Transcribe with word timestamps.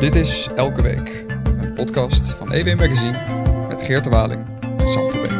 Dit 0.00 0.14
is 0.14 0.48
Elke 0.54 0.82
Week, 0.82 1.24
een 1.44 1.74
podcast 1.74 2.30
van 2.30 2.52
EW 2.52 2.78
Magazine 2.78 3.66
met 3.68 3.82
Geert 3.82 4.04
de 4.04 4.10
Waling 4.10 4.46
en 4.78 4.88
Sam 4.88 5.10
Verbeek. 5.10 5.30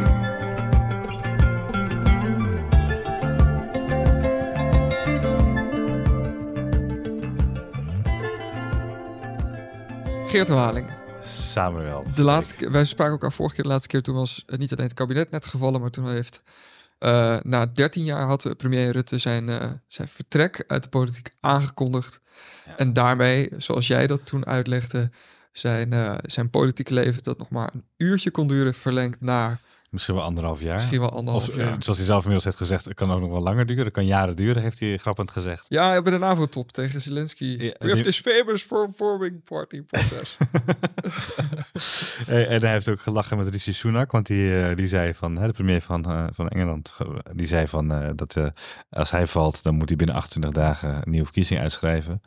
Geert 10.31 10.47
de 10.47 10.55
Waling, 10.55 10.91
Samuel. 11.23 12.05
de 12.15 12.23
laatste, 12.23 12.71
wij 12.71 12.85
spraken 12.85 13.13
elkaar 13.13 13.33
vorige 13.33 13.55
keer, 13.55 13.65
de 13.65 13.71
laatste 13.71 13.89
keer 13.89 14.03
toen 14.03 14.15
was 14.15 14.45
niet 14.47 14.73
alleen 14.73 14.87
het 14.87 14.95
kabinet 14.95 15.31
net 15.31 15.47
gevallen, 15.47 15.81
maar 15.81 15.91
toen 15.91 16.11
heeft 16.11 16.43
eh, 17.01 17.37
na 17.43 17.67
13 17.67 18.05
jaar 18.05 18.27
had 18.27 18.57
premier 18.57 18.91
Rutte 18.91 19.19
zijn, 19.19 19.49
eh, 19.49 19.71
zijn 19.87 20.09
vertrek 20.09 20.65
uit 20.67 20.83
de 20.83 20.89
politiek 20.89 21.31
aangekondigd. 21.41 22.21
Ja. 22.67 22.77
En 22.77 22.93
daarmee, 22.93 23.49
zoals 23.57 23.87
jij 23.87 24.07
dat 24.07 24.27
toen 24.27 24.47
uitlegde, 24.47 25.11
zijn, 25.53 25.93
eh, 25.93 26.15
zijn 26.23 26.51
politieke 26.51 26.95
leven 26.95 27.23
dat 27.23 27.39
nog 27.39 27.51
maar 27.51 27.71
een 27.75 27.85
uurtje 27.97 28.31
kon 28.31 28.47
duren, 28.47 28.75
verlengd 28.75 29.21
naar 29.21 29.61
Misschien 29.91 30.15
wel 30.15 30.25
anderhalf 30.25 30.61
jaar. 30.63 30.75
misschien 30.75 31.01
wel 31.01 31.11
anderhalf 31.13 31.49
of 31.49 31.55
eh, 31.55 31.61
jaar. 31.61 31.77
zoals 31.79 31.99
hij 31.99 32.07
zelf 32.07 32.19
inmiddels 32.19 32.45
heeft 32.45 32.57
gezegd, 32.57 32.85
het 32.85 32.95
kan 32.95 33.11
ook 33.11 33.21
nog 33.21 33.31
wel 33.31 33.41
langer 33.43 33.67
duren. 33.67 33.85
Het 33.85 33.93
kan 33.93 34.07
jaren 34.07 34.37
duren, 34.37 34.63
heeft 34.63 34.81
hij 34.81 34.97
grappend 34.97 35.31
gezegd. 35.31 35.67
Ja, 35.69 36.03
bij 36.03 36.13
de 36.13 36.19
NAVO-top 36.19 36.73
tegen 36.73 37.01
Zelensky. 37.01 37.45
Ja, 37.45 37.57
We 37.59 37.75
have 37.79 37.95
die- 37.95 38.03
this 38.03 38.21
famous 38.21 38.63
for 38.63 38.89
forming 38.97 39.45
party 39.45 39.83
process. 39.83 40.37
Eh, 42.27 42.51
en 42.53 42.61
hij 42.61 42.71
heeft 42.73 42.89
ook 42.89 43.01
gelachen 43.01 43.37
met 43.37 43.49
Rishi 43.49 43.73
Sunak, 43.73 44.11
want 44.13 44.27
die, 44.27 44.63
eh, 44.63 44.77
die 44.77 44.87
zei 44.87 45.15
van, 45.15 45.39
hè, 45.39 45.47
de 45.47 45.53
premier 45.53 45.81
van, 45.81 46.31
van 46.35 46.49
Engeland, 46.49 46.93
die 47.35 47.47
zei 47.47 47.67
van 47.69 48.13
dat 48.17 48.37
als 48.91 49.11
hij 49.11 49.27
valt, 49.27 49.63
dan 49.63 49.75
moet 49.75 49.89
hij 49.89 49.97
binnen 49.97 50.17
28 50.17 50.63
dagen 50.63 50.95
een 50.95 51.03
nieuwe 51.11 51.25
verkiezing 51.25 51.61
uitschrijven. 51.61 52.23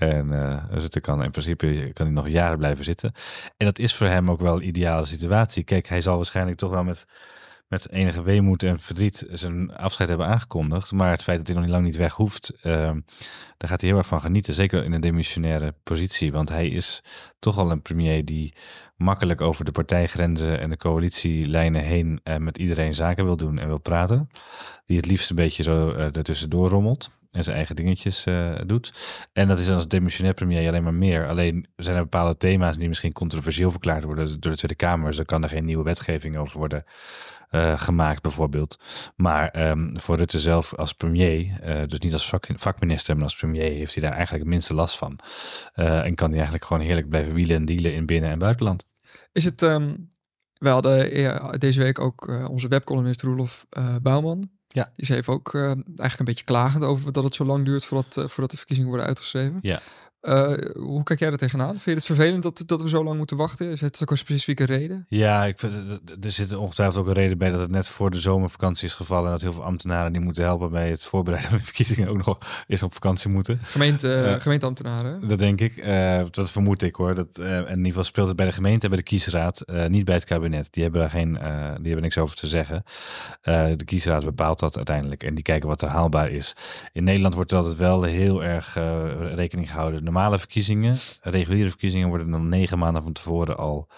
En 0.00 0.32
eh 0.32 0.64
Rutte 0.70 1.00
kan 1.00 1.22
in 1.22 1.30
principe 1.30 1.90
kan 1.92 2.06
hij 2.06 2.14
nog 2.14 2.28
jaren 2.28 2.58
blijven 2.58 2.84
zitten. 2.84 3.12
En 3.56 3.66
dat 3.66 3.78
is 3.78 3.94
voor 3.94 4.06
hem 4.06 4.30
ook 4.30 4.40
wel 4.40 4.56
een 4.56 4.66
ideale 4.66 5.06
situatie. 5.06 5.64
Kijk, 5.64 5.88
hij 5.88 6.00
zal 6.00 6.16
waarschijnlijk 6.16 6.58
toch 6.58 6.70
wel 6.70 6.84
met, 6.84 7.06
met 7.68 7.90
enige 7.90 8.22
weemoed 8.22 8.62
en 8.62 8.80
verdriet 8.80 9.24
zijn 9.28 9.76
afscheid 9.76 10.08
hebben 10.08 10.26
aangekondigd. 10.26 10.92
Maar 10.92 11.10
het 11.10 11.22
feit 11.22 11.38
dat 11.38 11.46
hij 11.46 11.56
nog 11.56 11.64
niet 11.64 11.74
lang 11.74 11.84
niet 11.84 11.96
weg 11.96 12.14
hoeft, 12.14 12.52
ehm, 12.62 13.00
daar 13.56 13.70
gaat 13.70 13.80
hij 13.80 13.90
heel 13.90 13.98
erg 13.98 14.06
van 14.06 14.20
genieten. 14.20 14.54
Zeker 14.54 14.84
in 14.84 14.92
een 14.92 15.00
demissionaire 15.00 15.74
positie. 15.82 16.32
Want 16.32 16.48
hij 16.48 16.68
is 16.68 17.02
toch 17.38 17.58
al 17.58 17.70
een 17.70 17.82
premier 17.82 18.24
die 18.24 18.54
makkelijk 18.96 19.40
over 19.40 19.64
de 19.64 19.72
partijgrenzen 19.72 20.60
en 20.60 20.70
de 20.70 20.76
coalitielijnen 20.76 21.82
heen 21.82 22.20
eh, 22.22 22.36
met 22.36 22.58
iedereen 22.58 22.94
zaken 22.94 23.24
wil 23.24 23.36
doen 23.36 23.58
en 23.58 23.66
wil 23.66 23.78
praten. 23.78 24.28
Die 24.86 24.96
het 24.96 25.06
liefst 25.06 25.30
een 25.30 25.36
beetje 25.36 25.62
zo 25.62 25.90
eh 25.90 26.16
ertussendoor 26.16 26.68
rommelt 26.68 27.19
en 27.30 27.44
zijn 27.44 27.56
eigen 27.56 27.76
dingetjes 27.76 28.24
eh, 28.24 28.54
doet. 28.66 28.92
En 29.32 29.48
dat 29.48 29.58
is 29.58 29.66
dan 29.66 29.76
als 29.76 29.88
demissionair 29.88 30.34
premier 30.34 30.68
alleen 30.68 30.82
maar 30.82 30.94
meer. 30.94 31.28
Alleen 31.28 31.66
zijn 31.76 31.96
er 31.96 32.02
bepaalde 32.02 32.36
thema's 32.36 32.76
die 32.76 32.88
misschien 32.88 33.12
controversieel 33.12 33.70
verklaard 33.70 34.04
worden 34.04 34.40
door 34.40 34.50
de 34.50 34.58
Tweede 34.58 34.76
Kamer. 34.76 35.06
Dus 35.06 35.16
dan 35.16 35.24
kan 35.24 35.42
er 35.42 35.48
geen 35.48 35.64
nieuwe 35.64 35.84
wetgeving 35.84 36.36
over 36.36 36.58
worden 36.58 36.84
eh, 37.48 37.78
gemaakt 37.78 38.22
bijvoorbeeld. 38.22 38.80
Maar 39.16 39.48
ehm, 39.48 39.96
voor 39.96 40.16
Rutte 40.16 40.40
zelf 40.40 40.74
als 40.74 40.92
premier, 40.92 41.60
eh, 41.60 41.82
dus 41.86 41.98
niet 41.98 42.12
als 42.12 42.28
vak, 42.28 42.46
vakminister, 42.54 43.14
maar 43.14 43.24
als 43.24 43.36
premier, 43.36 43.72
heeft 43.72 43.94
hij 43.94 44.02
daar 44.02 44.12
eigenlijk 44.12 44.42
het 44.44 44.52
minste 44.52 44.74
last 44.74 44.98
van. 44.98 45.18
En 45.74 46.14
kan 46.14 46.28
hij 46.28 46.36
eigenlijk 46.36 46.64
gewoon 46.64 46.82
heerlijk 46.82 47.08
blijven 47.08 47.34
wielen 47.34 47.56
en 47.56 47.64
dealen 47.64 47.94
in 47.94 48.06
binnen- 48.06 48.30
en 48.30 48.38
buitenland. 48.38 48.86
Is 49.32 49.44
het, 49.44 49.62
ehm 49.62 49.94
we 50.58 50.68
hadden 50.68 51.60
deze 51.60 51.82
week 51.82 51.98
ook 51.98 52.48
onze 52.50 52.68
webcolumnist 52.68 53.22
Roelof 53.22 53.66
Bouwman. 54.02 54.59
Ja. 54.72 54.90
Die 54.96 55.06
schreef 55.06 55.28
ook 55.28 55.54
eh, 55.54 55.62
eigenlijk 55.62 56.18
een 56.18 56.24
beetje 56.24 56.44
klagend 56.44 56.84
over 56.84 57.12
dat 57.12 57.24
het 57.24 57.34
zo 57.34 57.44
lang 57.44 57.64
duurt 57.64 57.84
voordat, 57.84 58.16
eh, 58.16 58.28
voordat 58.28 58.50
de 58.50 58.56
verkiezingen 58.56 58.90
worden 58.90 59.08
uitgeschreven. 59.08 59.58
Ja. 59.62 59.80
Eh, 60.20 60.52
hoe 60.74 61.02
kijk 61.02 61.18
jij 61.18 61.30
er 61.30 61.36
tegenaan? 61.36 61.70
Vind 61.70 61.84
je 61.84 61.90
het 61.94 62.04
vervelend 62.06 62.42
dat, 62.42 62.62
dat 62.66 62.82
we 62.82 62.88
zo 62.88 63.04
lang 63.04 63.16
moeten 63.16 63.36
wachten? 63.36 63.70
Is 63.70 63.80
het 63.80 63.98
ook 64.02 64.10
een 64.10 64.18
specifieke 64.18 64.64
reden? 64.64 65.06
Ja, 65.08 65.44
ik 65.44 65.58
vind, 65.58 65.74
er- 66.24 66.32
zit 66.32 66.54
ongetwijfeld 66.54 66.98
ook 66.98 67.06
een 67.06 67.12
reden 67.12 67.38
bij 67.38 67.50
dat 67.50 67.60
het 67.60 67.70
net 67.70 67.88
voor 67.88 68.10
de 68.10 68.20
zomervakantie 68.20 68.86
is 68.88 68.94
gevallen. 68.94 69.24
En 69.26 69.30
dat 69.30 69.40
heel 69.40 69.52
veel 69.52 69.64
ambtenaren 69.64 70.12
die 70.12 70.20
moeten 70.20 70.42
helpen 70.44 70.70
bij 70.70 70.88
het 70.90 71.04
voorbereiden 71.04 71.50
van 71.50 71.58
de 71.58 71.64
verkiezingen 71.64 72.08
ook 72.08 72.24
nog 72.26 72.38
eerst 72.66 72.82
op 72.82 72.92
vakantie 72.92 73.30
moeten. 73.30 73.58
Gemeente, 73.62 74.14
Eh, 74.14 74.40
gemeenteambtenaren. 74.40 75.28
Dat 75.28 75.38
denk 75.38 75.60
ik. 75.60 75.76
Eh, 75.76 76.22
dat 76.30 76.50
vermoed 76.50 76.82
ik 76.82 76.94
hoor. 76.94 77.14
Dat, 77.14 77.38
eh, 77.38 77.56
in 77.56 77.68
ieder 77.68 77.84
geval 77.86 78.04
speelt 78.04 78.26
het 78.28 78.36
bij 78.36 78.46
de 78.46 78.52
gemeente 78.52 78.82
en 78.84 78.88
bij 78.88 78.98
de 78.98 79.04
kiesraad, 79.04 79.60
eh, 79.60 79.86
niet 79.86 80.04
bij 80.04 80.14
het 80.14 80.24
kabinet. 80.24 80.72
Die 80.72 80.82
hebben 80.82 81.00
daar 81.00 81.10
geen, 81.10 81.38
eh, 81.38 81.52
die 81.64 81.84
hebben 81.84 82.02
niks 82.02 82.18
over 82.18 82.36
te 82.36 82.46
zeggen. 82.48 82.82
Eh, 83.42 83.66
de 83.76 83.84
kiesraad 83.84 84.24
bepaalt 84.24 84.58
dat 84.58 84.76
uiteindelijk 84.76 85.22
en 85.22 85.34
die 85.34 85.44
kijken 85.44 85.68
wat 85.68 85.82
er 85.82 85.88
haalbaar 85.88 86.30
is. 86.30 86.56
In 86.92 87.04
Nederland 87.04 87.34
wordt 87.34 87.50
er 87.52 87.56
altijd 87.58 87.76
wel 87.76 88.02
heel 88.02 88.44
erg 88.44 88.76
eh, 88.76 89.34
rekening 89.34 89.70
gehouden. 89.70 90.08
Normale 90.10 90.38
verkiezingen, 90.38 90.98
reguliere 91.20 91.68
verkiezingen 91.68 92.08
worden 92.08 92.30
dan 92.30 92.48
negen 92.48 92.78
maanden 92.78 93.02
van 93.02 93.12
tevoren 93.12 93.56
al 93.56 93.88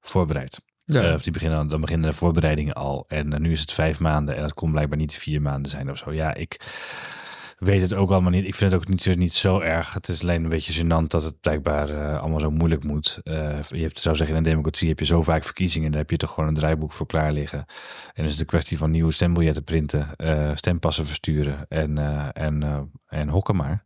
voorbereid. 0.00 0.60
Ja. 0.84 1.02
Eh, 1.02 1.14
of 1.14 1.22
die 1.22 1.32
beginnen, 1.32 1.68
dan 1.68 1.80
beginnen 1.80 2.10
de 2.10 2.16
voorbereidingen 2.16 2.74
al. 2.74 3.04
En 3.08 3.32
eh, 3.32 3.40
nu 3.40 3.52
is 3.52 3.60
het 3.60 3.72
vijf 3.72 4.00
maanden 4.00 4.36
en 4.36 4.42
dat 4.42 4.54
kon 4.54 4.70
blijkbaar 4.70 4.98
niet 4.98 5.14
vier 5.14 5.42
maanden 5.42 5.70
zijn 5.70 5.90
of 5.90 5.98
zo. 5.98 6.12
Ja, 6.12 6.34
ik 6.34 6.60
weet 7.58 7.82
het 7.82 7.94
ook 7.94 8.10
allemaal 8.10 8.30
niet. 8.30 8.46
Ik 8.46 8.54
vind 8.54 8.72
het 8.72 8.80
ook 8.80 8.88
niet, 8.88 9.02
zo- 9.02 9.14
niet 9.14 9.34
zo 9.34 9.60
erg. 9.60 9.94
Het 9.94 10.08
is 10.08 10.22
alleen 10.22 10.42
een 10.44 10.48
beetje 10.50 10.82
gênant 10.84 11.06
dat 11.06 11.22
het 11.22 11.40
blijkbaar 11.40 11.88
eh, 11.90 12.20
allemaal 12.20 12.40
zo 12.40 12.50
moeilijk 12.50 12.84
moet. 12.84 13.20
Eh, 13.22 13.62
je 13.62 13.82
hebt, 13.82 14.00
zou 14.00 14.16
zeggen, 14.16 14.36
in 14.36 14.42
een 14.44 14.50
democratie 14.50 14.88
heb 14.88 14.98
je 14.98 15.04
zo 15.04 15.22
vaak 15.22 15.44
verkiezingen. 15.44 15.90
Daar 15.90 16.00
heb 16.00 16.10
je 16.10 16.16
toch 16.16 16.30
gewoon 16.34 16.48
een 16.48 16.54
draaiboek 16.54 16.92
voor 16.92 17.06
klaar 17.06 17.32
liggen. 17.32 17.64
En 18.14 18.24
is 18.24 18.30
het 18.30 18.40
een 18.40 18.46
kwestie 18.46 18.78
van 18.78 18.90
nieuwe 18.90 19.12
stembiljetten 19.12 19.64
printen, 19.64 20.16
eh, 20.16 20.50
stempassen 20.54 21.06
versturen 21.06 21.68
en, 21.68 21.98
en, 22.32 22.90
en 23.06 23.28
hokken 23.28 23.56
maar. 23.56 23.84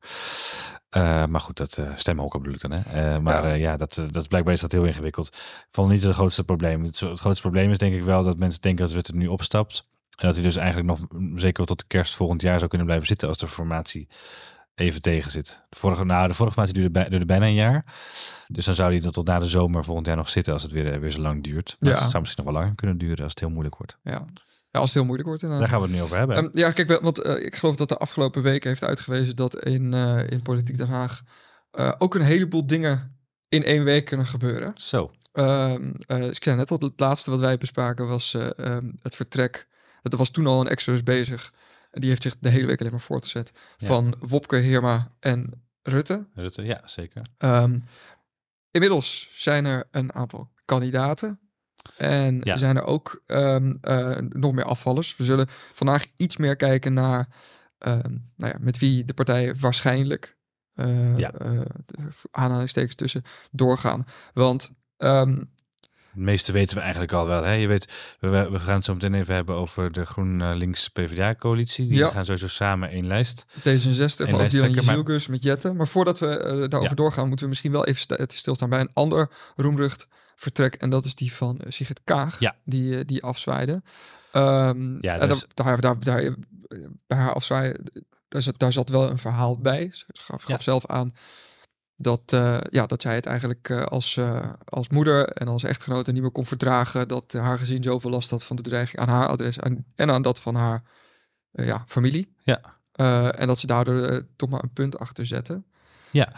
Maar 1.29 1.41
goed, 1.41 1.57
dat 1.57 1.77
uh, 1.77 1.91
stemhokken 1.97 2.41
bedoel 2.43 2.55
ik 2.55 2.61
dan. 2.61 2.73
Hè? 2.73 3.21
Maar 3.21 3.49
Ja. 3.49 3.55
ja, 3.55 3.77
dat, 3.77 4.05
dat 4.11 4.29
blijkbaar 4.29 4.55
is 4.55 4.61
dat 4.61 4.73
heel 4.73 4.85
ingewikkeld. 4.85 5.27
Ik 5.37 5.67
vond 5.71 5.91
niet 5.91 6.03
het 6.03 6.15
grootste 6.15 6.45
probleem. 6.45 6.85
Het, 6.85 7.01
het 7.01 7.21
grootste 7.21 7.43
probleem 7.43 7.71
is 7.71 7.79
denk 7.79 7.95
ik 7.95 8.03
wel 8.03 8.23
dat 8.23 8.39
mensen 8.39 8.61
denken 8.61 8.85
dat 8.85 8.95
Rutte 8.95 9.17
nu 9.17 9.27
opstapt. 9.27 9.89
En 10.19 10.27
dat 10.27 10.35
hij 10.35 10.45
dus 10.45 10.57
eigenlijk 10.57 10.87
nog 10.89 11.09
mm, 11.11 11.39
zeker 11.39 11.57
wel 11.57 11.67
tot 11.67 11.79
de 11.79 11.85
kerst 11.87 12.15
volgend 12.15 12.43
jaar 12.43 12.57
zou 12.59 12.69
kunnen 12.69 12.87
blijven 12.87 13.09
zitten 13.09 13.29
als 13.29 13.39
de 13.39 13.49
formatie 13.49 14.09
even 14.75 15.03
tegen 15.03 15.31
zit. 15.31 15.63
De 15.69 15.79
vorige, 15.79 16.05
nou, 16.05 16.29
de 16.29 16.35
vorige 16.35 16.55
formatie 16.55 16.81
duurde, 16.81 16.91
bij, 16.91 17.09
duurde 17.09 17.27
bijna 17.27 17.47
een 17.47 17.55
jaar. 17.55 17.85
Dus 18.47 18.65
dan 18.65 18.75
zou 18.75 18.93
hij 18.93 19.01
dat 19.01 19.13
tot 19.13 19.27
na 19.27 19.39
de 19.39 19.47
zomer 19.47 19.85
volgend 19.85 20.07
jaar 20.07 20.17
nog 20.17 20.29
zitten 20.31 20.53
als 20.53 20.63
het 20.63 20.73
weer, 20.73 21.01
weer 21.01 21.11
zo 21.11 21.21
lang 21.21 21.43
duurt. 21.43 21.77
Maar 21.79 21.91
Ja. 21.91 22.01
Het 22.01 22.11
zou 22.11 22.23
misschien 22.23 22.45
nog 22.45 22.53
wel 22.53 22.63
langer 22.63 22.77
kunnen 22.77 22.99
duren 22.99 23.23
als 23.23 23.31
het 23.31 23.41
heel 23.41 23.51
moeilijk 23.51 23.77
wordt. 23.77 23.99
ja. 24.03 24.25
ja, 24.71 24.81
als 24.81 24.85
het 24.85 24.95
heel 24.95 25.05
moeilijk 25.05 25.29
wordt. 25.29 25.43
inderdaad. 25.43 25.69
Daar 25.69 25.79
gaan 25.79 25.89
we 25.89 25.93
het 25.93 26.03
nu 26.03 26.05
over 26.05 26.19
hebben. 26.19 26.37
Ehm, 26.37 26.59
ja, 26.59 26.71
kijk, 26.71 27.01
want 27.01 27.19
eh, 27.19 27.45
ik 27.45 27.57
geloof 27.57 27.77
dat 27.77 27.89
de 27.89 27.97
afgelopen 27.97 28.43
weken 28.43 28.69
heeft 28.69 28.85
uitgewezen 28.85 29.37
dat 29.37 29.65
in, 29.65 29.95
eh, 29.95 30.31
in 30.31 30.43
Politiek 30.43 30.77
Den 30.77 30.89
Haag 30.89 31.23
eh, 31.71 31.93
ook 31.99 32.15
een 32.15 32.23
heleboel 32.23 32.67
dingen 32.67 33.17
in 33.49 33.65
één 33.65 33.85
week 33.85 34.05
kunnen 34.05 34.27
gebeuren. 34.27 34.73
Zo. 34.75 35.11
Ehm, 35.33 35.93
dus 36.07 36.37
ik 36.37 36.45
zei 36.45 36.57
net 36.57 36.71
al, 36.71 36.79
het 36.79 37.01
laatste 37.01 37.31
wat 37.31 37.41
wij 37.41 37.59
bespraken 37.59 38.09
was 38.09 38.35
eh, 38.35 38.59
ehm, 38.59 38.91
het 39.03 39.15
vertrek. 39.15 39.69
Er 40.03 40.17
was 40.17 40.31
toen 40.31 40.47
al 40.47 40.61
een 40.61 40.69
exodus 40.69 41.03
bezig. 41.03 41.53
En 41.91 42.01
die 42.01 42.09
heeft 42.09 42.23
zich 42.23 42.37
de 42.41 42.49
hele 42.49 42.67
week 42.67 42.81
alleen 42.81 42.93
maar 42.93 43.01
voortgezet. 43.01 43.53
Ja. 43.77 43.87
Van 43.87 44.15
Wopke, 44.19 44.57
Heerma 44.57 45.13
en 45.21 45.63
Rutte. 45.83 46.27
Rutte, 46.35 46.63
ja, 46.63 46.81
zeker. 46.85 47.23
Ehm, 47.39 47.79
inmiddels 48.71 49.29
zijn 49.33 49.65
er 49.65 49.89
een 49.91 50.13
aantal 50.15 50.51
kandidaten. 50.65 51.41
En 51.97 52.41
Ja. 52.45 52.57
zijn 52.57 52.77
er 52.77 52.85
ook 52.85 53.23
ehm, 53.27 53.75
eh, 53.81 54.17
nog 54.19 54.53
meer 54.53 54.65
afvallers. 54.65 55.17
We 55.17 55.25
zullen 55.25 55.47
vandaag 55.73 56.05
iets 56.17 56.37
meer 56.37 56.57
kijken 56.57 56.93
naar 56.93 57.29
ehm, 57.79 58.11
nou 58.37 58.53
ja, 58.53 58.57
met 58.61 58.79
wie 58.79 59.05
de 59.05 59.15
partijen 59.15 59.61
waarschijnlijk 59.61 60.37
eh 60.75 61.19
Ja. 61.19 61.33
eh, 61.33 61.61
aanhalingstekens 62.31 62.95
tussen 62.95 63.23
doorgaan. 63.51 64.07
Want 64.35 64.73
Het 66.13 66.21
meeste 66.21 66.53
weten 66.53 66.77
we 66.77 66.83
eigenlijk 66.83 67.13
al 67.13 67.27
wel. 67.27 67.43
Hè? 67.45 67.53
Je 67.53 67.67
weet, 67.67 68.17
we, 68.21 68.29
we 68.51 68.59
gaan 68.61 68.75
het 68.75 68.85
zo 68.85 68.93
meteen 68.93 69.15
even 69.15 69.35
hebben 69.35 69.55
over 69.55 69.93
de 69.93 70.05
GroenLinks-PVDA-coalitie. 70.07 71.87
Die 71.87 71.97
Ja. 71.99 72.11
gaan 72.11 72.25
sowieso 72.25 72.49
samen 72.49 72.89
één 72.89 73.07
lijst. 73.07 73.47
D66, 73.59 74.31
maar 74.31 74.41
ook 74.45 74.51
Dylan 74.51 75.21
met 75.29 75.43
Jette. 75.43 75.73
Maar 75.73 75.89
voordat 75.89 76.19
we 76.19 76.27
eh, 76.39 76.45
daarover 76.51 76.83
Ja. 76.89 76.95
doorgaan, 76.95 77.27
moeten 77.27 77.45
we 77.45 77.51
misschien 77.51 77.73
wel 77.73 77.87
even 77.87 78.01
sta- 78.01 78.25
stilstaan 78.27 78.69
bij 78.71 78.81
een 78.81 78.91
ander 78.93 79.31
roemrucht 79.57 80.09
vertrek. 80.37 80.75
En 80.75 80.91
dat 80.91 81.05
is 81.05 81.15
die 81.15 81.33
van 81.33 81.59
eh, 81.61 81.71
Sigrid 81.71 82.01
Kaag, 82.05 82.41
Ja. 82.41 82.55
die, 82.65 82.99
eh, 82.99 83.05
die 83.07 83.23
afzwaaide. 83.23 83.83
Ehm, 84.33 84.97
Ja, 85.01 85.19
en 85.19 85.29
dus- 85.29 85.47
daar, 85.55 85.81
daar, 85.81 85.99
daar, 86.01 86.35
bij 87.07 87.19
haar 87.19 87.33
afzwaaien, 87.35 87.83
daar 88.29 88.43
zat, 88.43 88.59
daar 88.59 88.73
zat 88.73 88.89
wel 88.89 89.11
een 89.11 89.19
verhaal 89.19 89.59
bij. 89.59 89.89
Ze 89.93 90.05
gaf, 90.13 90.63
zelf 90.63 90.87
aan 90.87 91.13
dat, 91.97 92.33
eh, 92.33 92.59
ja, 92.71 92.87
dat 92.87 93.03
zij 93.03 93.15
het 93.15 93.27
eigenlijk 93.27 93.69
eh, 93.69 93.83
als, 93.83 94.17
eh, 94.17 94.53
als 94.65 94.89
moeder 94.89 95.29
en 95.29 95.49
als 95.49 95.65
echtgenote 95.65 96.13
niet 96.13 96.23
meer 96.23 96.31
kon 96.31 96.47
verdragen 96.47 97.09
dat 97.09 97.33
haar 97.33 97.59
gezin 97.59 97.83
zoveel 97.83 98.11
last 98.11 98.31
had 98.31 98.45
van 98.45 98.57
de 98.57 98.63
bedreiging 98.63 99.01
aan 99.01 99.09
haar 99.09 99.29
adres 99.29 99.57
en, 99.57 99.87
en 99.95 100.11
aan 100.11 100.23
dat 100.23 100.41
van 100.41 100.55
haar 100.55 100.83
ja, 101.51 101.85
familie. 101.87 102.35
Ja. 102.43 102.61
En 103.33 103.47
dat 103.47 103.59
ze 103.59 103.67
daardoor 103.67 104.27
toch 104.37 104.49
maar 104.49 104.63
een 104.63 104.73
punt 104.73 104.99
achter 104.99 105.27
zetten. 105.27 105.65
Ja. 106.11 106.33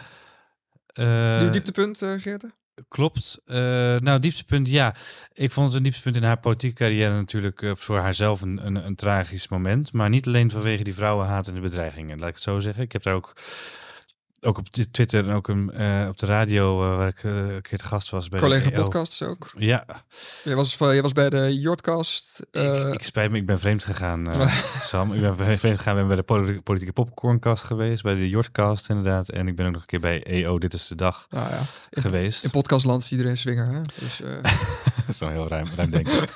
Nieuw 1.40 1.50
dieptepunt, 1.50 1.98
Geerte? 1.98 2.52
Klopt. 2.88 3.40
Nou, 3.44 4.18
dieptepunt, 4.18 4.68
ja. 4.68 4.94
Ik 5.32 5.50
vond 5.50 5.66
het 5.66 5.76
een 5.76 5.82
dieptepunt 5.82 6.16
in 6.16 6.22
haar 6.22 6.38
politieke 6.40 6.76
carrière 6.76 7.14
natuurlijk 7.14 7.72
voor 7.74 7.98
haarzelf 7.98 8.40
een, 8.40 8.66
een, 8.66 8.86
een 8.86 8.94
tragisch 8.94 9.48
moment. 9.48 9.92
Maar 9.92 10.08
niet 10.08 10.26
alleen 10.26 10.50
vanwege 10.50 10.84
die 10.84 10.94
vrouwenhaat 10.94 11.48
en 11.48 11.54
de 11.54 11.60
bedreigingen, 11.60 12.18
laat 12.18 12.28
ik 12.28 12.34
het 12.34 12.44
zo 12.44 12.58
zeggen. 12.58 12.82
Ik 12.82 12.92
heb 12.92 13.02
daar 13.02 13.14
ook 13.14 13.34
ook 14.44 14.58
op 14.58 14.68
Twitter 14.68 15.28
en 15.28 15.34
ook 15.34 15.48
een, 15.48 15.70
eh, 15.72 16.06
op 16.08 16.16
de 16.18 16.26
radio 16.26 16.82
eh, 16.90 16.96
waar 16.96 17.08
ik 17.08 17.24
eh, 17.24 17.54
een 17.54 17.62
keer 17.62 17.78
te 17.78 17.84
gast 17.84 18.10
was 18.10 18.28
bij 18.28 18.40
Collega 18.40 18.70
EO. 18.70 18.82
podcasts 18.82 19.22
ook. 19.22 19.50
Ja, 19.58 19.84
Jij 20.44 20.54
was, 20.56 20.74
jij 20.78 21.02
was 21.02 21.12
bij 21.12 21.30
de 21.30 21.60
Jordcast. 21.60 22.46
ik, 22.50 22.92
ik 22.94 23.02
spijt 23.02 23.30
me, 23.30 23.36
ik 23.38 23.46
ben 23.46 23.60
vreemd 23.60 23.84
gegaan, 23.84 24.26
Sam. 24.82 25.12
Ik 25.12 25.20
ben 25.20 25.58
vreemd 25.58 25.78
gegaan, 25.78 25.92
ik 25.92 25.98
ben 25.98 26.06
bij 26.06 26.16
de 26.16 26.22
poli- 26.22 26.60
politieke 26.60 26.92
popcorncast 26.92 27.64
geweest, 27.64 28.02
bij 28.02 28.14
de 28.14 28.28
Jordcast 28.28 28.88
inderdaad. 28.88 29.28
En 29.28 29.48
ik 29.48 29.56
ben 29.56 29.66
ook 29.66 29.72
nog 29.72 29.80
een 29.80 29.86
keer 29.86 30.00
bij 30.00 30.22
EO, 30.22 30.58
Dit 30.58 30.72
is 30.74 30.86
de 30.86 30.94
Dag, 30.94 31.26
nou 31.30 31.48
ja, 31.50 31.58
in, 31.90 32.02
geweest. 32.02 32.44
in 32.44 32.50
podcastland 32.50 33.02
is 33.02 33.10
iedereen 33.10 33.36
swinger. 33.38 33.66
Hè? 33.72 33.80
Dus, 34.00 34.20
eh, 35.04 35.06
Dat 35.06 35.14
is 35.14 35.20
wel 35.20 35.28
heel 35.28 35.48
ruim, 35.48 35.66
ruim 35.76 35.90
denken. 35.90 36.12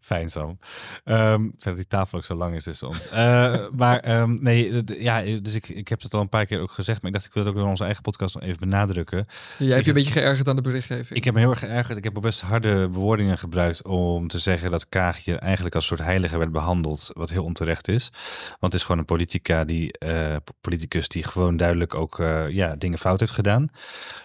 Fijn, 0.00 0.30
Sam. 0.30 0.58
Verder 1.04 1.50
dat 1.58 1.76
die 1.76 1.86
tafel 1.86 2.18
ook 2.18 2.24
zo 2.24 2.34
lang 2.34 2.54
is 2.54 2.64
tussen 2.64 2.88
ons. 2.88 3.08
Eh, 3.08 3.54
maar 3.76 3.98
ehm, 4.00 4.36
nee, 4.40 4.84
d- 4.84 4.96
ja, 4.98 5.22
dus 5.42 5.54
ik, 5.54 5.68
ik 5.68 5.88
heb 5.88 6.02
het 6.02 6.14
al 6.14 6.20
een 6.20 6.28
paar 6.28 6.46
keer 6.46 6.60
ook 6.60 6.70
gezegd, 6.70 7.02
maar 7.02 7.10
ik 7.10 7.16
dacht 7.16 7.26
ik 7.28 7.34
wil 7.34 7.44
het 7.44 7.52
ook 7.54 7.58
in 7.60 7.68
onze 7.68 7.84
eigen 7.84 8.02
podcast 8.02 8.34
nog 8.34 8.42
even 8.44 8.58
benadrukken. 8.58 9.26
jij 9.58 9.68
hebt 9.68 9.82
je 9.84 9.88
een 9.90 9.96
beetje 9.96 10.12
geërgerd 10.12 10.48
aan 10.48 10.56
de 10.56 10.62
berichtgeving. 10.62 11.18
Ik 11.18 11.24
heb 11.24 11.34
me 11.34 11.40
heel 11.40 11.50
erg 11.50 11.58
geërgerd. 11.58 11.98
Ik 11.98 12.04
heb 12.04 12.16
ook 12.16 12.22
best 12.22 12.40
harde 12.40 12.88
bewoordingen 12.88 13.38
gebruikt 13.38 13.84
om 13.84 14.28
te 14.28 14.38
zeggen 14.38 14.70
dat 14.70 14.88
Kaag 14.88 15.24
hier 15.24 15.38
eigenlijk 15.38 15.74
als 15.74 15.86
soort 15.86 16.00
heilige 16.00 16.38
werd 16.38 16.52
behandeld, 16.52 17.10
wat 17.12 17.30
heel 17.30 17.44
onterecht 17.44 17.88
is. 17.88 18.10
Want 18.48 18.72
het 18.72 18.74
is 18.74 18.82
gewoon 18.82 18.98
een 18.98 19.04
politica 19.04 19.64
die, 19.64 19.92
eh, 19.98 20.36
politicus 20.60 21.08
die 21.08 21.24
gewoon 21.24 21.56
duidelijk 21.56 21.94
ook 21.94 22.18
eh, 22.20 22.48
ja, 22.48 22.74
dingen 22.76 22.98
fout 22.98 23.20
heeft 23.20 23.32
gedaan. 23.32 23.68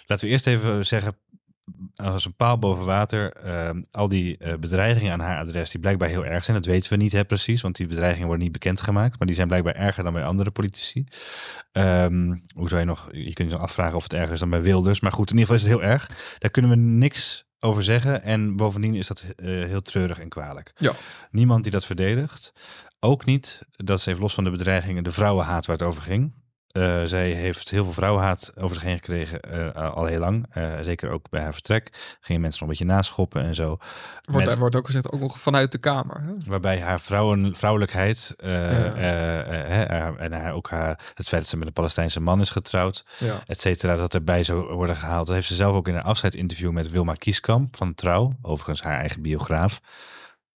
Laten 0.06 0.25
we 0.25 0.31
eerst 0.31 0.48
even 0.48 0.86
zeggen, 0.86 1.16
als 1.95 2.25
een 2.25 2.35
paal 2.35 2.59
boven 2.59 2.85
water, 2.85 3.31
eh, 3.33 3.69
al 3.91 4.07
die 4.07 4.38
eh, 4.38 4.53
bedreigingen 4.59 5.13
aan 5.13 5.19
haar 5.19 5.39
adres, 5.39 5.71
die 5.71 5.79
blijkbaar 5.79 6.09
heel 6.09 6.25
erg 6.25 6.44
zijn. 6.44 6.57
Dat 6.57 6.65
weten 6.65 6.91
we 6.91 6.97
niet 6.97 7.12
hè, 7.12 7.25
precies, 7.25 7.62
want 7.62 7.75
die 7.75 7.88
bedreigingen 7.88 8.27
worden 8.27 8.44
niet 8.44 8.53
bekendgemaakt. 8.53 9.18
Maar 9.18 9.27
die 9.27 9.35
zijn 9.35 9.47
blijkbaar 9.47 9.75
erger 9.75 10.03
dan 10.03 10.13
bij 10.13 10.25
andere 10.25 10.51
politici. 10.51 11.06
Ehm, 11.71 12.35
hoe 12.56 12.69
zou 12.69 12.79
je 12.81 12.88
nog, 12.88 13.09
je 13.12 13.33
kunt 13.33 13.51
je 13.51 13.57
afvragen 13.57 13.95
of 13.95 14.03
het 14.03 14.13
erger 14.13 14.33
is 14.33 14.39
dan 14.39 14.50
bij 14.50 14.62
Wilders. 14.62 15.00
Maar 15.00 15.12
goed, 15.12 15.31
in 15.31 15.38
ieder 15.38 15.53
geval 15.53 15.68
is 15.68 15.71
het 15.71 15.81
heel 15.81 15.91
erg. 15.91 16.35
Daar 16.38 16.51
kunnen 16.51 16.71
we 16.71 16.77
niks 16.77 17.45
over 17.59 17.83
zeggen. 17.83 18.23
En 18.23 18.56
bovendien 18.56 18.95
is 18.95 19.07
dat 19.07 19.25
eh, 19.35 19.45
heel 19.45 19.81
treurig 19.81 20.19
en 20.19 20.29
kwalijk. 20.29 20.73
Ja. 20.75 20.94
Niemand 21.31 21.63
die 21.63 21.71
dat 21.71 21.85
verdedigt. 21.85 22.53
Ook 23.00 23.25
niet, 23.25 23.62
dat 23.71 24.00
is 24.00 24.06
even 24.06 24.21
los 24.21 24.33
van 24.33 24.44
de 24.44 24.50
bedreigingen, 24.50 25.03
de 25.03 25.12
vrouwenhaat 25.12 25.65
waar 25.65 25.77
het 25.77 25.85
over 25.85 26.01
ging. 26.01 26.33
Eh, 26.71 27.03
zij 27.03 27.29
heeft 27.31 27.69
heel 27.69 27.83
veel 27.83 27.94
vrouwenhaat 27.94 28.51
over 28.57 28.75
zich 28.75 28.83
heen 28.83 28.95
gekregen, 28.95 29.41
eh, 29.41 29.91
al 29.94 30.06
heel 30.06 30.19
lang. 30.19 30.45
Eh, 30.50 30.63
zeker 30.81 31.09
ook 31.09 31.29
bij 31.29 31.41
haar 31.41 31.53
vertrek. 31.53 32.15
Gingen 32.21 32.41
mensen 32.41 32.59
nog 32.65 32.69
een 32.71 32.77
beetje 32.77 32.94
naschoppen 32.94 33.41
en 33.44 33.56
zo. 33.56 33.68
wordt, 34.21 34.45
Met- 34.45 34.53
er 34.53 34.59
wordt 34.59 34.75
ook 34.75 34.85
gezegd, 34.85 35.12
ook 35.12 35.19
nog 35.19 35.39
vanuit 35.39 35.71
de 35.71 35.77
Kamer. 35.77 36.21
Hè? 36.25 36.31
Waarbij 36.45 36.79
haar 36.81 37.00
vrouwen, 37.00 37.56
vrouwelijkheid 37.56 38.33
Ja. 38.38 38.47
hè, 38.50 39.85
haar- 39.95 40.15
en 40.15 40.33
haar, 40.33 40.53
ook 40.53 40.69
haar, 40.69 41.00
het 41.13 41.27
feit 41.27 41.41
dat 41.41 41.47
ze 41.47 41.57
met 41.57 41.68
een 41.68 41.73
Palestijnse 41.73 42.19
man 42.19 42.39
is 42.39 42.50
getrouwd, 42.50 43.06
Ja. 43.18 43.39
et 43.47 43.62
cetera, 43.62 43.95
dat 43.95 44.13
erbij 44.13 44.44
zou 44.44 44.73
worden 44.73 44.95
gehaald. 44.95 45.25
Dat 45.27 45.35
heeft 45.35 45.47
ze 45.47 45.56
zelf 45.56 45.75
ook 45.75 45.88
in 45.88 45.95
een 45.95 46.03
afscheidsinterview 46.03 46.71
met 46.71 46.89
Wilma 46.89 47.13
Kieskamp 47.13 47.75
van 47.75 47.95
Trouw, 47.95 48.35
overigens 48.41 48.81
haar 48.81 48.97
eigen 49.00 49.21
biograaf. 49.21 49.81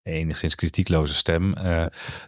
Enigszins 0.05 0.55
kritiekloze 0.55 1.15
stem. 1.15 1.55
eh, 1.55 1.85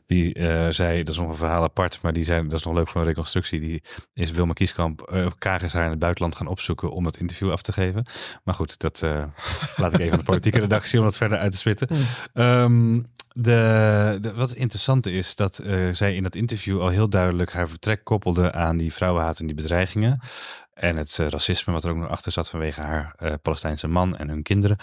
die 0.07 0.35
eh, 0.35 0.67
zei, 0.71 0.99
dat 1.03 1.15
is 1.15 1.21
nog 1.21 1.29
een 1.29 1.37
verhaal 1.37 1.63
apart, 1.63 1.99
maar 2.03 2.13
die 2.13 2.25
zei, 2.25 2.43
dat 2.43 2.59
is 2.59 2.65
nog 2.65 2.75
leuk 2.75 2.89
voor 2.89 3.01
een 3.01 3.07
reconstructie. 3.07 3.61
Die 3.61 3.83
is 4.15 4.31
Wilma 4.31 4.53
Kieskamp, 4.53 5.01
eh 5.01 5.27
Kaag 5.39 5.63
is 5.63 5.73
haar 5.73 5.85
in 5.85 5.91
het 5.91 5.99
buitenland 5.99 6.37
gaan 6.37 6.47
opzoeken 6.47 6.91
om 6.91 7.05
dat 7.05 7.17
interview 7.17 7.51
af 7.51 7.63
te 7.63 7.73
geven. 7.73 8.07
Maar 8.45 8.55
goed, 8.55 8.79
dat 8.79 9.03
eh, 9.03 9.25
laat 9.77 9.93
ik 9.93 10.01
even 10.01 10.13
aan 10.13 10.19
de 10.19 10.25
politieke 10.25 10.61
redactie 10.61 10.99
om 10.99 11.05
dat 11.05 11.17
verder 11.17 11.39
uit 11.39 11.53
te 11.53 11.59
spitten. 11.59 11.89
Ehm, 12.33 13.01
de, 13.39 14.19
de, 14.21 14.35
wat 14.35 14.49
het 14.49 14.59
interessante 14.59 15.13
is 15.13 15.35
dat 15.35 15.59
eh, 15.59 15.89
zij 15.93 16.15
in 16.15 16.23
dat 16.23 16.35
interview 16.35 16.81
al 16.81 16.89
heel 16.89 17.09
duidelijk 17.09 17.53
haar 17.53 17.69
vertrek 17.69 18.05
koppelde 18.05 18.53
aan 18.53 18.77
die 18.77 18.93
vrouwenhaat 18.93 19.39
en 19.39 19.47
die 19.47 19.57
bedreigingen. 19.57 20.21
En 20.75 20.97
het 20.97 21.19
eh, 21.19 21.29
racisme 21.29 21.73
wat 21.73 21.85
er 21.85 21.91
ook 21.91 21.97
nog 21.97 22.09
achter 22.09 22.33
zat 22.33 22.51
vanwege 22.51 22.81
haar 22.81 23.15
eh, 23.17 23.33
Palestijnse 23.43 23.89
man 23.89 24.17
en 24.17 24.29
hun 24.29 24.43
kinderen. 24.43 24.77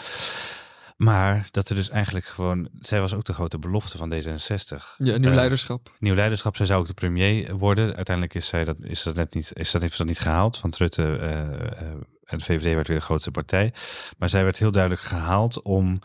Maar 0.97 1.47
dat 1.51 1.69
er 1.69 1.75
dus 1.75 1.89
eigenlijk 1.89 2.25
gewoon, 2.25 2.69
zij 2.79 2.99
was 3.01 3.13
ook 3.13 3.23
de 3.23 3.33
grote 3.33 3.59
belofte 3.59 3.97
van 3.97 4.13
D66. 4.13 4.95
Ja, 4.97 5.17
nieuw 5.17 5.29
Eh, 5.29 5.35
leiderschap. 5.35 5.95
Nieuw 5.99 6.13
leiderschap, 6.13 6.55
zij 6.55 6.65
zou 6.65 6.79
ook 6.79 6.87
de 6.87 6.93
premier 6.93 7.57
worden. 7.57 7.95
Uiteindelijk 7.95 8.35
is, 8.35 8.47
zij 8.47 8.65
dat, 8.65 8.75
is, 8.83 9.03
dat 9.03 9.15
net 9.15 9.33
niet, 9.33 9.51
is 9.53 9.71
dat, 9.71 9.81
heeft 9.81 9.97
dat 9.97 10.07
niet 10.07 10.19
gehaald. 10.19 10.57
Van 10.57 10.73
Rutte 10.77 11.17
eh, 11.17 11.41
eh, 11.41 11.87
en 12.23 12.37
de 12.37 12.43
VVD 12.43 12.73
werd 12.73 12.87
weer 12.87 12.97
de 12.97 13.03
grootste 13.03 13.31
partij. 13.31 13.73
Maar 14.17 14.29
zij 14.29 14.43
werd 14.43 14.57
heel 14.57 14.71
duidelijk 14.71 15.01
gehaald 15.01 15.61
om 15.61 15.99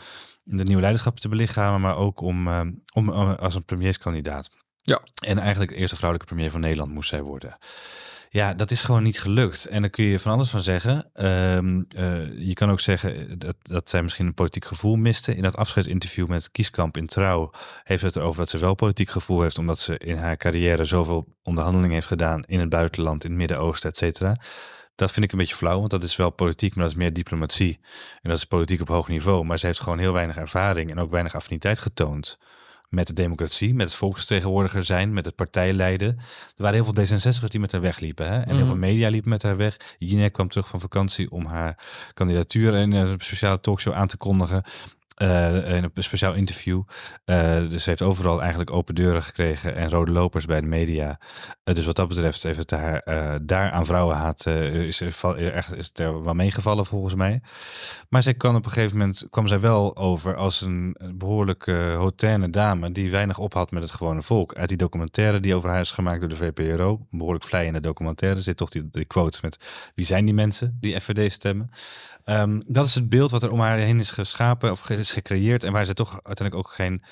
de 0.45 0.65
nieuwe 0.65 0.81
leiderschap 0.81 1.21
te 1.21 1.29
belichamen, 1.29 1.81
maar 1.81 1.97
ook 1.97 2.21
om, 2.21 2.49
om, 2.49 2.75
om 2.95 3.31
als 3.31 3.55
een 3.55 3.65
premierskandidaat. 3.65 4.51
Ja. 4.83 5.01
En 5.15 5.39
eigenlijk 5.39 5.71
de 5.71 5.77
eerste 5.77 5.97
vrouwelijke 5.97 6.35
premier 6.35 6.51
van 6.51 6.61
Nederland 6.61 6.93
moest 6.93 7.09
zij 7.09 7.23
worden. 7.23 7.59
Ja, 8.31 8.55
dat 8.55 8.71
is 8.71 8.83
gewoon 8.83 9.03
niet 9.03 9.21
gelukt. 9.21 9.65
En 9.65 9.81
daar 9.81 9.91
kun 9.91 10.05
je 10.05 10.21
van 10.21 10.33
alles 10.33 10.51
van 10.51 10.63
zeggen. 10.63 11.11
Ehm, 11.13 11.83
eh, 11.97 12.39
je 12.39 12.55
kan 12.55 12.71
ook 12.71 12.81
zeggen 12.81 13.39
dat, 13.39 13.57
dat 13.63 13.91
zij 13.91 14.03
misschien 14.03 14.27
een 14.27 14.35
politiek 14.35 14.65
gevoel 14.65 14.97
miste. 14.97 15.37
In 15.37 15.43
dat 15.43 15.57
afscheidsinterview 15.57 16.27
met 16.27 16.51
Kieskamp 16.51 16.97
in 16.97 17.07
Trouw 17.07 17.51
heeft 17.83 18.03
het 18.03 18.17
erover 18.17 18.41
dat 18.41 18.51
ze 18.51 18.59
wel 18.59 18.75
politiek 18.75 19.11
gevoel 19.11 19.41
heeft. 19.41 19.59
Omdat 19.59 19.79
ze 19.79 19.99
in 19.99 20.17
haar 20.17 20.37
carrière 20.37 20.85
zoveel 20.85 21.37
onderhandelingen 21.43 21.95
heeft 21.95 22.07
gedaan 22.07 22.43
in 22.43 22.61
het 22.61 22.69
buitenland, 22.69 23.25
in 23.25 23.31
het 23.31 23.39
Midden-Oosten, 23.39 23.91
et 23.91 23.97
cetera. 23.97 24.41
Dat 24.95 25.13
vind 25.13 25.25
ik 25.25 25.33
een 25.33 25.39
beetje 25.39 25.55
flauw, 25.55 25.79
want 25.79 25.91
dat 25.91 26.03
is 26.03 26.17
wel 26.17 26.31
politiek, 26.31 26.75
maar 26.75 26.85
dat 26.85 26.93
is 26.93 26.99
meer 26.99 27.13
diplomatie. 27.13 27.79
En 28.23 28.31
dat 28.31 28.37
is 28.37 28.45
politiek 28.45 28.81
op 28.81 28.89
hoog 28.89 29.09
niveau. 29.09 29.45
Maar 29.45 29.59
ze 29.59 29.67
heeft 29.67 29.81
gewoon 29.81 29.99
heel 29.99 30.13
weinig 30.13 30.37
ervaring 30.37 30.91
en 30.91 30.99
ook 30.99 31.11
weinig 31.11 31.35
affiniteit 31.35 31.79
getoond 31.79 32.39
met 32.89 33.07
de 33.07 33.13
democratie, 33.13 33.75
met 33.75 33.87
het 33.87 33.95
volksvertegenwoordiger 33.95 34.85
zijn, 34.85 35.13
met 35.13 35.25
het 35.25 35.35
partijleiden. 35.35 36.09
Er 36.19 36.25
waren 36.57 36.83
heel 36.83 36.93
veel 36.95 37.05
D66'ers 37.05 37.49
die 37.51 37.61
met 37.61 37.73
haar 37.73 37.81
wegliepen. 37.81 38.27
Hè? 38.29 38.35
En 38.37 38.47
heel 38.49 38.57
Mhm. 38.57 38.67
veel 38.67 38.77
media 38.77 39.09
liepen 39.09 39.31
met 39.31 39.43
haar 39.43 39.57
weg. 39.57 39.77
Jinek 39.99 40.33
kwam 40.33 40.49
terug 40.49 40.69
van 40.69 40.81
vakantie 40.81 41.31
om 41.31 41.45
haar 41.47 41.79
kandidatuur 42.15 42.75
in 42.75 42.93
een 42.93 43.21
speciale 43.21 43.61
talkshow 43.61 43.93
aan 43.95 44.07
te 44.09 44.17
kondigen. 44.17 44.63
Eh, 45.19 45.77
in 45.77 45.85
een 45.85 46.03
speciaal 46.03 46.35
interview. 46.35 46.83
Eh, 47.25 47.69
dus 47.69 47.83
ze 47.83 47.89
heeft 47.89 48.03
overal 48.03 48.41
eigenlijk 48.41 48.71
open 48.71 48.95
deuren 48.95 49.23
gekregen 49.23 49.75
en 49.75 49.91
rode 49.91 50.13
lopers 50.13 50.45
bij 50.45 50.61
de 50.61 50.67
media. 50.67 51.21
Eh, 51.65 51.75
dus 51.75 51.87
wat 51.87 51.97
dat 51.97 52.09
betreft 52.09 52.43
heeft 52.43 52.59
het 52.59 52.71
haar 52.71 53.03
daar 53.43 53.71
aan 53.71 53.87
vrouwenhaat 53.87 54.47
is, 54.47 55.01
er 55.01 55.53
echt, 55.53 55.77
is 55.77 55.91
er 55.95 56.23
wel 56.23 56.35
meegevallen 56.35 56.87
volgens 56.87 57.15
mij. 57.15 57.43
Maar 58.09 58.23
zij 58.23 58.35
kan 58.35 58.57
op 58.57 58.65
een 58.65 58.71
gegeven 58.71 58.99
moment 58.99 59.27
kwam 59.31 59.47
zij 59.47 59.61
wel 59.61 59.97
over 59.97 60.37
als 60.37 60.61
een 60.61 60.97
behoorlijk 61.15 61.67
eh 61.67 61.77
hautaine 61.77 62.51
dame 62.51 62.93
die 62.93 63.11
weinig 63.11 63.39
ophad 63.39 63.71
met 63.71 63.83
het 63.83 63.93
gewone 63.93 64.23
volk. 64.23 64.55
Uit 64.55 64.69
die 64.69 64.77
documentaire 64.77 65.41
die 65.41 65.55
over 65.55 65.69
haar 65.69 65.81
is 65.81 65.91
gemaakt 65.91 66.21
door 66.21 66.29
de 66.29 66.37
VPRO, 66.37 67.07
een 67.11 67.19
behoorlijk 67.19 67.45
vlijende 67.45 67.81
documentaire, 67.81 68.41
zit 68.41 68.57
toch 68.57 68.69
die, 68.69 68.89
die 68.91 69.05
quote 69.05 69.39
met 69.43 69.91
wie 69.95 70.07
zijn 70.07 70.25
die 70.25 70.35
mensen 70.35 70.77
die 70.81 71.01
FVD 71.01 71.33
stemmen. 71.33 71.71
Ehm, 72.25 72.61
dat 72.67 72.87
is 72.87 72.95
het 72.95 73.09
beeld 73.09 73.31
wat 73.31 73.43
er 73.43 73.53
om 73.53 73.61
haar 73.61 73.79
heen 73.79 73.99
is 73.99 74.11
geschapen 74.11 74.71
of 74.71 74.81
is 75.09 75.15
gecreëerd 75.15 75.65
en 75.65 75.73
waar 75.73 75.85
ze 75.85 75.95
toch 75.95 76.13
uiteindelijk 76.23 76.67
ook 76.67 76.75
geen 76.75 77.03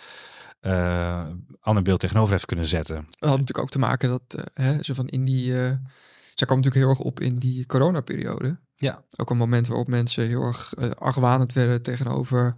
eh, 0.61 1.27
ander 1.61 1.83
beeld 1.83 2.01
tegenover 2.01 2.33
heeft 2.33 2.47
kunnen 2.47 2.67
zetten. 2.67 2.95
Dat 2.97 3.29
had 3.29 3.39
natuurlijk 3.39 3.59
ook 3.59 3.71
te 3.71 3.79
maken 3.79 4.09
dat 4.09 4.35
eh, 4.35 4.45
hè, 4.67 4.83
ze 4.83 4.95
van 4.95 5.09
in 5.09 5.25
die. 5.25 5.63
eh 5.65 5.73
zij 6.35 6.47
kwam 6.47 6.59
natuurlijk 6.61 6.87
heel 6.87 6.95
erg 6.95 7.07
op 7.07 7.21
in 7.21 7.39
die 7.39 7.67
coronaperiode. 7.67 8.59
Ja. 8.75 9.03
Ook 9.17 9.31
een 9.31 9.37
moment 9.37 9.67
waarop 9.67 9.87
mensen 9.89 10.27
heel 10.27 10.43
erg 10.43 10.75
argwanend 10.99 11.53
werden 11.53 11.83
tegenover 11.83 12.55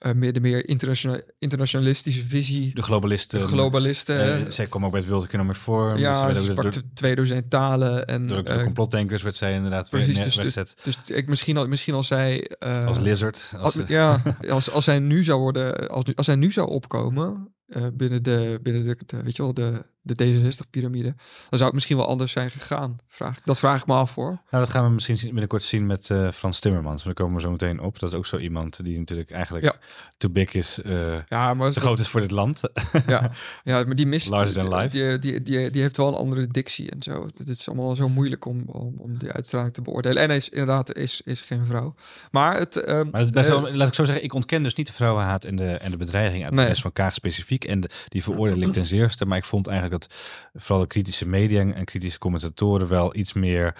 eh, 0.00 0.12
meer 0.12 0.32
de 0.32 0.40
meer 0.40 0.68
internationale, 0.68 1.24
internationalistische 1.38 2.22
visie. 2.22 2.74
De 2.74 2.82
globalisten. 2.82 3.40
De 3.40 3.46
globalisten. 3.46 4.44
eh, 4.44 4.50
zij 4.50 4.66
kwam 4.66 4.84
ook 4.84 4.90
bij 4.90 5.00
het 5.00 5.08
World 5.08 5.24
Economic 5.24 5.56
Forum. 5.56 5.92
dus 5.92 6.02
ja, 6.02 6.24
werd 6.26 6.36
ze 6.36 6.52
ook 6.52 6.58
sprak 6.58 6.82
twee 6.94 7.14
dozijn 7.14 7.48
talen. 7.48 8.06
En, 8.06 8.26
door 8.26 8.44
de 8.44 8.50
eh, 8.50 8.62
complotdenkers 8.64 9.22
werd 9.22 9.34
zij 9.36 9.54
inderdaad 9.54 9.90
weer 9.90 10.00
precies, 10.00 10.16
neer- 10.16 10.24
dus- 10.24 10.36
weggezet. 10.36 10.76
dus 10.82 11.16
ik 11.16 11.28
misschien, 11.28 11.56
al, 11.56 11.66
misschien 11.66 11.94
als 11.94 12.06
zij... 12.06 12.46
eh, 12.58 12.86
als 12.86 12.98
lizard. 12.98 13.54
Als, 13.58 13.78
als, 13.78 13.88
ja, 13.88 14.22
als, 14.50 14.70
als 14.70 14.84
zij 14.84 14.98
nu 14.98 15.22
zou 15.24 15.40
worden, 15.40 15.88
als, 15.88 16.04
als 16.14 16.26
zij 16.26 16.34
nu 16.34 16.52
zou 16.52 16.68
opkomen 16.68 17.54
eh, 17.66 17.82
binnen 17.92 18.22
de, 18.22 18.58
binnen 18.62 18.86
de, 18.86 18.96
de, 19.06 19.22
weet 19.22 19.36
je 19.36 19.42
wel, 19.42 19.54
de, 19.54 19.84
de 20.02 20.14
D66-pyramide, 20.24 21.12
dan 21.48 21.58
zou 21.58 21.64
het 21.64 21.72
misschien 21.72 21.96
wel 21.96 22.06
anders 22.08 22.32
zijn 22.32 22.50
gegaan. 22.50 22.96
Vraag, 23.08 23.40
dat 23.44 23.58
vraag 23.58 23.80
ik 23.80 23.86
me 23.86 23.94
af 23.94 24.14
hoor. 24.14 24.26
Nou, 24.50 24.64
dat 24.64 24.70
gaan 24.70 24.84
we 24.84 24.90
misschien 24.90 25.18
binnenkort 25.22 25.62
zien 25.62 25.86
met 25.86 26.10
eh, 26.10 26.28
Frans 26.30 26.58
Timmermans. 26.58 27.02
Daar 27.02 27.14
komen 27.14 27.34
we 27.34 27.40
zo 27.40 27.50
meteen 27.50 27.80
op. 27.80 27.98
Dat 27.98 28.10
is 28.12 28.18
ook 28.18 28.26
zo 28.26 28.36
iemand 28.36 28.84
die 28.84 28.98
natuurlijk 28.98 29.30
eigenlijk 29.30 29.64
Ja. 29.64 29.74
too 30.18 30.30
big 30.30 30.52
is, 30.52 30.82
eh, 30.82 30.92
Ja, 31.28 31.54
maar, 31.54 31.72
te 31.72 31.80
groot 31.80 32.00
is 32.00 32.08
voor 32.08 32.20
dit 32.20 32.30
land. 32.30 32.60
ja, 33.06 33.30
ja, 33.64 33.84
maar 33.84 33.94
die 33.94 34.06
mist. 34.06 34.28
Larger 34.28 34.52
than 34.52 34.74
life. 34.76 34.88
Die, 34.88 35.18
die, 35.18 35.42
die, 35.42 35.70
die 35.70 35.82
heeft 35.82 35.96
wel 35.96 36.08
een 36.08 36.14
andere 36.14 36.46
dictie 36.46 36.90
en 36.90 37.02
zo. 37.02 37.26
Het 37.36 37.48
is 37.48 37.68
allemaal 37.68 37.94
zo 37.94 38.08
moeilijk 38.08 38.44
om, 38.44 38.62
om, 38.66 38.94
om 38.98 39.18
die 39.18 39.30
uitstraling 39.30 39.72
te 39.72 39.82
beoordelen. 39.82 40.22
En 40.22 40.28
hij 40.28 40.36
is 40.36 40.48
inderdaad 40.48 40.94
is, 40.96 41.20
is 41.24 41.40
geen 41.40 41.66
vrouw. 41.66 41.94
Maar 42.30 42.58
het. 42.58 42.76
ehm, 42.76 43.08
Maar 43.10 43.20
het 43.20 43.32
best 43.32 43.50
eh, 43.50 43.60
wel, 43.60 43.74
laat 43.74 43.88
ik 43.88 43.94
zo 43.94 44.04
zeggen, 44.04 44.24
ik 44.24 44.34
ontken 44.34 44.62
dus 44.62 44.74
niet 44.74 44.86
de 44.86 44.92
vrouwenhaat 44.92 45.44
en 45.44 45.56
de, 45.56 45.70
en 45.70 45.90
de 45.90 45.96
bedreiging 45.96 46.44
het 46.44 46.54
Nee. 46.54 46.66
rest 46.66 46.82
van 46.82 46.92
Kaag 46.92 47.14
specifiek. 47.14 47.64
En 47.64 47.80
de, 47.80 47.90
die 48.08 48.22
veroordeel 48.22 48.60
ik 48.62 48.72
ten 48.72 48.86
zeerste. 48.96 49.26
Maar 49.26 49.38
ik 49.38 49.44
vond 49.44 49.66
eigenlijk 49.66 49.89
dat 49.90 50.14
vooral 50.54 50.80
de 50.80 50.86
kritische 50.86 51.26
media 51.26 51.60
en 51.60 51.84
kritische 51.84 52.18
commentatoren 52.18 52.88
wel 52.88 53.16
iets 53.16 53.32
meer 53.32 53.74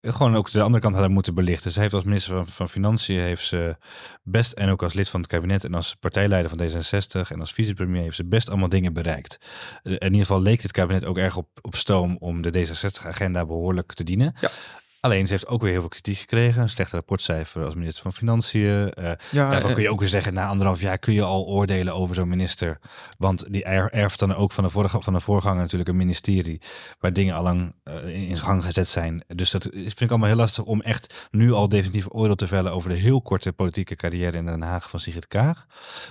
eh, 0.00 0.12
gewoon 0.12 0.36
ook 0.36 0.50
de 0.50 0.62
andere 0.62 0.82
kant 0.82 0.94
hadden 0.94 1.12
moeten 1.12 1.34
belichten. 1.34 1.70
Zij 1.72 1.82
heeft 1.82 1.94
als 1.94 2.04
minister 2.04 2.34
van, 2.34 2.46
van 2.46 2.68
Financiën 2.68 3.20
heeft 3.20 3.44
ze 3.44 3.76
best, 4.22 4.52
en 4.52 4.68
ook 4.68 4.82
als 4.82 4.94
lid 4.94 5.08
van 5.08 5.20
het 5.20 5.28
kabinet 5.28 5.64
en 5.64 5.74
als 5.74 5.94
partijleider 5.94 6.50
van 6.50 6.60
D66 6.60 7.30
en 7.30 7.40
als 7.40 7.52
vicepremier 7.52 8.02
heeft 8.02 8.16
ze 8.16 8.24
best 8.24 8.48
allemaal 8.48 8.68
dingen 8.68 8.92
bereikt. 8.92 9.38
Eh, 9.82 9.92
In 9.92 10.02
ieder 10.02 10.20
geval 10.20 10.42
leek 10.42 10.60
dit 10.60 10.72
kabinet 10.72 11.04
ook 11.04 11.18
erg 11.18 11.36
op, 11.36 11.48
op 11.60 11.74
stoom 11.76 12.16
om 12.18 12.42
de 12.42 12.66
D66-agenda 12.66 13.46
behoorlijk 13.46 13.92
te 13.92 14.04
dienen. 14.04 14.34
Ja. 14.40 14.50
Alleen 15.04 15.26
ze 15.26 15.32
heeft 15.32 15.46
ook 15.46 15.60
weer 15.62 15.70
heel 15.70 15.80
veel 15.80 15.88
kritiek 15.88 16.18
gekregen. 16.18 16.62
Een 16.62 16.68
slecht 16.70 16.92
rapportcijfer 16.92 17.64
als 17.64 17.74
minister 17.74 18.02
van 18.02 18.12
Financiën. 18.12 18.62
Uh, 18.98 19.04
Ja, 19.30 19.50
daarvan 19.50 19.68
eh, 19.68 19.74
kun 19.74 19.82
je 19.82 19.90
ook 19.90 19.98
weer 20.00 20.08
zeggen, 20.08 20.34
na 20.34 20.46
anderhalf 20.48 20.80
jaar 20.80 20.98
kun 20.98 21.14
je 21.14 21.22
al 21.22 21.44
oordelen 21.46 21.94
over 21.94 22.14
zo'n 22.14 22.28
minister. 22.28 22.78
Want 23.18 23.52
die 23.52 23.64
er- 23.64 23.92
erft 23.92 24.18
dan 24.18 24.34
ook 24.34 24.52
van 24.52 24.64
de, 24.64 24.70
vorige, 24.70 25.02
van 25.02 25.12
de 25.12 25.20
voorganger 25.20 25.60
natuurlijk 25.62 25.88
een 25.90 25.96
ministerie. 25.96 26.60
Waar 27.00 27.12
dingen 27.12 27.34
allang 27.34 27.74
eh 27.84 28.28
in 28.28 28.38
gang 28.38 28.64
gezet 28.64 28.88
zijn. 28.88 29.24
Dus 29.26 29.50
dat 29.50 29.68
vind 29.72 30.00
ik 30.00 30.10
allemaal 30.10 30.28
heel 30.28 30.36
lastig 30.36 30.64
om 30.64 30.80
echt 30.82 31.28
nu 31.30 31.52
al 31.52 31.68
definitief 31.68 32.06
oordeel 32.08 32.34
te 32.36 32.46
vellen 32.46 32.72
over 32.72 32.90
de 32.90 32.96
heel 32.96 33.22
korte 33.22 33.52
politieke 33.52 33.96
carrière 33.96 34.36
in 34.36 34.46
Den 34.46 34.62
Haag 34.62 34.90
van 34.90 35.00
Sigrid 35.00 35.28
Kaag. 35.28 35.66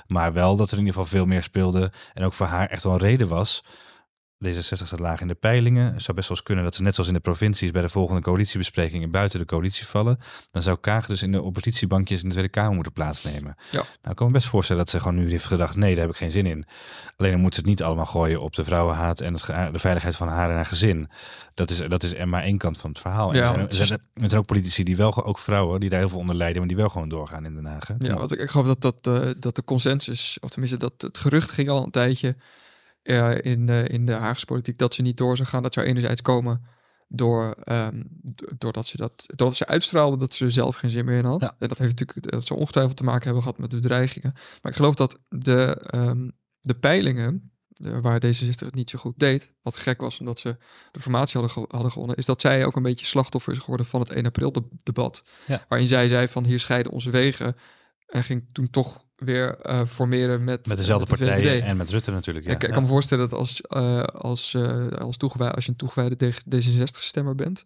Maar 0.08 0.34
wel 0.34 0.56
dat 0.56 0.72
er 0.72 0.78
in 0.78 0.86
ieder 0.86 0.94
geval 1.02 1.18
veel 1.18 1.26
meer 1.26 1.44
speelde. 1.44 1.92
En 2.14 2.24
ook 2.24 2.34
voor 2.34 2.46
haar 2.46 2.70
echt 2.70 2.84
wel 2.84 2.94
een 2.94 3.00
reden 3.00 3.28
was. 3.28 3.64
D66 4.46 4.60
staat 4.60 5.00
laag 5.00 5.22
in 5.22 5.28
de 5.28 5.34
peilingen. 5.34 5.94
Het 5.94 6.02
zou 6.04 6.18
best 6.18 6.28
wel 6.28 6.38
eens 6.38 6.46
kunnen 6.46 6.64
dat 6.64 6.76
ze 6.76 6.82
net 6.82 6.94
zoals 6.94 7.10
in 7.10 7.16
de 7.16 7.22
provincies 7.22 7.72
bij 7.72 7.82
de 7.82 7.90
volgende 7.90 8.22
coalitiebesprekingen 8.22 9.12
buiten 9.12 9.40
de 9.40 9.46
coalitie 9.46 9.86
vallen. 9.86 10.18
Dan 10.52 10.62
zou 10.62 10.78
Kaag 10.82 11.06
dus 11.06 11.22
in 11.22 11.32
de 11.32 11.42
oppositiebankjes 11.42 12.22
in 12.22 12.28
de 12.28 12.34
Tweede 12.34 12.52
Kamer 12.52 12.74
moeten 12.74 12.94
plaatsnemen. 12.94 13.56
Ja. 13.72 13.78
Nou, 13.78 13.88
ik 14.10 14.16
kan 14.16 14.28
me 14.28 14.34
best 14.34 14.48
voorstellen 14.48 14.82
dat 14.82 14.92
ze 14.92 15.00
gewoon 15.00 15.16
nu 15.16 15.30
heeft 15.30 15.46
gedacht, 15.46 15.76
nee, 15.76 15.92
daar 15.96 16.02
heb 16.02 16.12
ik 16.14 16.18
geen 16.18 16.32
zin 16.32 16.46
in. 16.46 16.66
Alleen 17.18 17.32
dan 17.32 17.42
moet 17.42 17.54
ze 17.54 17.60
het 17.60 17.70
niet 17.70 17.84
allemaal 17.84 18.06
gooien 18.06 18.42
op 18.42 18.54
de 18.56 18.64
vrouwenhaat 18.64 19.20
en 19.20 19.34
het, 19.34 19.46
de 19.46 19.80
veiligheid 19.80 20.16
van 20.16 20.28
haar 20.28 20.50
en 20.50 20.56
haar 20.56 20.66
gezin. 20.66 21.10
Dat 21.54 21.70
is, 21.70 21.78
dat 21.78 22.04
is 22.04 22.14
er 22.14 22.28
maar 22.28 22.44
één 22.44 22.58
kant 22.58 22.78
van 22.78 22.90
het 22.90 23.00
verhaal. 23.00 23.32
En 23.32 23.36
Ja, 23.36 23.42
er, 23.42 23.48
zijn, 23.48 23.60
want 23.60 23.80
er, 23.80 23.86
zijn, 23.86 24.00
er 24.14 24.30
zijn 24.30 24.42
ook 24.42 24.48
politici 24.48 24.84
die 24.84 24.96
wel, 24.96 25.26
ook 25.26 25.40
vrouwen, 25.40 25.80
die 25.80 25.90
daar 25.90 26.00
heel 26.00 26.10
veel 26.10 26.20
onder 26.20 26.36
lijden, 26.36 26.58
maar 26.58 26.68
die 26.68 26.78
wel 26.78 26.90
gewoon 26.90 27.10
doorgaan 27.10 27.46
in 27.46 27.56
Den 27.56 27.66
Haag. 27.66 27.88
hè? 27.88 27.94
Ja, 27.98 28.14
want 28.14 28.32
ik, 28.32 28.40
ik 28.40 28.50
geloof 28.50 28.68
dat, 28.68 28.82
dat, 28.82 29.22
eh, 29.22 29.30
dat 29.38 29.56
de 29.56 29.64
consensus, 29.64 30.38
of 30.42 30.50
tenminste 30.50 30.78
dat 30.78 30.94
het 30.98 31.18
gerucht 31.18 31.52
ging 31.52 31.70
al 31.70 31.84
een 31.84 31.92
tijdje 31.92 32.36
eh, 33.04 33.36
in, 33.42 33.70
eh, 33.70 33.88
in 33.88 34.06
de 34.06 34.12
Haagse 34.14 34.46
politiek 34.46 34.78
dat 34.78 34.94
ze 34.94 35.02
niet 35.02 35.18
door 35.18 35.36
zou 35.38 35.48
gaan. 35.50 35.64
Dat 35.64 35.74
zou 35.74 35.86
enerzijds 35.86 36.22
komen 36.22 36.62
door, 37.08 37.56
do- 38.22 38.48
doordat, 38.58 38.86
ze 38.86 38.98
dat, 38.98 39.24
doordat 39.36 39.56
ze 39.58 39.68
uitstraalde 39.68 40.18
dat 40.18 40.34
ze 40.34 40.46
er 40.46 40.52
zelf 40.52 40.76
geen 40.76 40.92
zin 40.92 41.06
meer 41.06 41.18
in 41.18 41.26
had. 41.26 41.42
Ja. 41.42 41.56
En 41.60 41.68
dat 41.68 41.78
heeft 41.78 42.00
natuurlijk 42.00 42.32
dat 42.32 42.46
zou 42.46 42.60
ongetwijfeld 42.60 42.98
te 42.98 43.04
maken 43.04 43.24
hebben 43.24 43.42
gehad 43.44 43.58
met 43.58 43.70
de 43.70 43.80
bedreigingen. 43.80 44.32
Maar 44.34 44.72
ik 44.72 44.78
geloof 44.78 44.96
dat 44.96 45.20
de, 45.30 45.64
ehm, 45.90 46.30
de 46.60 46.74
peilingen, 46.74 47.52
eh, 47.74 47.98
waar 48.02 48.20
D66 48.26 48.66
het 48.66 48.76
niet 48.76 48.90
zo 48.90 48.98
goed 49.00 49.20
deed, 49.20 49.54
wat 49.62 49.76
gek 49.78 50.02
was 50.02 50.20
omdat 50.20 50.40
ze 50.40 50.58
de 50.92 51.00
formatie 51.00 51.40
hadden, 51.42 51.52
ge- 51.64 51.74
hadden 51.76 51.92
gewonnen, 51.92 52.18
is 52.18 52.26
dat 52.26 52.42
zij 52.42 52.66
ook 52.66 52.76
een 52.76 52.84
beetje 52.84 53.06
slachtoffer 53.06 53.54
is 53.54 53.60
geworden 53.60 53.86
van 53.86 54.00
het 54.00 54.12
1 54.12 54.26
april 54.26 54.52
de- 54.52 54.68
debat. 54.84 55.24
Ja. 55.48 55.66
Waarin 55.70 55.88
zij 55.88 56.08
zei 56.08 56.28
van 56.28 56.46
hier 56.46 56.60
scheiden 56.60 56.92
onze 56.92 57.10
wegen. 57.10 57.56
En 58.08 58.24
ging 58.24 58.46
toen 58.52 58.70
toch 58.70 59.06
weer 59.24 59.56
eh, 59.58 59.86
formeren 59.86 60.44
met, 60.44 60.68
Met 60.68 60.78
dezelfde 60.78 61.08
met 61.10 61.20
de 61.20 61.26
partijen 61.26 61.64
en 61.64 61.78
met 61.78 61.90
Rutte 61.90 62.12
natuurlijk. 62.12 62.46
Ja. 62.46 62.52
Ik, 62.52 62.62
ik 62.62 62.68
Ja. 62.68 62.74
kan 62.74 62.84
me 62.84 62.90
voorstellen 62.90 63.30
dat 63.30 63.40
als, 63.40 63.62
eh, 63.62 64.02
als, 64.04 64.54
eh, 64.54 64.88
als, 64.88 65.18
als 65.20 65.66
je 65.66 65.72
een 65.72 65.78
toegewijde 65.78 66.34
D66-stemmer 66.56 67.36
bent, 67.36 67.66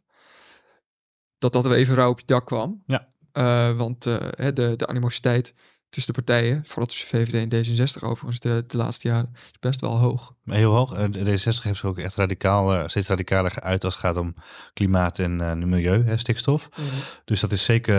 dat 1.37 1.53
dat 1.53 1.67
weer 1.67 1.77
even 1.77 1.95
rauw 1.95 2.09
op 2.09 2.19
je 2.19 2.25
dak 2.25 2.45
kwam. 2.45 2.83
Ja. 2.85 3.07
Eh, 3.31 3.71
want 3.77 4.05
eh, 4.05 4.15
de, 4.53 4.75
de 4.75 4.87
animositeit 4.87 5.53
tussen 5.89 6.13
de 6.13 6.22
partijen, 6.24 6.63
vooral 6.65 6.86
tussen 6.86 7.08
VVD 7.08 7.34
en 7.34 7.65
D66 7.65 8.03
overigens, 8.03 8.39
de, 8.39 8.63
de 8.67 8.77
laatste 8.77 9.08
jaren, 9.08 9.29
is 9.36 9.60
best 9.60 9.82
wel 9.82 9.98
hoog. 9.98 10.34
Heel 10.46 10.74
hoog. 10.74 10.94
Eh, 10.94 11.06
De 11.12 11.20
D66 11.20 11.44
heeft 11.44 11.62
zich 11.62 11.86
ook 11.86 11.98
echt 12.00 12.15
radicaal, 12.15 12.74
eh, 12.75 12.88
steeds 12.88 13.08
radicaler 13.08 13.51
geuit 13.51 13.84
als 13.84 13.94
het 13.94 14.03
gaat 14.03 14.17
om 14.17 14.36
klimaat 14.74 15.20
en 15.20 15.41
eh, 15.41 15.53
milieu, 15.53 16.03
hè, 16.06 16.17
stikstof. 16.17 16.70
Dus 17.25 17.39
dat 17.39 17.51
is 17.51 17.63
zeker 17.63 17.96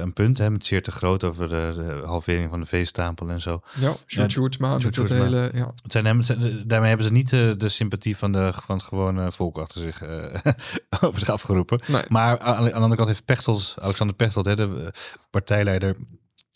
een 0.00 0.12
punt, 0.12 0.38
hè, 0.38 0.50
met 0.50 0.66
zeer 0.66 0.82
te 0.82 0.92
groot 0.92 1.24
over 1.24 1.48
de, 1.48 1.72
de 1.76 2.02
halvering 2.06 2.50
van 2.50 2.60
de 2.60 2.66
veestapel 2.66 3.28
en 3.30 3.40
zo. 3.40 3.60
Ja, 3.80 3.94
Sjoerd 4.06 4.30
Sjoerdsma, 4.32 4.78
dat 4.78 5.08
hele... 5.08 5.50
Ja. 5.54 5.72
Het 5.82 5.92
zijn 5.92 6.04
hem, 6.04 6.16
het 6.16 6.26
zijn- 6.26 6.62
daarmee 6.66 6.88
hebben 6.88 7.06
ze 7.06 7.12
niet 7.12 7.30
de, 7.30 7.54
de 7.58 7.68
sympathie 7.68 8.16
van, 8.16 8.32
de, 8.32 8.52
van 8.62 8.76
het 8.76 8.84
gewone 8.86 9.32
volk 9.32 9.58
achter 9.58 9.80
zich, 9.80 10.02
over 11.04 11.18
zich 11.20 11.28
afgeroepen. 11.28 11.80
Nee. 11.86 12.02
Maar 12.08 12.38
aan, 12.38 12.54
aan 12.56 12.64
de 12.64 12.72
andere 12.72 12.96
kant 12.96 13.08
heeft 13.08 13.24
Pechtold, 13.24 13.74
Alexander 13.80 14.16
Pechtold, 14.16 14.46
hè, 14.46 14.56
de 14.56 14.92
partijleider 15.30 15.96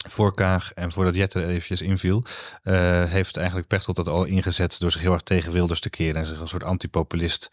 voor 0.09 0.35
Kaag 0.35 0.73
en 0.73 0.93
voordat 0.93 1.15
Jette 1.15 1.47
eventjes 1.47 1.83
inviel, 1.83 2.23
eh, 2.63 3.05
heeft 3.05 3.37
eigenlijk 3.37 3.69
Pechtold 3.69 3.97
dat 3.97 4.09
al 4.09 4.25
ingezet 4.25 4.81
door 4.81 4.93
zich 4.93 5.01
heel 5.01 5.13
erg 5.13 5.23
tegen 5.23 5.53
Wilders 5.53 5.81
te 5.81 5.91
keren 5.91 6.21
en 6.21 6.27
zich 6.27 6.41
een 6.41 6.49
soort 6.49 6.65
antipopulist 6.65 7.51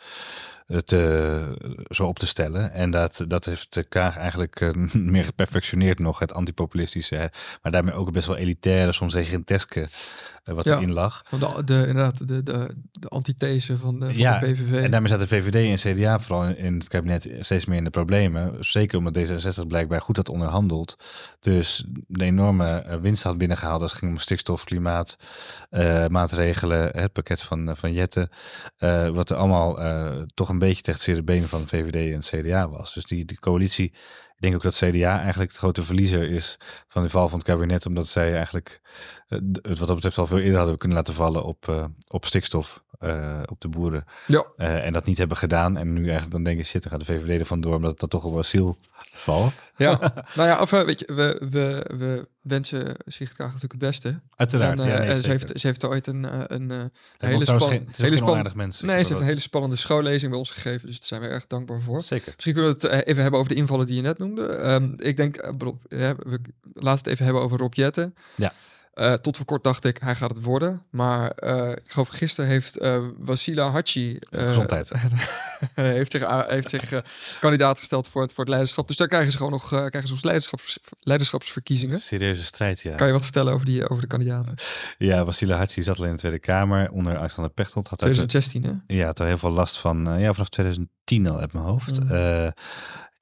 te, 0.86 1.84
zo 1.90 2.06
op 2.08 2.20
te 2.20 2.28
stellen. 2.28 2.72
En 2.72 2.92
dat, 2.92 3.26
dat 3.28 3.46
heeft 3.46 3.78
eh, 3.78 3.84
Kaag 3.90 4.18
eigenlijk 4.18 4.62
eh, 4.62 4.70
meer 4.94 5.26
geperfectioneerd 5.26 6.00
nog, 6.00 6.20
het 6.20 6.34
antipopulistische, 6.34 7.16
hè, 7.16 7.26
maar 7.62 7.72
daarmee 7.72 7.94
ook 7.94 8.12
best 8.12 8.28
wel 8.28 8.38
elitaire, 8.38 8.92
soms 8.92 9.14
regenteske, 9.14 9.90
eh, 10.44 10.54
wat 10.54 10.66
Ja. 10.66 10.76
erin 10.76 10.94
lag. 10.94 11.22
De, 11.30 11.62
de, 11.66 11.74
inderdaad, 11.88 12.28
de, 12.28 12.44
de, 12.44 12.68
de 12.92 13.08
antithese 13.08 13.78
van 13.78 14.00
de, 14.00 14.06
van 14.06 14.16
Ja, 14.16 14.40
de 14.40 14.52
PVV. 14.52 14.84
En 14.84 14.92
daarmee 14.92 15.10
zaten 15.10 15.28
VVD 15.28 15.84
en 15.86 15.94
CDA 15.96 16.20
vooral 16.20 16.46
in, 16.46 16.58
in 16.58 16.74
het 16.74 16.88
kabinet 16.88 17.30
steeds 17.40 17.66
meer 17.66 17.78
in 17.78 17.84
de 17.84 17.90
problemen. 17.90 18.56
Zeker 18.60 18.98
omdat 18.98 19.18
D66 19.18 19.68
blijkbaar 19.68 20.02
goed 20.02 20.18
had 20.18 20.30
onderhandeld. 20.30 20.98
Dus 21.40 21.84
de 22.08 22.24
enorme 22.24 22.66
eh, 22.70 23.00
winst 23.00 23.24
had 23.24 23.38
binnengehaald 23.38 23.82
als 23.82 23.92
het 23.92 24.00
ging 24.00 24.12
om 24.12 24.18
stikstof, 24.18 24.64
klimaat, 24.64 25.18
eh, 25.70 26.08
maatregelen, 26.08 26.90
het 26.98 27.12
pakket 27.14 27.42
van, 27.42 27.70
eh, 27.70 27.76
van 27.76 27.94
Jetten. 27.94 28.30
eh, 28.78 29.08
wat 29.10 29.30
er 29.30 29.36
allemaal 29.38 29.82
eh, 29.82 30.22
toch 30.34 30.50
een 30.54 30.60
beetje 30.60 30.82
tegen 30.82 31.02
zere 31.02 31.24
benen 31.24 31.50
van 31.50 31.68
VVD 31.68 32.14
en 32.14 32.20
CDA 32.20 32.70
was. 32.70 32.94
Dus 32.94 33.06
die, 33.06 33.26
die 33.26 33.40
coalitie, 33.40 33.94
denk 34.44 34.56
ook 34.56 34.62
dat 34.62 34.76
CDA 34.76 35.20
eigenlijk 35.20 35.50
het 35.52 35.60
grote 35.60 35.84
verliezer 35.84 36.30
is 36.30 36.58
van 36.88 37.04
de 37.04 37.10
val 37.10 37.30
van 37.30 37.38
het 37.40 37.48
kabinet. 37.48 37.86
Omdat 37.86 38.08
zij 38.08 38.36
eigenlijk 38.36 38.82
eh, 39.28 39.40
het 39.62 39.80
wat 39.80 39.88
dat 39.88 39.96
betreft 39.96 40.18
al 40.18 40.28
veel 40.28 40.40
eerder 40.40 40.58
hadden 40.58 40.78
kunnen 40.78 40.98
laten 40.98 41.14
vallen 41.14 41.44
op, 41.44 41.68
eh, 41.68 41.86
op 42.08 42.26
stikstof, 42.26 42.84
eh, 43.00 43.42
op 43.46 43.62
de 43.62 43.68
boeren. 43.68 44.06
ja, 44.28 44.46
en 44.58 44.94
dat 44.94 45.06
niet 45.06 45.18
hebben 45.18 45.38
gedaan. 45.38 45.78
En 45.78 45.94
nu 45.94 46.02
eigenlijk 46.02 46.32
dan 46.32 46.44
denken, 46.44 46.66
shit, 46.66 46.82
dan 46.84 46.92
gaat 46.92 47.08
de 47.08 47.14
VVD 47.14 47.40
er 47.40 47.46
vandoor 47.46 47.76
omdat 47.76 48.00
dat 48.00 48.10
toch 48.10 48.32
wel 48.32 48.44
ziel 48.44 48.78
valt. 49.14 49.54
ja. 49.78 50.00
nou 50.36 50.48
ja, 50.50 50.62
of 50.62 50.70
weet 50.70 51.00
je, 51.00 51.14
we, 51.14 51.48
we, 51.50 51.86
we 51.98 52.28
wensen 52.42 52.96
Sigrid 53.06 53.36
Kaag 53.38 53.46
natuurlijk 53.48 53.72
het 53.72 53.82
beste. 53.82 54.20
Uiteraard. 54.36 54.80
En, 54.80 54.88
ja, 54.88 55.00
nee, 55.00 55.22
ze, 55.22 55.30
heeft, 55.30 55.52
ze 55.60 55.68
heeft 55.68 55.86
ooit 55.86 56.08
een, 56.08 56.54
een, 56.54 56.70
Hij 56.70 56.90
hele, 57.30 57.46
span- 57.46 57.60
geen- 57.62 57.70
hele 57.92 58.08
geen 58.10 58.14
span- 58.18 58.30
onaardig 58.30 58.56
mens. 58.56 58.82
Ik 58.82 58.88
Nee, 58.90 59.02
ze 59.02 59.08
heeft 59.08 59.20
een 59.20 59.28
hele 59.28 59.40
spannende 59.40 59.76
schoollezing 59.76 60.32
bij 60.32 60.40
ons 60.40 60.50
gegeven. 60.50 60.88
Dus 60.88 61.00
daar 61.00 61.08
zijn 61.08 61.22
we 61.22 61.28
erg 61.28 61.48
dankbaar 61.48 61.82
voor. 61.82 62.02
Zeker. 62.02 62.32
Misschien 62.36 62.54
kunnen 62.54 62.78
we 62.80 62.88
het 62.88 63.06
even 63.08 63.22
hebben 63.22 63.40
over 63.40 63.52
de 63.54 63.60
invallen 63.60 63.86
die 63.86 63.96
je 63.96 64.02
net 64.02 64.18
noemde. 64.18 64.33
Ehm, 64.40 64.94
ik 64.98 65.18
denk, 65.18 65.36
eh, 65.38 65.52
ja, 65.90 66.16
we 66.16 66.40
laten 66.74 67.04
het 67.04 67.08
even 67.08 67.26
hebben 67.26 67.44
over 67.44 67.58
Rob 67.58 67.74
Jetten. 67.74 68.16
Ja. 68.36 68.54
Eh, 68.94 69.14
tot 69.14 69.38
voor 69.38 69.46
kort 69.46 69.64
dacht 69.64 69.86
ik, 69.86 69.98
hij 69.98 70.16
gaat 70.16 70.30
het 70.30 70.44
worden. 70.44 70.82
Maar 70.90 71.32
eh, 71.32 71.70
ik 71.70 71.92
geloof 71.92 72.08
gisteren 72.08 72.50
heeft 72.50 72.78
eh 72.78 73.04
Wasila 73.18 73.72
Hachi... 73.72 74.18
Gezondheid. 74.30 74.92
heeft 75.74 76.12
zich, 76.12 76.46
heeft 76.48 76.70
zich 76.70 77.04
kandidaat 77.40 77.78
gesteld 77.78 78.08
voor 78.08 78.22
het, 78.22 78.32
voor 78.32 78.40
het 78.40 78.50
leiderschap. 78.50 78.88
Dus 78.88 78.98
daar 78.98 79.08
krijgen 79.08 79.32
ze 79.32 79.38
gewoon 79.38 79.52
nog 79.52 79.68
krijgen 79.68 80.08
ze 80.08 80.14
ons 80.14 80.24
leiderschaps, 80.24 80.80
leiderschapsverkiezingen. 81.00 82.00
Serieuze 82.00 82.44
strijd, 82.44 82.80
ja. 82.82 82.96
Kan 82.96 83.08
je 83.08 83.14
wat 83.14 83.24
vertellen 83.24 83.54
over, 83.54 83.66
die, 83.66 83.90
over 83.90 84.02
de 84.02 84.08
kandidaten? 84.08 84.54
Ja, 84.98 85.26
Wassila 85.26 85.58
Hatsi 85.58 85.84
zat 85.84 86.00
al 86.00 86.06
in 86.06 86.12
de 86.12 86.18
Tweede 86.18 86.40
Kamer 86.40 86.92
onder 86.92 87.18
Alexander 87.18 87.52
Pechtold. 87.54 87.88
Had 87.88 88.04
uit- 88.04 88.14
2016, 88.14 88.64
hè? 88.88 88.96
ja, 88.96 89.06
had 89.06 89.20
er 89.20 89.28
heel 89.28 89.38
veel 89.38 89.52
last 89.52 89.78
van. 89.78 90.20
ja, 90.20 90.34
vanaf 90.34 90.50
2010 90.50 91.28
al 91.28 91.40
uit 91.40 91.54
mijn 91.54 91.66
hoofd. 91.66 92.00
Mhm. 92.04 92.52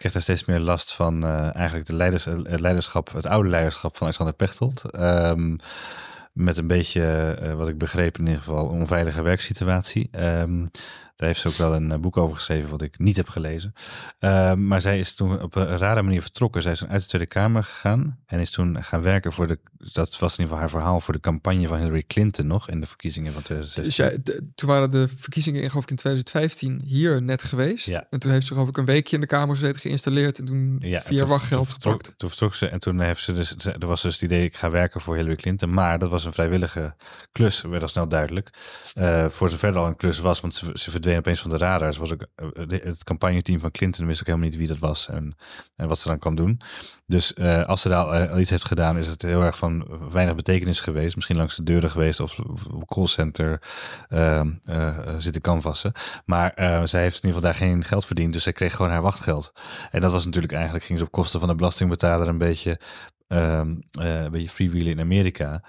Kreeg 0.01 0.13
daar 0.13 0.21
steeds 0.21 0.45
meer 0.45 0.59
last 0.59 0.93
van 0.93 1.23
eh, 1.23 1.55
eigenlijk 1.55 1.85
de 1.85 1.95
leiders, 1.95 2.25
het 2.25 2.59
leiderschap, 2.59 3.13
het 3.13 3.25
oude 3.25 3.49
leiderschap 3.49 3.97
van 3.97 4.01
Alexander 4.01 4.35
Pechtold. 4.35 4.91
Ehm, 4.91 5.55
met 6.33 6.57
een 6.57 6.67
beetje, 6.67 7.03
eh, 7.41 7.53
wat 7.53 7.67
ik 7.67 7.77
begreep 7.77 8.17
in 8.17 8.25
ieder 8.25 8.41
geval, 8.41 8.71
een 8.73 8.79
onveilige 8.79 9.21
werksituatie. 9.21 10.07
Ehm, 10.11 10.65
daar 11.15 11.29
heeft 11.29 11.41
ze 11.41 11.47
ook 11.47 11.53
wel 11.55 11.75
een 11.75 11.91
eh, 11.91 11.99
boek 11.99 12.17
over 12.17 12.35
geschreven, 12.35 12.69
wat 12.69 12.81
ik 12.81 12.99
niet 12.99 13.15
heb 13.15 13.29
gelezen. 13.29 13.73
Ehm, 14.19 14.67
maar 14.67 14.81
zij 14.81 14.99
is 14.99 15.13
toen 15.15 15.41
op 15.41 15.55
een 15.55 15.77
rare 15.77 16.01
manier 16.01 16.21
vertrokken. 16.21 16.61
Zij 16.61 16.71
is 16.71 16.79
toen 16.79 16.89
uit 16.89 17.01
de 17.01 17.07
Tweede 17.07 17.27
Kamer 17.27 17.63
gegaan 17.63 18.19
en 18.25 18.39
is 18.39 18.49
toen 18.51 18.83
gaan 18.83 19.01
werken 19.01 19.33
voor 19.33 19.47
de, 19.47 19.59
dat 19.77 20.19
was 20.19 20.37
in 20.37 20.43
ieder 20.43 20.43
geval 20.43 20.57
haar 20.59 20.69
verhaal, 20.69 20.99
voor 20.99 21.13
de 21.13 21.19
campagne 21.19 21.67
van 21.67 21.77
Hillary 21.79 22.03
Clinton 22.07 22.47
nog 22.47 22.69
in 22.69 22.79
de 22.79 22.85
verkiezingen 22.87 23.33
van 23.33 23.41
2016. 23.41 23.83
Dus 23.83 23.95
jij, 23.95 24.35
de- 24.35 24.47
toen 24.55 24.69
waren 24.69 24.91
de 24.91 25.07
verkiezingen 25.07 25.61
in, 25.61 25.69
geloof 25.69 25.83
ik, 25.83 25.89
in 25.89 25.95
2015 25.95 26.81
hier 26.85 27.21
net 27.21 27.43
geweest. 27.43 27.87
Ja. 27.87 28.05
En 28.09 28.19
toen 28.19 28.31
heeft 28.31 28.45
ze 28.47 28.53
geloof 28.53 28.69
ik 28.69 28.77
een 28.77 28.85
weekje 28.85 29.15
in 29.15 29.21
de 29.21 29.27
Kamer 29.27 29.55
gezeten, 29.55 29.81
geïnstalleerd. 29.81 30.39
En 30.39 30.45
toen 30.45 30.77
Ja, 30.79 31.01
via 31.01 31.25
wachtgeld 31.25 31.69
gepakt. 31.73 32.13
Toen 32.17 32.29
vertrok 32.29 32.55
ze 32.55 32.67
en 32.67 32.79
toen 32.79 32.99
heeft 32.99 33.21
ze 33.23 33.33
dus, 33.33 33.55
er 33.79 33.87
was 33.87 34.01
dus 34.01 34.13
het 34.13 34.21
idee, 34.21 34.43
ik 34.43 34.55
ga 34.55 34.69
werken 34.69 35.01
voor 35.01 35.15
Hillary 35.15 35.35
Clinton. 35.35 35.73
Maar 35.73 35.99
dat 35.99 36.09
was 36.09 36.20
een 36.25 36.33
vrijwillige 36.33 36.95
klus, 37.31 37.61
werd 37.61 37.81
al 37.81 37.87
snel 37.87 38.07
duidelijk. 38.07 38.49
Eh, 38.93 39.29
voor 39.29 39.49
zover 39.49 39.69
er 39.69 39.77
al 39.77 39.85
een 39.87 39.95
klus 39.95 40.19
was, 40.19 40.39
want 40.39 40.55
ze, 40.55 40.69
ze 40.73 40.91
verdween 40.91 41.17
opeens 41.17 41.41
van 41.41 41.49
de 41.49 41.57
radar. 41.57 41.93
Ze 41.93 41.99
was 41.99 42.13
ook, 42.13 42.25
de- 42.67 42.81
het 42.83 43.03
campagneteam 43.03 43.59
van 43.59 43.71
Clinton 43.71 44.05
wist 44.05 44.19
ook 44.19 44.25
helemaal 44.25 44.47
niet 44.47 44.57
wie 44.57 44.67
dat 44.67 44.77
was 44.77 45.07
en, 45.07 45.35
en 45.75 45.87
wat 45.87 45.99
ze 45.99 46.07
dan 46.07 46.19
kwam 46.19 46.35
doen. 46.35 46.59
Dus 47.05 47.33
eh, 47.33 47.63
als 47.63 47.81
ze 47.81 47.89
daar 47.89 48.29
al, 48.29 48.39
iets 48.39 48.49
heeft 48.49 48.65
gedaan, 48.65 48.97
is 48.97 49.07
het 49.07 49.21
heel 49.21 49.43
erg 49.43 49.57
van 49.57 49.87
weinig 50.11 50.35
betekenis 50.35 50.79
geweest. 50.79 51.15
Misschien 51.15 51.37
langs 51.37 51.55
de 51.55 51.63
deuren 51.63 51.91
geweest 51.91 52.19
of 52.19 52.39
op 52.71 52.87
callcenter 52.87 53.61
ehm, 54.07 54.51
eh, 54.61 55.15
zitten 55.19 55.41
canvassen. 55.41 55.91
Maar 56.25 56.51
zij 56.83 57.01
heeft 57.01 57.23
in 57.23 57.29
ieder 57.29 57.41
geval 57.41 57.41
daar 57.41 57.55
geen 57.55 57.83
geld 57.83 58.05
verdiend. 58.05 58.33
Dus 58.33 58.43
zij 58.43 58.53
kreeg 58.53 58.75
gewoon 58.75 58.91
haar 58.91 59.01
wachtgeld. 59.01 59.51
En 59.91 60.01
dat 60.01 60.11
was 60.11 60.25
natuurlijk 60.25 60.53
eigenlijk, 60.53 60.83
ging 60.83 60.99
ze 60.99 61.05
op 61.05 61.11
kosten 61.11 61.39
van 61.39 61.49
de 61.49 61.55
belastingbetaler 61.55 62.27
een 62.27 62.37
beetje 62.37 62.79
ehm, 63.31 63.75
eh, 63.91 64.23
een 64.23 64.31
beetje 64.31 64.49
freewheelen 64.49 64.91
in 64.91 64.99
Amerika. 64.99 65.63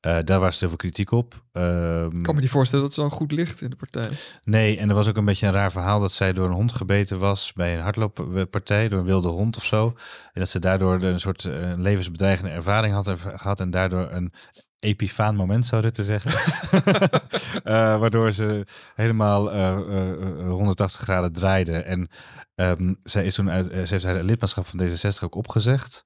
Eh, 0.00 0.18
daar 0.24 0.40
was 0.40 0.60
heel 0.60 0.68
veel 0.68 0.78
kritiek 0.78 1.10
op. 1.10 1.42
Ehm, 1.52 2.16
Ik 2.16 2.22
kan 2.22 2.34
me 2.34 2.40
niet 2.40 2.50
voorstellen 2.50 2.84
dat 2.84 2.94
ze 2.94 3.00
dan 3.00 3.10
goed 3.10 3.32
ligt 3.32 3.60
in 3.62 3.70
de 3.70 3.76
partij. 3.76 4.08
Nee, 4.42 4.78
en 4.78 4.88
er 4.88 4.94
was 4.94 5.08
ook 5.08 5.16
een 5.16 5.24
beetje 5.24 5.46
een 5.46 5.52
raar 5.52 5.72
verhaal 5.72 6.00
dat 6.00 6.12
zij 6.12 6.32
door 6.32 6.46
een 6.46 6.52
hond 6.54 6.72
gebeten 6.72 7.18
was 7.18 7.52
bij 7.52 7.74
een 7.74 7.82
hardlooppartij, 7.82 8.88
door 8.88 8.98
een 8.98 9.04
wilde 9.04 9.28
hond 9.28 9.56
of 9.56 9.64
zo. 9.64 9.86
En 10.32 10.40
dat 10.40 10.48
ze 10.48 10.58
daardoor 10.58 11.02
een 11.02 11.20
soort 11.20 11.44
eh, 11.44 11.72
levensbedreigende 11.76 12.50
ervaring 12.50 12.94
had 12.94 13.08
gehad 13.18 13.60
en 13.60 13.70
daardoor 13.70 14.08
een 14.10 14.32
epifaan 14.80 15.36
moment 15.36 15.66
zou 15.66 15.82
Rutte 15.82 16.04
zeggen. 16.04 16.30
Eh, 17.64 17.98
waardoor 17.98 18.32
ze 18.32 18.66
helemaal 18.94 19.52
eh, 19.52 19.68
eh, 19.68 20.10
eh, 20.40 20.48
180 20.50 21.00
graden 21.00 21.32
draaide. 21.32 21.72
En 21.72 22.08
ehm, 22.54 22.94
zij 23.02 23.24
is 23.24 23.34
toen 23.34 23.50
uit, 23.50 23.64
ze 23.64 23.86
heeft 23.88 24.04
haar 24.04 24.22
lidmaatschap 24.22 24.66
van 24.66 24.80
D66 24.82 25.24
ook 25.24 25.34
opgezegd. 25.34 26.04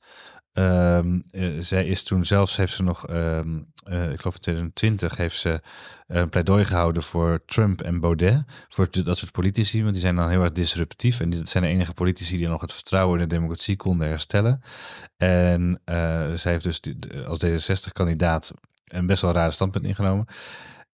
Ehm, 0.53 1.21
eh, 1.31 1.49
zij 1.61 1.87
is 1.87 2.03
toen 2.03 2.27
zelfs, 2.27 2.57
heeft 2.57 2.75
ze 2.75 2.83
nog, 2.83 3.07
ehm, 3.07 3.59
eh, 3.85 4.13
ik 4.13 4.21
geloof 4.21 4.35
in 4.35 4.41
2020, 4.41 5.17
heeft 5.17 5.39
ze 5.39 5.61
een 6.07 6.29
pleidooi 6.29 6.65
gehouden 6.65 7.03
voor 7.03 7.43
Trump 7.47 7.81
en 7.81 8.01
Baudet. 8.01 8.45
Voor 8.69 8.89
dat 9.05 9.19
soort 9.19 9.33
politici, 9.33 9.81
want 9.81 9.93
die 9.93 10.03
zijn 10.03 10.17
dan 10.17 10.29
heel 10.29 10.43
erg 10.43 10.53
disruptief. 10.53 11.21
En 11.21 11.31
die 11.31 11.41
zijn 11.47 11.63
de 11.63 11.69
enige 11.69 11.95
politici 11.95 12.37
die 12.37 12.49
nog 12.49 12.61
het 12.61 12.73
vertrouwen 12.73 13.21
in 13.21 13.29
de 13.29 13.35
democratie 13.35 13.77
konden 13.77 14.09
herstellen. 14.09 14.63
En 15.17 15.81
eh, 15.85 16.33
zij 16.35 16.53
heeft 16.53 16.65
dus 16.65 16.81
als 17.27 17.45
D66-kandidaat 17.45 18.53
een 18.85 19.07
best 19.07 19.23
wel 19.23 19.33
rare 19.33 19.53
standpunt 19.53 19.85
ingenomen. 19.85 20.27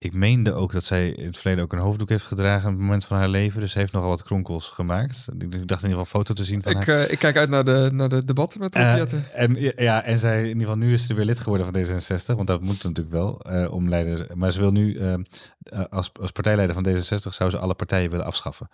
Ik 0.01 0.13
meende 0.13 0.55
ook 0.55 0.73
dat 0.73 0.85
zij 0.85 1.09
in 1.09 1.27
het 1.27 1.39
verleden 1.39 1.65
ook 1.65 1.73
een 1.73 1.79
hoofddoek 1.79 2.09
heeft 2.09 2.25
gedragen 2.25 2.67
op 2.69 2.75
het 2.75 2.81
moment 2.81 3.05
van 3.05 3.17
haar 3.17 3.29
leven. 3.29 3.61
Dus 3.61 3.73
ze 3.73 3.79
heeft 3.79 3.93
nogal 3.93 4.09
wat 4.09 4.23
kronkels 4.23 4.69
gemaakt. 4.69 5.29
Ik, 5.39 5.51
dacht 5.51 5.53
in 5.53 5.59
ieder 5.61 5.79
geval 5.81 5.99
een 5.99 6.07
foto 6.07 6.35
te 6.35 6.45
zien 6.45 6.63
van 6.63 6.75
haar. 6.75 6.83
Ik, 6.83 6.89
eh, 6.89 7.13
ik 7.13 7.19
kijk 7.19 7.37
uit 7.37 7.49
naar 7.49 7.65
de, 7.65 7.91
naar 7.93 8.09
de 8.09 8.25
debatten 8.25 8.61
met 8.61 8.75
Jetten. 8.75 9.33
en 9.33 9.55
ja, 9.77 10.03
en 10.03 10.19
zij 10.19 10.41
in 10.41 10.47
ieder 10.47 10.61
geval 10.61 10.77
nu 10.77 10.93
is 10.93 11.07
ze 11.07 11.15
weer 11.15 11.25
lid 11.25 11.41
geworden 11.41 11.67
van 11.67 11.85
D66, 11.85 12.37
want 12.37 12.47
dat 12.47 12.61
moet 12.61 12.83
natuurlijk 12.83 13.11
wel 13.11 13.41
eh, 13.41 13.73
om 13.73 13.89
leider. 13.89 14.27
Maar 14.35 14.53
ze 14.53 14.61
wil 14.61 14.73
nu 14.73 15.01
als, 15.91 16.11
als 16.21 16.31
partijleider 16.31 16.75
van 16.75 16.87
D66 16.89 17.35
zou 17.35 17.51
ze 17.51 17.59
alle 17.59 17.75
partijen 17.75 18.11
willen 18.11 18.27
afschaffen. 18.27 18.69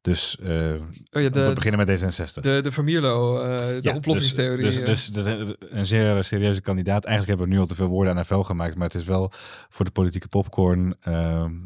Dus 0.00 0.36
Oh 0.38 1.20
ja, 1.20 1.26
om 1.26 1.32
te 1.32 1.42
de, 1.42 1.52
beginnen 1.52 1.86
met 1.86 2.00
D66. 2.00 2.40
de, 2.40 2.60
de 2.62 2.72
Vermierlo, 2.72 3.40
eh, 3.40 3.56
de 3.56 3.78
Ja, 3.82 3.94
ontploffingstheorie. 3.94 4.64
Dus, 4.64 4.78
eh. 4.78 4.86
dus, 4.86 5.06
dus, 5.06 5.24
dus 5.24 5.54
een 5.70 5.86
zeer 5.86 6.24
serieuze 6.24 6.60
kandidaat. 6.60 7.04
Eigenlijk 7.04 7.28
hebben 7.28 7.48
we 7.48 7.54
nu 7.54 7.60
al 7.60 7.66
te 7.68 7.74
veel 7.74 7.88
woorden 7.88 8.10
aan 8.10 8.16
haar 8.16 8.26
vel 8.26 8.44
gemaakt. 8.44 8.74
Maar 8.74 8.86
het 8.86 8.94
is 8.94 9.04
wel 9.04 9.32
voor 9.68 9.84
de 9.84 9.90
politieke 9.90 10.28
popcorn. 10.28 10.96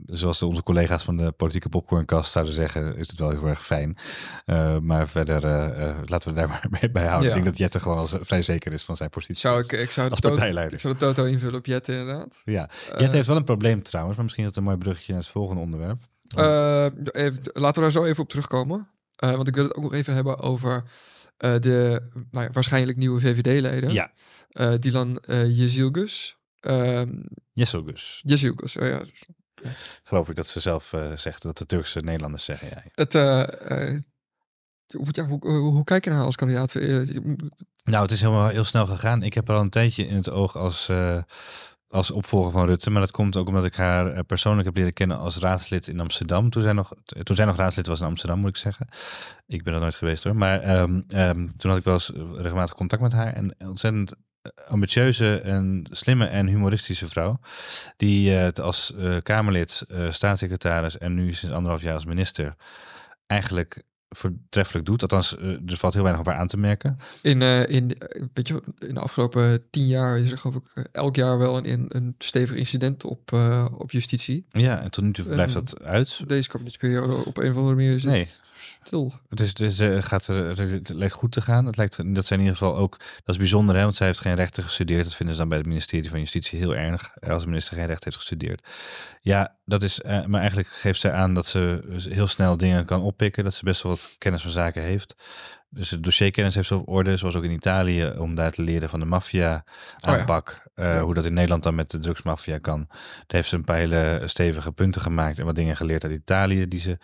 zoals 0.04 0.42
onze 0.42 0.62
collega's 0.62 1.04
van 1.04 1.16
de 1.16 1.32
politieke 1.32 1.68
popcornkast 1.68 2.32
zouden 2.32 2.54
zeggen. 2.54 2.96
Is 2.96 3.08
het 3.08 3.18
wel 3.18 3.30
heel 3.30 3.46
erg 3.46 3.64
fijn. 3.64 3.96
Maar 4.82 5.08
verder 5.08 5.40
laten 6.04 6.28
we 6.28 6.34
daar 6.34 6.48
maar 6.54 6.66
mee 6.80 6.90
bij 6.90 7.06
houden. 7.06 7.30
Ja. 7.30 7.36
Ik 7.36 7.42
denk 7.42 7.44
dat 7.44 7.58
Jette 7.58 7.80
gewoon 7.80 8.08
vrij 8.08 8.42
zeker 8.42 8.72
is 8.72 8.82
van 8.82 8.96
zijn 8.96 9.10
positie. 9.10 9.36
zou 9.36 9.60
ik, 9.60 9.72
ik, 9.72 9.90
zou 9.90 10.06
de 10.06 10.12
als 10.12 10.20
partijleider. 10.20 10.74
ik 10.74 10.80
zou 10.80 10.94
de 10.94 11.00
toto 11.00 11.24
invullen 11.24 11.58
op 11.58 11.66
Jetten 11.66 11.98
inderdaad. 11.98 12.42
Ja, 12.44 12.68
Jette 12.98 13.16
heeft 13.16 13.28
wel 13.28 13.36
een 13.36 13.44
probleem 13.44 13.82
trouwens. 13.82 14.16
Maar 14.16 14.24
misschien 14.24 14.44
is 14.44 14.50
het 14.50 14.58
een 14.58 14.66
mooi 14.66 14.76
bruggetje 14.76 15.12
naar 15.12 15.22
het 15.22 15.30
volgende 15.30 15.62
onderwerp. 15.62 16.10
Eh, 16.34 16.84
even, 17.12 17.40
laten 17.52 17.74
we 17.74 17.80
daar 17.80 17.90
zo 17.90 18.04
even 18.04 18.22
op 18.22 18.28
terugkomen. 18.28 18.88
Eh, 19.16 19.34
want 19.34 19.48
ik 19.48 19.54
wil 19.54 19.64
het 19.64 19.74
ook 19.74 19.82
nog 19.82 19.92
even 19.92 20.14
hebben 20.14 20.38
over 20.38 20.84
eh, 21.36 21.58
de 21.58 22.08
nou 22.30 22.46
ja, 22.46 22.52
waarschijnlijk 22.52 22.98
nieuwe 22.98 23.20
VVD-leden. 23.20 23.92
ja, 23.92 24.12
Dylan 24.76 25.22
uh, 25.26 25.58
Jezilgus. 25.58 26.36
Ehm. 26.60 27.10
Jezilgus, 28.22 28.76
oh 28.76 28.86
ja. 28.86 29.00
Geloof 30.02 30.28
ik 30.28 30.36
dat 30.36 30.48
ze 30.48 30.60
zelf 30.60 30.94
zegt. 31.14 31.42
Dat 31.42 31.58
de 31.58 31.66
Turkse 31.66 32.00
Nederlanders 32.00 32.44
zeggen. 32.44 32.68
Ja. 32.68 32.82
Het, 32.94 33.12
hoe, 34.92 35.06
ja, 35.10 35.26
hoe, 35.26 35.38
hoe, 35.40 35.72
hoe 35.72 35.84
kijk 35.84 36.04
je 36.04 36.10
naar 36.10 36.24
als 36.24 36.36
kandidaat? 36.36 36.74
Nou, 37.84 38.02
het 38.02 38.10
is 38.10 38.20
helemaal 38.20 38.48
heel 38.48 38.64
snel 38.64 38.86
gegaan. 38.86 39.22
Ik 39.22 39.34
heb 39.34 39.46
haar 39.46 39.56
al 39.56 39.62
een 39.62 39.70
tijdje 39.70 40.06
in 40.06 40.16
het 40.16 40.30
oog 40.30 40.56
als, 40.56 40.90
als 41.92 42.10
opvolger 42.10 42.52
van 42.52 42.66
Rutte. 42.66 42.90
Maar 42.90 43.00
dat 43.00 43.10
komt 43.10 43.36
ook 43.36 43.46
omdat 43.46 43.64
ik 43.64 43.74
haar 43.74 44.06
eh, 44.06 44.20
persoonlijk 44.26 44.66
heb 44.66 44.76
leren 44.76 44.92
kennen 44.92 45.18
als 45.18 45.38
raadslid 45.38 45.88
in 45.88 46.00
Amsterdam. 46.00 46.50
Toen 46.50 46.62
zij 46.62 46.72
nog, 46.72 46.92
toen 47.22 47.36
zij 47.36 47.44
nog 47.44 47.56
raadslid 47.56 47.86
was 47.86 48.00
in 48.00 48.06
Amsterdam, 48.06 48.38
moet 48.38 48.48
ik 48.48 48.56
zeggen. 48.56 48.86
Ik 49.46 49.62
ben 49.62 49.74
er 49.74 49.80
nooit 49.80 49.94
geweest 49.94 50.24
hoor. 50.24 50.36
Maar 50.36 50.60
ehm, 50.60 51.00
ehm, 51.08 51.48
toen 51.56 51.70
had 51.70 51.78
ik 51.78 51.84
wel 51.84 51.94
eens 51.94 52.12
regelmatig 52.36 52.74
contact 52.74 53.02
met 53.02 53.12
haar. 53.12 53.32
En 53.32 53.54
ontzettend 53.58 54.14
eh, 54.42 54.50
ambitieuze 54.68 55.40
en 55.40 55.86
slimme 55.90 56.26
en 56.26 56.46
humoristische 56.46 57.08
vrouw. 57.08 57.38
Die 57.96 58.36
eh, 58.36 58.64
als 58.64 58.94
eh, 58.94 59.16
Kamerlid, 59.22 59.84
eh, 59.88 60.10
staatssecretaris 60.10 60.98
en 60.98 61.14
nu 61.14 61.32
sinds 61.32 61.54
anderhalf 61.54 61.82
jaar 61.82 61.94
als 61.94 62.04
minister 62.04 62.54
eigenlijk 63.26 63.82
voortreffelijk 64.16 64.86
doet. 64.86 65.02
Althans, 65.02 65.36
eh, 65.38 65.48
er 65.48 65.76
valt 65.76 65.92
heel 65.94 66.02
weinig 66.02 66.24
op 66.24 66.30
haar 66.30 66.40
aan 66.40 66.46
te 66.46 66.56
merken. 66.56 66.96
In, 67.22 67.42
eh, 67.42 67.68
in, 67.68 67.98
eh, 67.98 68.22
weet 68.32 68.48
je, 68.48 68.62
in 68.78 68.94
de 68.94 69.00
afgelopen 69.00 69.62
tien 69.70 69.86
jaar 69.86 70.18
is 70.18 70.30
er 70.30 70.38
geloof 70.38 70.56
ik 70.56 70.88
elk 70.92 71.16
jaar 71.16 71.38
wel 71.38 71.56
een, 71.66 71.86
een, 71.88 72.14
stevig 72.18 72.56
incident 72.56 73.04
op, 73.04 73.32
op 73.78 73.90
justitie. 73.90 74.44
Ja, 74.48 74.80
en 74.80 74.90
tot 74.90 75.04
nu 75.04 75.12
toe 75.12 75.24
blijft 75.24 75.54
Eh, 75.54 75.60
dat 75.60 75.82
uit. 75.82 76.28
Deze 76.28 76.48
kabinetsperiode 76.48 77.14
op 77.24 77.36
een 77.36 77.50
of 77.50 77.56
andere 77.56 77.74
manier 77.74 77.94
is 77.94 78.04
Nee. 78.04 78.18
het 78.18 78.40
stil. 78.84 79.12
Het, 79.28 79.40
is, 79.40 79.52
is, 79.52 79.78
eh, 79.78 80.02
gaat, 80.02 80.26
er- 80.26 80.58
het 80.70 80.88
lijkt 80.88 81.14
goed 81.14 81.32
te 81.32 81.40
gaan. 81.40 81.66
Het 81.66 81.76
lijkt, 81.76 82.14
dat 82.14 82.26
zijn 82.26 82.40
in 82.40 82.44
ieder 82.46 82.58
geval 82.60 82.76
ook, 82.76 82.98
dat 82.98 83.08
is 83.34 83.36
bijzonder, 83.36 83.76
hè, 83.76 83.82
want 83.82 83.96
zij 83.96 84.06
heeft 84.06 84.20
geen 84.20 84.34
rechten 84.34 84.62
gestudeerd. 84.62 85.04
Dat 85.04 85.14
vinden 85.14 85.34
ze 85.34 85.40
dan 85.40 85.48
bij 85.48 85.58
het 85.58 85.66
ministerie 85.66 86.10
van 86.10 86.18
Justitie 86.18 86.58
heel 86.58 86.74
erg, 86.76 87.10
als 87.20 87.42
de 87.42 87.48
minister 87.48 87.76
geen 87.76 87.86
recht 87.86 88.04
heeft 88.04 88.16
gestudeerd. 88.16 88.68
Ja, 89.20 89.56
dat 89.64 89.82
is, 89.82 90.00
eh, 90.00 90.24
maar 90.24 90.40
eigenlijk 90.40 90.68
geeft 90.68 91.00
zij 91.00 91.12
aan 91.12 91.34
dat 91.34 91.46
ze 91.46 91.82
heel 92.08 92.26
snel 92.26 92.56
dingen 92.56 92.84
kan 92.84 93.02
oppikken, 93.02 93.44
dat 93.44 93.54
ze 93.54 93.64
best 93.64 93.82
wel 93.82 93.92
wat 93.92 94.14
kennis 94.18 94.42
van 94.42 94.50
zaken 94.50 94.82
heeft. 94.82 95.14
Dus 95.74 95.90
het 95.90 96.02
dossierkennis 96.02 96.54
heeft 96.54 96.68
ze 96.68 96.76
op 96.76 96.88
orde, 96.88 97.16
zoals 97.16 97.34
ook 97.34 97.44
in 97.44 97.50
Italië, 97.50 98.12
om 98.18 98.34
daar 98.34 98.50
te 98.50 98.62
leren 98.62 98.88
van 98.88 99.00
de 99.00 99.06
maffia 99.06 99.48
ja. 99.48 99.64
aanpak. 100.00 100.62
eh. 100.74 101.00
Hoe 101.02 101.14
dat 101.14 101.24
in 101.24 101.32
Nederland 101.32 101.62
dan 101.62 101.74
met 101.74 101.90
de 101.90 101.98
drugsmafia 101.98 102.58
kan. 102.58 102.86
Daar 102.88 103.26
heeft 103.26 103.48
ze 103.48 103.56
een 103.56 103.64
paar 103.64 103.76
hele 103.76 104.22
stevige 104.24 104.72
punten 104.72 105.02
gemaakt 105.02 105.38
en 105.38 105.44
wat 105.44 105.54
dingen 105.54 105.76
geleerd 105.76 106.04
uit 106.04 106.12
Italië, 106.12 106.68
die 106.68 106.80
ze 106.80 106.98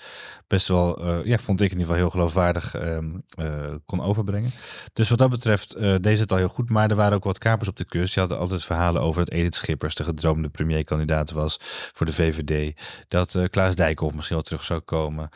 best 0.47 0.69
wel, 0.69 1.05
eh, 1.05 1.25
ja, 1.25 1.39
vond 1.39 1.61
ik 1.61 1.71
in 1.73 1.79
ieder 1.79 1.87
geval 1.87 1.97
heel 1.97 2.11
geloofwaardig 2.11 2.75
ehm, 2.75 3.07
eh, 3.31 3.75
kon 3.87 4.03
overbrengen. 4.03 4.51
Dus 4.93 5.09
wat 5.09 5.19
dat 5.19 5.31
betreft 5.31 5.77
deed 6.03 6.19
het 6.19 6.33
al 6.33 6.39
heel 6.39 6.49
goed, 6.49 6.71
maar 6.71 6.91
er 6.91 6.97
waren 6.97 7.17
ook 7.17 7.25
wat 7.25 7.39
kapers 7.39 7.69
op 7.69 7.77
de 7.77 7.85
kust. 7.85 8.13
Die 8.15 8.23
hadden 8.23 8.39
altijd 8.39 8.65
verhalen 8.65 9.03
over 9.03 9.25
dat 9.25 9.35
Edith 9.35 9.55
Schippers 9.55 9.95
de 9.95 10.05
gedroomde 10.05 10.49
premierkandidaat 10.49 11.31
was 11.31 11.57
voor 11.93 12.07
de 12.07 12.13
VVD. 12.13 12.81
Dat 13.09 13.39
Klaas 13.51 13.75
Dijkhoff 13.75 14.15
misschien 14.15 14.37
wel 14.37 14.45
terug 14.45 14.65
zou 14.65 14.81
komen. 14.81 15.29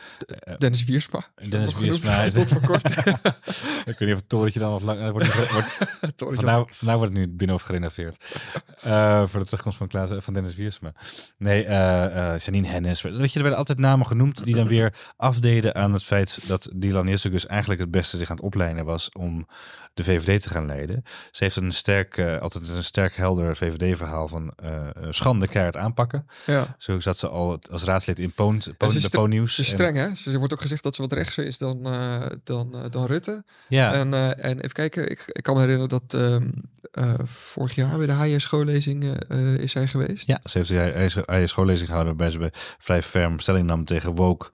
Dennis 0.57 0.83
Wiersma. 0.83 1.25
Dennis 1.49 1.77
Wiersma. 1.77 2.29
Tot 2.29 2.49
voor 2.49 2.61
kort. 2.61 2.83
ik 3.91 3.97
weet 3.97 3.99
niet 3.99 4.11
of 4.11 4.15
het 4.17 4.29
torentje 4.29 4.59
dan 4.59 4.71
nog 4.71 4.81
lang... 4.83 4.99
eh, 4.99 5.09
Wordt, 5.11 5.33
wordt, 5.33 5.51
wordt 6.81 7.01
het 7.01 7.13
nu 7.13 7.27
Binnenhof 7.27 7.61
gerenoveerd. 7.61 8.37
Eh, 8.81 9.23
voor 9.27 9.39
de 9.39 9.45
terugkomst 9.45 9.77
van, 9.77 9.87
Klaas, 9.87 10.09
van 10.17 10.33
Dennis 10.33 10.55
Wiersma. 10.55 10.91
Nee, 11.37 11.63
eh 11.63 12.33
eh 12.33 12.39
Janine 12.39 12.67
Hennis. 12.67 13.01
Weet 13.01 13.13
je, 13.31 13.35
er 13.35 13.41
werden 13.41 13.57
altijd 13.57 13.79
namen 13.79 14.07
genoemd 14.07 14.43
die 14.45 14.55
dan 14.55 14.67
weer 14.67 14.93
afdeden 15.15 15.75
aan 15.75 15.93
het 15.93 16.03
feit 16.03 16.39
dat 16.47 16.69
Dylan 16.73 17.07
Jezus 17.07 17.45
eigenlijk 17.45 17.79
het 17.81 17.91
beste 17.91 18.17
zich 18.17 18.29
aan 18.29 18.35
het 18.35 18.45
opleiden 18.45 18.85
was 18.85 19.09
om 19.11 19.47
de 19.93 20.03
VVD 20.03 20.41
te 20.41 20.49
gaan 20.49 20.65
leiden. 20.65 21.03
Ze 21.31 21.43
heeft 21.43 21.55
een 21.55 21.71
sterk, 21.71 22.19
altijd 22.19 22.69
een 22.69 22.83
sterk 22.83 23.15
helder 23.15 23.55
VVD-verhaal 23.55 24.27
van 24.27 24.53
schande 25.09 25.47
keihard 25.47 25.77
aanpakken. 25.77 26.25
Ja. 26.45 26.75
Zo 26.77 26.99
zat 26.99 27.17
ze 27.17 27.27
al 27.27 27.59
als 27.71 27.83
raadslid 27.83 28.19
in 28.19 28.31
Poon, 28.31 28.61
Poon, 28.77 28.89
ze 28.89 28.97
is 28.97 29.03
de 29.09 29.17
Poon-nieuws. 29.17 29.55
Ze 29.55 29.61
is 29.61 29.67
En- 29.67 29.73
streng, 29.73 29.95
hè? 29.95 30.15
Ze 30.15 30.37
wordt 30.37 30.53
ook 30.53 30.61
gezegd 30.61 30.83
dat 30.83 30.95
ze 30.95 31.01
wat 31.01 31.13
rechtser 31.13 31.45
is 31.45 31.57
dan, 31.57 31.83
dan, 32.43 32.87
dan 32.89 33.05
Rutte. 33.13 33.43
Ja, 33.67 33.93
En, 33.93 34.13
eh, 34.13 34.45
en 34.45 34.57
even 34.57 34.71
kijken, 34.71 35.09
ik, 35.11 35.23
ik 35.27 35.43
kan 35.43 35.53
me 35.55 35.59
herinneren 35.61 35.89
dat 35.89 36.13
ehm, 36.21 36.49
eh, 36.91 37.13
vorig 37.25 37.75
jaar 37.75 37.97
bij 37.97 38.07
de 38.07 38.13
HS 38.35 38.43
schoollezing 38.43 39.17
eh, 39.27 39.53
is 39.53 39.71
zij 39.71 39.87
geweest. 39.87 40.27
Ja, 40.27 40.39
ze 40.43 40.57
heeft 40.57 40.69
hij- 40.69 40.91
hij 40.91 41.11
hij 41.25 41.43
is 41.43 41.49
schoollezing 41.49 41.87
gehouden 41.89 42.17
waarbij 42.17 42.39
ze 42.39 42.75
vrij 42.79 43.01
ferm 43.01 43.39
stelling 43.39 43.67
nam 43.67 43.85
tegen 43.85 44.15
woke 44.15 44.49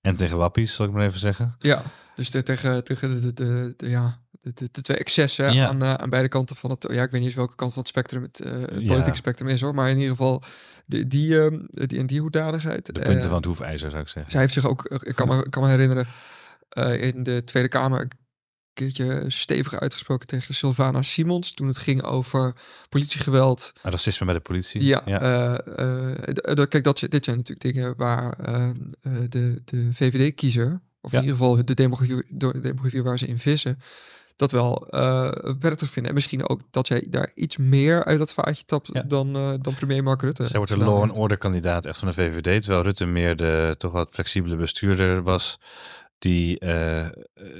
en 0.00 0.16
tegen 0.16 0.36
wappies, 0.36 0.74
zal 0.74 0.86
ik 0.86 0.92
maar 0.92 1.06
even 1.06 1.18
zeggen. 1.18 1.56
Ja, 1.58 1.82
dus 2.14 2.30
de, 2.30 2.42
tegen, 2.42 2.84
tegen 2.84 3.10
de, 3.10 3.20
de, 3.20 3.32
de, 3.34 3.74
de- 3.76 3.88
ja, 3.90 4.18
de, 4.42 4.50
de, 4.54 4.68
de 4.72 4.80
twee 4.82 4.96
excessen 4.96 5.54
Ja. 5.54 5.68
aan, 5.68 5.84
aan 5.84 6.10
beide 6.10 6.28
kanten 6.28 6.56
van 6.56 6.70
het... 6.70 6.86
Ja, 6.90 7.02
ik 7.02 7.10
weet 7.10 7.12
niet 7.12 7.24
eens 7.24 7.34
welke 7.34 7.54
kant 7.54 7.72
van 7.72 7.78
het 7.82 7.88
spectrum 7.90 8.22
het, 8.22 8.38
het 8.44 8.80
Ja. 8.80 8.86
politieke 8.86 9.16
spectrum 9.16 9.48
is 9.48 9.60
hoor. 9.60 9.74
Maar 9.74 9.88
in 9.90 9.96
ieder 9.96 10.10
geval 10.10 10.42
die, 10.86 11.06
die, 11.06 11.40
ehm, 11.40 11.58
die, 11.70 11.98
in 11.98 12.06
die 12.06 12.20
hoedanigheid. 12.20 12.86
De 12.86 12.92
punten 12.92 13.24
van 13.28 13.34
het 13.36 13.44
hoefijzer, 13.44 13.90
zou 13.90 14.02
ik 14.02 14.08
zeggen. 14.08 14.30
Zij 14.32 14.40
heeft 14.40 14.52
zich 14.52 14.66
ook, 14.66 14.84
ik 14.84 15.14
kan 15.14 15.28
me, 15.28 15.48
kan 15.48 15.62
me 15.62 15.68
herinneren, 15.68 16.06
in 17.00 17.22
de 17.22 17.44
Tweede 17.44 17.68
Kamer 17.68 18.00
een 18.00 18.10
keertje 18.72 19.24
stevig 19.28 19.80
uitgesproken 19.80 20.26
tegen 20.26 20.54
Sylvana 20.54 21.02
Simons. 21.02 21.52
Toen 21.52 21.66
het 21.66 21.78
ging 21.78 22.02
over 22.02 22.54
politiegeweld. 22.88 23.72
Racisme 23.82 24.26
bij 24.26 24.34
de 24.34 24.40
politie. 24.40 24.84
Ja, 24.84 25.06
eh, 25.06 25.54
eh, 26.58 26.68
kijk, 26.68 26.84
dat, 26.84 26.98
dit 27.08 27.24
zijn 27.24 27.36
natuurlijk 27.36 27.60
dingen 27.74 27.94
waar 27.96 28.32
eh, 28.38 28.68
eh, 29.00 29.12
de, 29.28 29.62
de 29.64 29.88
VVD-kiezer, 29.92 30.80
of 31.00 31.10
Ja. 31.12 31.18
in 31.18 31.24
ieder 31.24 31.38
geval 31.38 31.64
de 31.64 31.74
demografie, 31.74 32.22
de 32.28 32.60
demografie 32.60 33.02
waar 33.02 33.18
ze 33.18 33.26
in 33.26 33.38
vissen, 33.38 33.78
dat 34.36 34.50
wel 34.52 34.88
eh 34.88 35.30
prettig 35.58 35.90
vinden. 35.90 36.10
En 36.10 36.16
misschien 36.16 36.48
ook 36.48 36.60
dat 36.70 36.86
zij 36.86 37.06
daar 37.08 37.30
iets 37.34 37.56
meer 37.56 38.04
uit 38.04 38.18
dat 38.18 38.32
vaatje 38.32 38.64
tapt 38.64 38.90
Ja. 38.92 39.02
dan, 39.02 39.36
eh, 39.36 39.52
dan 39.60 39.74
premier 39.74 40.02
Mark 40.02 40.22
Rutte. 40.22 40.46
Zij 40.46 40.56
wordt 40.56 40.72
de 40.72 40.78
gedaan 40.78 40.92
law 40.92 41.02
and 41.02 41.16
order 41.18 41.38
kandidaat 41.38 41.86
echt 41.86 41.98
van 41.98 42.08
de 42.08 42.14
VVD, 42.14 42.62
terwijl 42.62 42.82
Rutte 42.82 43.06
meer 43.06 43.36
de 43.36 43.74
toch 43.78 43.92
wat 43.92 44.10
flexibele 44.12 44.56
bestuurder 44.56 45.22
was. 45.22 45.58
Die, 46.24 46.58
eh, 46.58 47.06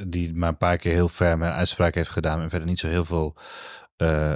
die 0.07 0.35
maar 0.35 0.49
een 0.49 0.57
paar 0.57 0.77
keer 0.77 0.93
heel 0.93 1.09
ferme 1.09 1.51
uitspraak 1.51 1.95
heeft 1.95 2.11
gedaan 2.11 2.41
en 2.41 2.51
verder 2.51 2.69
niet 2.69 2.79
zo 2.79 2.89
heel 2.89 3.05
veel 3.05 3.37
uh, 3.97 4.33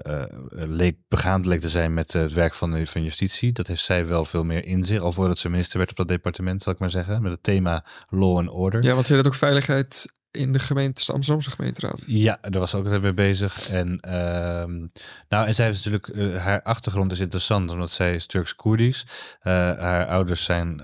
leek 0.51 0.97
begaand 1.09 1.47
leek 1.47 1.61
te 1.61 1.69
zijn 1.69 1.95
met 1.95 2.13
het 2.13 2.33
werk 2.33 2.55
van, 2.55 2.87
van 2.87 3.03
justitie. 3.03 3.53
Dat 3.53 3.67
heeft 3.67 3.85
zij 3.85 4.07
wel 4.07 4.25
veel 4.25 4.45
meer 4.45 4.65
in 4.65 4.85
zich, 4.85 5.01
al 5.01 5.13
voordat 5.13 5.39
ze 5.39 5.49
minister 5.49 5.79
werd 5.79 5.91
op 5.91 5.97
dat 5.97 6.09
departement, 6.09 6.63
zal 6.63 6.73
ik 6.73 6.79
maar 6.79 6.91
zeggen. 6.91 7.23
Met 7.23 7.33
het 7.33 7.43
thema 7.43 7.85
law 8.09 8.39
and 8.39 8.49
order. 8.49 8.83
Ja, 8.83 8.95
want 8.95 9.07
ze 9.07 9.17
had 9.17 9.27
ook 9.27 9.35
veiligheid 9.35 10.07
in 10.31 10.53
de 10.53 10.59
gemeente, 10.59 11.05
de 11.07 11.13
Amsterdamse 11.13 11.51
gemeenteraad. 11.51 12.05
Ja, 12.07 12.39
daar 12.41 12.61
was 12.61 12.75
ook 12.75 12.85
altijd 12.85 13.03
mee 13.03 13.15
bezig. 13.15 13.69
En, 13.71 13.99
uh, 14.09 14.89
nou, 15.29 15.47
en 15.47 15.55
zij 15.55 15.67
heeft 15.67 15.85
natuurlijk, 15.85 16.07
uh, 16.09 16.37
haar 16.37 16.63
achtergrond 16.63 17.13
is 17.13 17.21
interessant, 17.21 17.71
omdat 17.71 17.91
zij 17.91 18.15
is 18.15 18.27
Turks-Koerdisch. 18.27 19.07
Uh, 19.43 19.53
haar 19.53 20.07
ouders 20.07 20.45
zijn, 20.45 20.81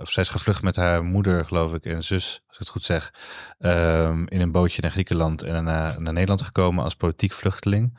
of 0.00 0.10
zij 0.10 0.22
is 0.22 0.28
gevlucht 0.28 0.62
met 0.62 0.76
haar 0.76 1.04
moeder, 1.04 1.44
geloof 1.44 1.74
ik, 1.74 1.84
en 1.84 2.04
zus, 2.04 2.42
als 2.46 2.56
ik 2.56 2.58
het 2.58 2.68
goed 2.68 2.84
zeg, 2.84 3.12
ehm, 3.58 4.24
in 4.26 4.40
een 4.40 4.52
bootje 4.52 4.82
naar 4.82 4.90
Griekenland 4.90 5.42
en 5.42 5.64
naar, 5.64 6.00
naar 6.00 6.12
Nederland 6.12 6.42
gekomen 6.42 6.84
als 6.84 6.94
politiek 6.94 7.32
vluchteling. 7.32 7.98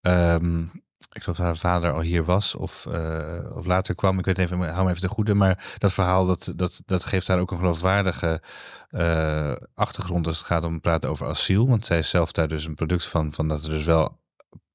Um, 0.00 0.70
ik 1.12 1.22
geloof 1.22 1.36
dat 1.36 1.46
haar 1.46 1.56
vader 1.56 1.92
al 1.92 2.00
hier 2.00 2.24
was 2.24 2.54
of, 2.54 2.86
uh, 2.88 3.56
of 3.56 3.66
later 3.66 3.94
kwam. 3.94 4.18
Ik 4.18 4.24
weet 4.24 4.38
even, 4.38 4.58
hou 4.58 4.84
me 4.84 4.90
even 4.90 5.02
te 5.02 5.08
goede. 5.08 5.34
Maar 5.34 5.74
dat 5.78 5.92
verhaal 5.92 6.26
dat, 6.26 6.52
dat, 6.56 6.82
dat 6.86 7.04
geeft 7.04 7.28
haar 7.28 7.38
ook 7.38 7.50
een 7.50 7.58
geloofwaardige 7.58 8.42
uh, 8.90 9.52
achtergrond 9.74 10.26
als 10.26 10.38
het 10.38 10.46
gaat 10.46 10.64
om 10.64 10.80
praten 10.80 11.10
over 11.10 11.26
asiel. 11.28 11.68
Want 11.68 11.86
zij 11.86 11.98
is 11.98 12.08
zelf 12.08 12.32
daar 12.32 12.48
dus 12.48 12.64
een 12.64 12.74
product 12.74 13.06
van, 13.06 13.32
van 13.32 13.48
dat 13.48 13.64
er 13.64 13.70
dus 13.70 13.84
wel 13.84 14.18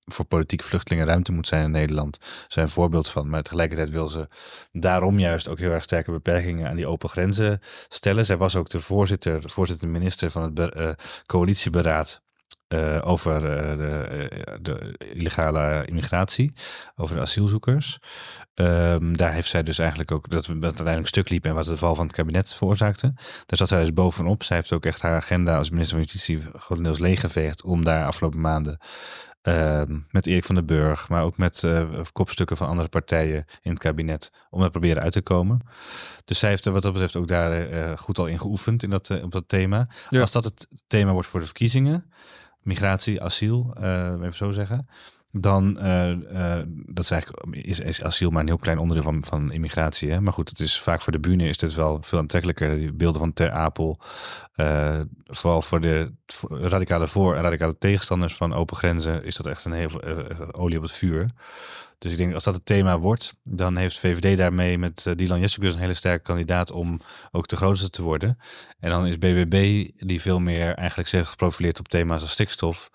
voor 0.06 0.26
politiek 0.26 0.64
vluchtelingen 0.64 1.08
ruimte 1.08 1.32
moet 1.32 1.48
zijn 1.48 1.64
in 1.64 1.72
Nederland. 1.72 2.20
Zijn 2.48 2.66
een 2.66 2.72
voorbeeld 2.72 3.10
van. 3.10 3.30
Maar 3.30 3.44
tegelijkertijd 3.44 3.90
wil 3.90 4.10
ze 4.10 4.28
daarom 4.72 5.20
juist 5.20 5.48
ook 5.48 5.60
heel 5.60 5.72
erg 5.72 5.84
sterke 5.84 6.12
beperkingen 6.12 6.70
aan 6.70 6.76
die 6.76 6.88
open 6.88 7.10
grenzen 7.10 7.60
stellen. 7.90 8.26
Zij 8.26 8.38
was 8.38 8.56
ook 8.56 8.70
de 8.70 8.82
voorzitter, 8.82 9.50
voorzitter 9.50 9.88
minister 9.88 10.32
van 10.32 10.42
het 10.42 10.76
uh, 10.76 10.90
coalitieberaad 11.26 12.24
uh, 12.76 12.98
over 13.02 13.36
uh, 13.36 13.78
de, 13.78 14.30
uh, 14.32 14.54
de, 14.62 14.96
illegale 15.14 15.86
immigratie, 15.86 16.54
over 16.96 17.16
de 17.16 17.22
asielzoekers. 17.22 18.00
Um, 18.56 19.18
daar 19.18 19.32
heeft 19.32 19.50
zij 19.50 19.64
dus 19.64 19.80
eigenlijk 19.80 20.12
ook 20.12 20.30
dat, 20.30 20.46
dat 20.46 20.64
uiteindelijk 20.64 21.08
stuk 21.08 21.30
liep 21.30 21.46
en 21.46 21.54
wat 21.54 21.66
de 21.66 21.78
val 21.78 21.96
van 21.96 22.06
het 22.06 22.16
kabinet 22.16 22.56
veroorzaakte. 22.56 23.14
Daar 23.46 23.58
zat 23.58 23.68
zij 23.68 23.80
dus 23.80 23.94
bovenop. 23.94 24.44
Zij 24.44 24.58
heeft 24.58 24.74
ook 24.74 24.86
echt 24.86 25.02
haar 25.02 25.16
agenda 25.16 25.58
als 25.58 25.70
minister 25.70 25.98
van 25.98 26.06
Justitie 26.06 26.52
grotendeels 26.60 27.00
leeggeveegd 27.00 27.64
om 27.64 27.84
daar 27.84 28.06
afgelopen 28.06 28.42
maanden 28.42 28.78
ehm, 29.42 30.00
met 30.10 30.28
Erik 30.28 30.46
van 30.46 30.56
den 30.56 30.66
Burg, 30.66 31.10
maar 31.10 31.24
ook 31.24 31.38
met 31.38 31.64
kopstukken 32.12 32.58
van 32.58 32.68
andere 32.68 32.88
partijen 32.88 33.46
in 33.62 33.72
het 33.72 33.80
kabinet 33.80 34.32
om 34.50 34.62
er 34.62 34.70
proberen 34.70 35.04
uit 35.04 35.12
te 35.12 35.22
komen. 35.22 35.60
Dus 36.26 36.40
zij 36.40 36.50
heeft 36.50 36.66
er 36.66 36.72
wat 36.72 36.82
dat 36.82 36.92
betreft 36.92 37.16
ook 37.16 37.28
daar 37.28 37.98
goed 37.98 38.18
al 38.18 38.28
in 38.28 38.40
geoefend 38.40 38.84
in 38.84 38.90
dat, 38.90 39.22
op 39.24 39.32
dat 39.32 39.44
thema. 39.48 39.88
Ja. 40.10 40.22
Als 40.22 40.32
dat 40.32 40.44
het 40.44 40.68
thema 40.88 41.12
wordt 41.12 41.28
voor 41.28 41.40
de 41.40 41.46
verkiezingen, 41.46 42.06
migratie, 42.66 43.22
asiel, 43.22 43.76
uh, 43.80 44.12
even 44.12 44.34
zo 44.34 44.52
zeggen. 44.52 44.88
Dan, 45.38 45.78
uh, 45.82 46.10
uh, 46.10 46.62
dat 46.86 47.04
is 47.04 47.12
eigenlijk, 47.12 47.56
is, 47.56 47.80
is, 47.80 48.04
asiel 48.04 48.30
maar 48.30 48.42
een 48.42 48.48
heel 48.48 48.58
klein 48.58 48.78
onderdeel 48.78 49.04
van, 49.04 49.24
van 49.28 49.52
immigratie. 49.52 50.12
Hè? 50.12 50.22
Maar 50.22 50.34
goed, 50.34 50.50
het 50.50 50.60
is 50.60 50.80
vaak 50.80 51.02
voor 51.02 51.12
de 51.12 51.20
bühne 51.20 51.48
is 51.48 51.62
het 51.62 51.74
wel 51.74 51.98
veel 52.02 52.20
aantrekkelijker. 52.20 52.76
Die 52.76 52.94
beelden 52.94 53.22
van 53.22 53.34
Ter 53.34 53.52
Apel, 53.52 54.00
vooral 55.26 55.62
voor 55.62 55.82
de 55.82 56.12
radicale 56.50 57.08
voor- 57.08 57.36
en 57.36 57.42
radicale 57.42 57.78
tegenstanders 57.78 58.36
van 58.36 58.54
open 58.54 58.78
grenzen, 58.78 59.24
is 59.24 59.36
dat 59.36 59.46
echt 59.46 59.66
een 59.66 59.72
heel 59.72 60.04
olie 60.54 60.78
op 60.78 60.84
het 60.84 60.92
vuur. 60.92 61.32
Dus 61.98 62.12
ik 62.12 62.18
denk 62.18 62.34
als 62.34 62.44
dat 62.44 62.54
het 62.54 62.66
thema 62.66 63.00
wordt, 63.00 63.34
dan 63.44 63.76
heeft 63.76 64.00
VVD 64.00 64.38
daarmee 64.38 64.78
met 64.78 65.14
Dylan 65.16 65.40
Jessicus 65.40 65.74
een 65.74 65.80
hele 65.80 65.94
sterke 65.94 66.24
kandidaat 66.24 66.72
om 66.72 67.00
ook 67.32 67.48
de 67.48 67.56
grootste 67.56 67.90
te 67.90 68.04
worden. 68.04 68.38
En 68.80 68.90
dan 68.90 69.08
is 69.08 69.18
BBB, 69.18 69.88
die 69.98 70.22
veel 70.22 70.40
meer 70.40 70.74
eigenlijk 70.74 71.10
zich 71.10 71.30
geprofileerd 71.30 71.80
op 71.80 71.88
thema's 71.88 72.22
als 72.22 72.32
stikstof, 72.32 72.90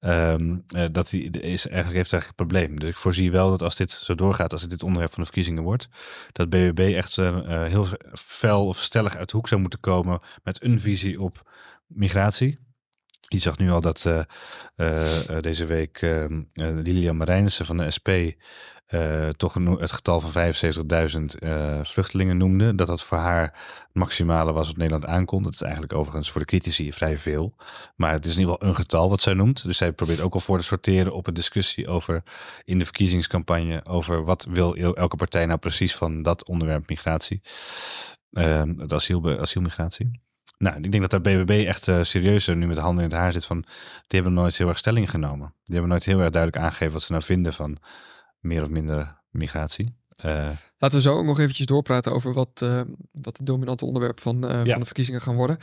um, 0.00 0.64
uh, 0.76 0.84
dat 0.92 1.10
die, 1.10 1.30
is, 1.30 1.66
eigenlijk, 1.66 1.96
heeft 1.96 2.12
eigenlijk 2.12 2.26
een 2.28 2.46
probleem. 2.46 2.78
Dus 2.78 2.88
ik 2.88 2.96
voorzie 2.96 3.30
wel 3.30 3.50
dat 3.50 3.62
als 3.62 3.76
dit 3.76 3.90
zo 3.90 4.14
doorgaat, 4.14 4.52
als 4.52 4.60
het 4.60 4.70
dit 4.70 4.82
onderwerp 4.82 5.12
van 5.12 5.22
de 5.22 5.28
verkiezingen 5.28 5.62
wordt, 5.62 5.88
dat 6.32 6.48
BBB 6.48 6.92
echt 6.96 7.16
uh, 7.16 7.64
heel 7.64 7.86
fel 8.12 8.66
of 8.66 8.78
stellig 8.78 9.16
uit 9.16 9.30
de 9.30 9.36
hoek 9.36 9.48
zou 9.48 9.60
moeten 9.60 9.80
komen 9.80 10.20
met 10.42 10.64
een 10.64 10.80
visie 10.80 11.20
op 11.20 11.50
migratie. 11.86 12.58
Je 13.28 13.38
zag 13.38 13.58
nu 13.58 13.70
al 13.70 13.80
dat 13.80 14.04
uh, 14.06 14.20
uh, 14.76 15.40
deze 15.40 15.64
week 15.64 16.02
uh, 16.02 16.24
Lilian 16.54 17.16
Marijnissen 17.16 17.66
van 17.66 17.76
de 17.76 17.90
SP 17.96 18.08
toch 19.36 19.54
het 19.54 19.92
getal 19.92 20.20
van 20.20 20.54
75.000 20.54 21.82
vluchtelingen 21.82 22.36
noemde. 22.36 22.74
Dat 22.74 22.86
dat 22.86 23.02
voor 23.02 23.18
haar 23.18 23.58
maximale 23.92 24.52
was 24.52 24.66
wat 24.66 24.76
Nederland 24.76 25.06
aankomt. 25.06 25.44
Dat 25.44 25.52
is 25.52 25.62
eigenlijk 25.62 25.92
overigens 25.92 26.30
voor 26.30 26.40
de 26.40 26.46
critici 26.46 26.92
vrij 26.92 27.18
veel. 27.18 27.54
Maar 27.96 28.12
het 28.12 28.26
is 28.26 28.32
in 28.32 28.38
ieder 28.38 28.54
geval 28.54 28.68
een 28.68 28.76
getal 28.76 29.08
wat 29.08 29.22
zij 29.22 29.34
noemt. 29.34 29.62
Dus 29.62 29.76
zij 29.76 29.92
probeert 29.92 30.20
ook 30.20 30.34
al 30.34 30.40
voor 30.40 30.58
te 30.58 30.64
sorteren 30.64 31.12
op 31.12 31.26
een 31.26 31.34
discussie 31.34 31.88
over 31.88 32.22
in 32.64 32.78
de 32.78 32.84
verkiezingscampagne 32.84 33.84
over 33.84 34.24
wat 34.24 34.46
wil 34.50 34.74
elke 34.76 35.16
partij 35.16 35.46
nou 35.46 35.58
precies 35.58 35.94
van 35.94 36.22
dat 36.22 36.46
onderwerp 36.46 36.88
migratie. 36.88 37.40
het 38.30 38.92
asiel, 38.92 39.38
asielmigratie. 39.40 40.20
Nou, 40.62 40.76
ik 40.80 40.92
denk 40.92 41.10
dat 41.10 41.10
daar 41.10 41.34
BBB 41.34 41.66
echt 41.66 41.86
uh, 41.86 42.02
serieus 42.02 42.46
nu 42.46 42.66
met 42.66 42.76
de 42.76 42.82
handen 42.82 43.04
in 43.04 43.10
het 43.10 43.18
haar 43.18 43.32
zit 43.32 43.44
van, 43.44 43.60
die 44.06 44.20
hebben 44.20 44.32
nooit 44.32 44.56
heel 44.56 44.68
erg 44.68 44.78
stelling 44.78 45.10
genomen. 45.10 45.54
Die 45.64 45.74
hebben 45.74 45.90
nooit 45.90 46.04
heel 46.04 46.20
erg 46.20 46.30
duidelijk 46.30 46.62
aangegeven 46.62 46.92
wat 46.92 47.02
ze 47.02 47.12
nou 47.12 47.24
vinden 47.24 47.52
van 47.52 47.78
meer 48.38 48.62
of 48.62 48.68
minder 48.68 49.20
migratie. 49.30 49.98
Uh, 50.24 50.48
Laten 50.78 50.98
we 50.98 51.04
zo 51.04 51.16
ook 51.16 51.24
nog 51.24 51.38
eventjes 51.38 51.66
doorpraten 51.66 52.12
over 52.12 52.32
wat, 52.32 52.60
uh, 52.64 52.80
wat 53.12 53.36
het 53.36 53.46
dominante 53.46 53.84
onderwerp 53.84 54.20
van, 54.20 54.44
uh, 54.44 54.50
ja. 54.64 54.70
van 54.70 54.80
de 54.80 54.86
verkiezingen 54.86 55.20
gaan 55.20 55.36
worden. 55.36 55.56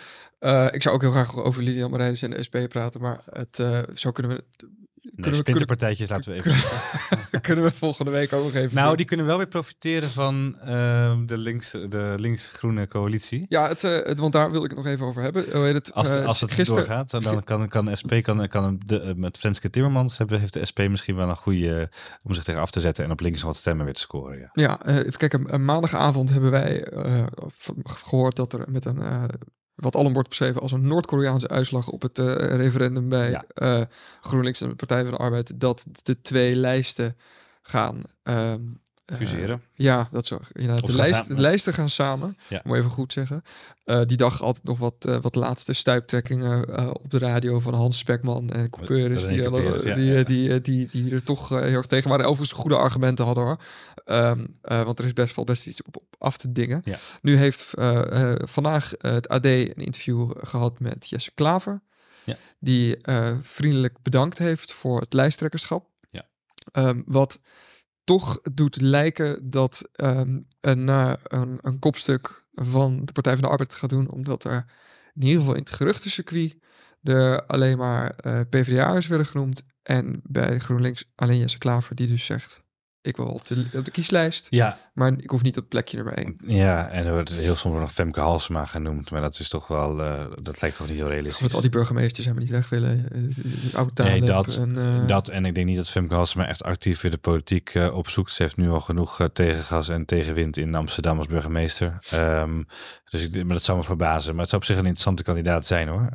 ik 0.71 0.81
zou 0.81 0.95
ook 0.95 1.01
heel 1.01 1.11
graag 1.11 1.35
over 1.35 1.63
Lilian 1.63 1.91
Marijnis 1.91 2.21
en 2.21 2.29
de 2.29 2.43
SP 2.47 2.55
praten, 2.67 3.01
maar 3.01 3.21
het, 3.25 3.63
zo 3.93 4.11
kunnen 4.11 4.35
we 4.35 4.67
nee, 5.15 5.41
we, 5.43 5.65
partijtjes 5.65 6.09
laten 6.09 6.31
we 6.31 6.37
even. 6.37 6.55
kunnen 7.41 7.63
we 7.63 7.71
volgende 7.71 8.11
week 8.11 8.33
ook 8.33 8.43
nog 8.43 8.53
even. 8.53 8.75
Nou, 8.75 8.95
die 8.95 9.05
kunnen 9.05 9.25
wel 9.25 9.37
weer 9.37 9.47
profiteren 9.47 10.09
van 10.09 10.57
uh, 10.65 11.17
de, 11.25 11.37
links, 11.37 11.71
de 11.71 12.13
links-groene 12.17 12.87
coalitie. 12.87 13.45
Ja, 13.49 13.67
het, 13.67 13.83
uh, 13.83 14.03
het, 14.03 14.19
want 14.19 14.33
daar 14.33 14.51
wil 14.51 14.63
ik 14.63 14.69
het 14.69 14.77
nog 14.77 14.87
even 14.87 15.05
over 15.05 15.21
hebben. 15.21 15.45
Hoe 15.51 15.63
heet 15.63 15.73
het? 15.73 15.93
Als, 15.93 16.17
uh, 16.17 16.25
als 16.25 16.41
het 16.41 16.51
gister... 16.51 16.75
doorgaat, 16.75 17.09
dan 17.09 17.43
kan, 17.43 17.67
kan 17.67 17.97
SP 18.01 18.11
kan, 18.21 18.47
kan 18.47 18.79
de, 18.85 19.13
met 19.15 19.37
Frenske 19.37 19.69
Timmermans 19.69 20.17
hebben, 20.17 20.39
heeft 20.39 20.53
de 20.53 20.65
SP 20.69 20.79
misschien 20.89 21.15
wel 21.15 21.29
een 21.29 21.35
goede 21.35 21.89
om 22.23 22.33
zich 22.33 22.43
tegen 22.43 22.61
af 22.61 22.71
te 22.71 22.79
zetten 22.79 23.03
en 23.03 23.11
op 23.11 23.19
links 23.19 23.41
wat 23.41 23.55
stemmen 23.55 23.85
weer 23.85 23.93
te 23.93 24.01
scoren. 24.01 24.39
Ja, 24.39 24.49
ja 24.53 24.85
even 24.85 25.17
kijken. 25.17 25.65
Maandagavond 25.65 26.29
hebben 26.29 26.51
wij 26.51 26.87
gehoord 27.83 28.35
dat 28.35 28.53
er 28.53 28.65
met 28.67 28.85
een 28.85 29.01
wat 29.77 29.95
allen 29.95 30.13
wordt 30.13 30.29
beschreven 30.29 30.61
als 30.61 30.71
een 30.71 30.87
Noord-Koreaanse 30.87 31.47
uitslag 31.47 31.89
op 31.89 32.01
het 32.01 32.17
uh, 32.17 32.35
referendum 32.35 33.09
bij 33.09 33.29
ja. 33.29 33.43
uh, 33.55 33.85
GroenLinks 34.21 34.61
en 34.61 34.69
de 34.69 34.75
Partij 34.75 35.01
van 35.01 35.11
de 35.11 35.17
Arbeid, 35.17 35.59
dat 35.59 35.85
de 36.03 36.21
twee 36.21 36.55
lijsten 36.55 37.15
gaan 37.61 38.01
uh, 38.23 38.53
fuseren. 39.15 39.61
ja, 39.73 40.07
dat 40.11 40.25
zo. 40.25 40.39
Ja, 40.53 40.75
de, 40.75 40.95
lijst, 40.95 41.27
de 41.27 41.41
lijsten 41.41 41.73
gaan 41.73 41.89
samen. 41.89 42.37
Ja. 42.47 42.61
Moet 42.63 42.77
even 42.77 42.89
goed 42.89 43.13
zeggen. 43.13 43.43
die 44.05 44.17
dag 44.17 44.41
altijd 44.41 44.65
nog 44.65 44.79
wat, 44.79 45.19
wat 45.21 45.35
laatste 45.35 45.73
stuiptrekkingen 45.73 46.93
op 46.99 47.09
de 47.09 47.17
radio 47.17 47.59
van 47.59 47.73
Hans 47.73 47.97
Spekman 47.97 48.49
en 48.49 48.69
Couperus. 48.69 49.27
Die, 49.27 49.41
ja, 49.41 49.49
die, 49.95 50.23
die, 50.23 50.61
die, 50.61 50.87
die, 50.91 51.13
er 51.13 51.23
toch 51.23 51.49
heel 51.49 51.59
erg 51.59 51.85
tegen 51.85 52.09
waren. 52.09 52.25
Overigens 52.25 52.59
goede 52.59 52.75
argumenten 52.75 53.25
hadden 53.25 53.43
hoor. 53.43 53.59
Um, 54.05 54.55
want 54.61 54.99
er 54.99 55.05
is 55.05 55.13
best 55.13 55.35
wel 55.35 55.45
best 55.45 55.67
iets 55.67 55.83
op, 55.83 55.97
op 55.97 56.15
af 56.17 56.37
te 56.37 56.51
dingen. 56.51 56.83
Nu 57.21 57.35
heeft 57.35 57.73
vandaag 58.39 58.93
het 58.97 59.27
AD 59.27 59.45
een 59.45 59.73
interview 59.73 60.31
gehad 60.37 60.79
met 60.79 61.09
Jesse 61.09 61.31
Klaver. 61.35 61.81
Die 62.59 62.97
vriendelijk 63.41 63.97
bedankt 64.01 64.37
heeft 64.37 64.73
voor 64.73 64.99
het 64.99 65.13
lijsttrekkerschap. 65.13 65.95
Um, 66.73 67.03
wat 67.05 67.39
toch 68.07 68.39
doet 68.53 68.81
lijken 68.81 69.49
dat 69.49 69.89
um, 69.95 70.47
een, 70.61 70.87
uh, 70.87 71.13
een, 71.23 71.57
een, 71.61 71.79
kopstuk 71.79 72.45
van 72.51 73.05
de 73.05 73.11
Partij 73.11 73.33
van 73.33 73.41
de 73.41 73.49
Arbeid 73.49 73.75
gaat 73.75 73.89
doen, 73.89 74.09
omdat 74.09 74.43
er 74.43 74.65
in 75.13 75.21
ieder 75.21 75.39
geval 75.39 75.53
in 75.53 75.59
het 75.59 75.69
geruchtencircuit 75.69 76.55
er 77.03 77.45
alleen 77.45 77.77
maar 77.77 78.15
uh, 78.25 78.39
PvdA'ers 78.49 79.07
werden 79.07 79.27
genoemd 79.27 79.63
en 79.83 80.21
bij 80.23 80.59
GroenLinks 80.59 81.11
alleen 81.15 81.39
Jesse 81.39 81.57
Klaver 81.57 81.95
die 81.95 82.07
dus 82.07 82.25
zegt 82.25 82.63
ik 83.07 83.17
wil 83.17 83.25
op 83.25 83.47
de, 83.47 83.65
op 83.73 83.85
de 83.85 83.91
kieslijst. 83.91 84.47
Ja. 84.49 84.77
Maar 84.93 85.13
ik 85.17 85.29
hoef 85.29 85.41
niet 85.41 85.57
op 85.57 85.69
plekje 85.69 85.97
erbij. 85.97 86.35
Ja, 86.41 86.87
en 86.87 87.05
er 87.05 87.13
wordt 87.13 87.33
heel 87.33 87.55
soms 87.55 87.79
nog 87.79 87.91
Femke 87.91 88.19
Halsema 88.19 88.65
genoemd. 88.65 89.11
Maar 89.11 89.21
dat 89.21 89.39
is 89.39 89.49
toch 89.49 89.67
wel, 89.67 89.99
uh, 89.99 90.25
dat 90.41 90.61
lijkt 90.61 90.77
toch 90.77 90.87
niet 90.87 90.95
heel 90.95 91.09
realistisch. 91.09 91.41
Dat 91.41 91.53
al 91.53 91.61
die 91.61 91.69
burgemeesters 91.69 92.25
hebben 92.25 92.43
niet 92.43 92.53
weg 92.53 92.69
willen. 92.69 93.05
Uh, 93.75 93.85
nee, 93.93 94.21
dat 94.21 94.57
en, 94.57 94.77
uh... 94.77 95.07
dat. 95.07 95.27
En 95.27 95.45
ik 95.45 95.55
denk 95.55 95.67
niet 95.67 95.77
dat 95.77 95.89
Femke 95.89 96.13
Halsema 96.13 96.47
echt 96.47 96.63
actief 96.63 97.03
in 97.03 97.11
de 97.11 97.17
politiek 97.17 97.73
uh, 97.73 97.95
opzoekt. 97.95 98.31
Ze 98.31 98.41
heeft 98.41 98.57
nu 98.57 98.69
al 98.69 98.81
genoeg 98.81 99.29
tegengas 99.33 99.89
en 99.89 100.05
tegenwind 100.05 100.57
in 100.57 100.75
Amsterdam 100.75 101.17
als 101.17 101.27
burgemeester. 101.27 101.99
Um, 102.13 102.67
dus 103.09 103.23
ik, 103.23 103.35
maar 103.35 103.55
dat 103.55 103.63
zou 103.63 103.77
me 103.77 103.83
verbazen. 103.83 104.31
Maar 104.31 104.41
het 104.41 104.49
zou 104.49 104.61
op 104.61 104.67
zich 104.67 104.77
een 104.77 104.85
interessante 104.85 105.23
kandidaat 105.23 105.65
zijn 105.65 105.87
hoor. 105.87 106.09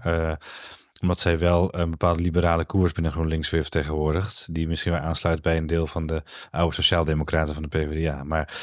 Omdat 1.02 1.20
zij 1.20 1.38
wel 1.38 1.74
een 1.74 1.90
bepaalde 1.90 2.22
liberale 2.22 2.64
koers 2.64 2.92
binnen 2.92 3.12
GroenLinks 3.12 3.50
weer 3.50 3.62
vertegenwoordigt. 3.62 4.46
Die 4.50 4.68
misschien 4.68 4.92
wel 4.92 5.00
aansluit 5.00 5.42
bij 5.42 5.56
een 5.56 5.66
deel 5.66 5.86
van 5.86 6.06
de 6.06 6.22
oude 6.50 6.74
sociaaldemocraten 6.74 7.54
van 7.54 7.62
de 7.62 7.68
PvdA. 7.68 8.24
Maar 8.24 8.54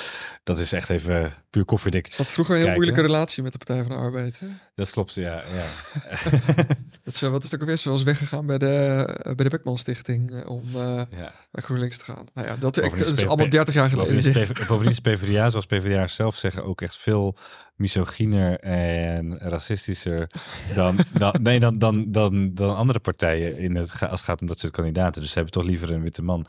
dat 0.43 0.59
is 0.59 0.73
echt 0.73 0.89
even 0.89 1.33
puur 1.49 1.65
koffiedik. 1.65 2.11
Ze 2.11 2.17
had 2.17 2.31
vroeger 2.31 2.55
een 2.55 2.61
heel 2.61 2.73
moeilijke 2.73 3.01
relatie 3.01 3.43
met 3.43 3.51
de 3.51 3.57
Partij 3.57 3.81
van 3.81 3.91
de 3.91 3.97
Arbeid. 3.97 4.39
Hè? 4.39 4.47
Dat 4.75 4.91
klopt, 4.91 5.13
ja. 5.13 5.43
ja. 5.53 5.65
Dat 7.03 7.15
ze, 7.15 7.29
wat 7.29 7.43
is 7.43 7.51
het 7.51 7.53
ook 7.53 7.61
alweer? 7.61 7.77
Ze 7.77 7.89
was 7.89 8.03
weggegaan 8.03 8.45
bij 8.45 8.57
de, 8.57 8.67
eh, 9.23 9.35
bij 9.35 9.43
de 9.43 9.49
Beckman 9.49 9.77
Stichting 9.77 10.31
eh, 10.31 10.49
om 10.49 10.63
eh, 10.75 11.01
ja. 11.09 11.31
bij 11.51 11.63
GroenLinks 11.63 11.97
te 11.97 12.03
gaan. 12.03 12.27
Nou 12.33 12.47
ja, 12.47 12.55
dat, 12.55 12.77
ik, 12.77 12.97
dat 12.97 13.07
is 13.07 13.11
is 13.11 13.25
allemaal 13.25 13.45
PV 13.45 13.51
30 13.51 13.73
jaar 13.73 13.89
geleden. 13.89 14.15
Is, 14.15 14.47
bovendien 14.67 14.91
is 14.91 14.99
PvdA, 14.99 15.49
zoals 15.49 15.65
PvdA 15.65 16.07
zelf 16.07 16.35
zeggen, 16.35 16.65
ook 16.65 16.81
echt 16.81 16.97
veel 16.97 17.37
misoginer 17.79 18.59
en 18.59 19.37
racistischer 19.37 20.27
dan, 20.75 20.97
dan, 21.13 21.35
nee, 21.41 21.59
dan, 21.59 21.77
dan, 21.77 22.11
dan, 22.11 22.53
dan 22.53 22.75
andere 22.75 22.99
partijen 22.99 23.57
in 23.57 23.75
het, 23.75 23.91
als 24.01 24.11
het 24.11 24.21
gaat 24.21 24.41
om 24.41 24.47
dat 24.47 24.59
soort 24.59 24.73
kandidaten. 24.73 25.21
Dus 25.21 25.31
ze 25.31 25.35
hebben 25.35 25.53
toch 25.53 25.63
liever 25.63 25.91
een 25.91 26.01
witte 26.01 26.21
man. 26.21 26.45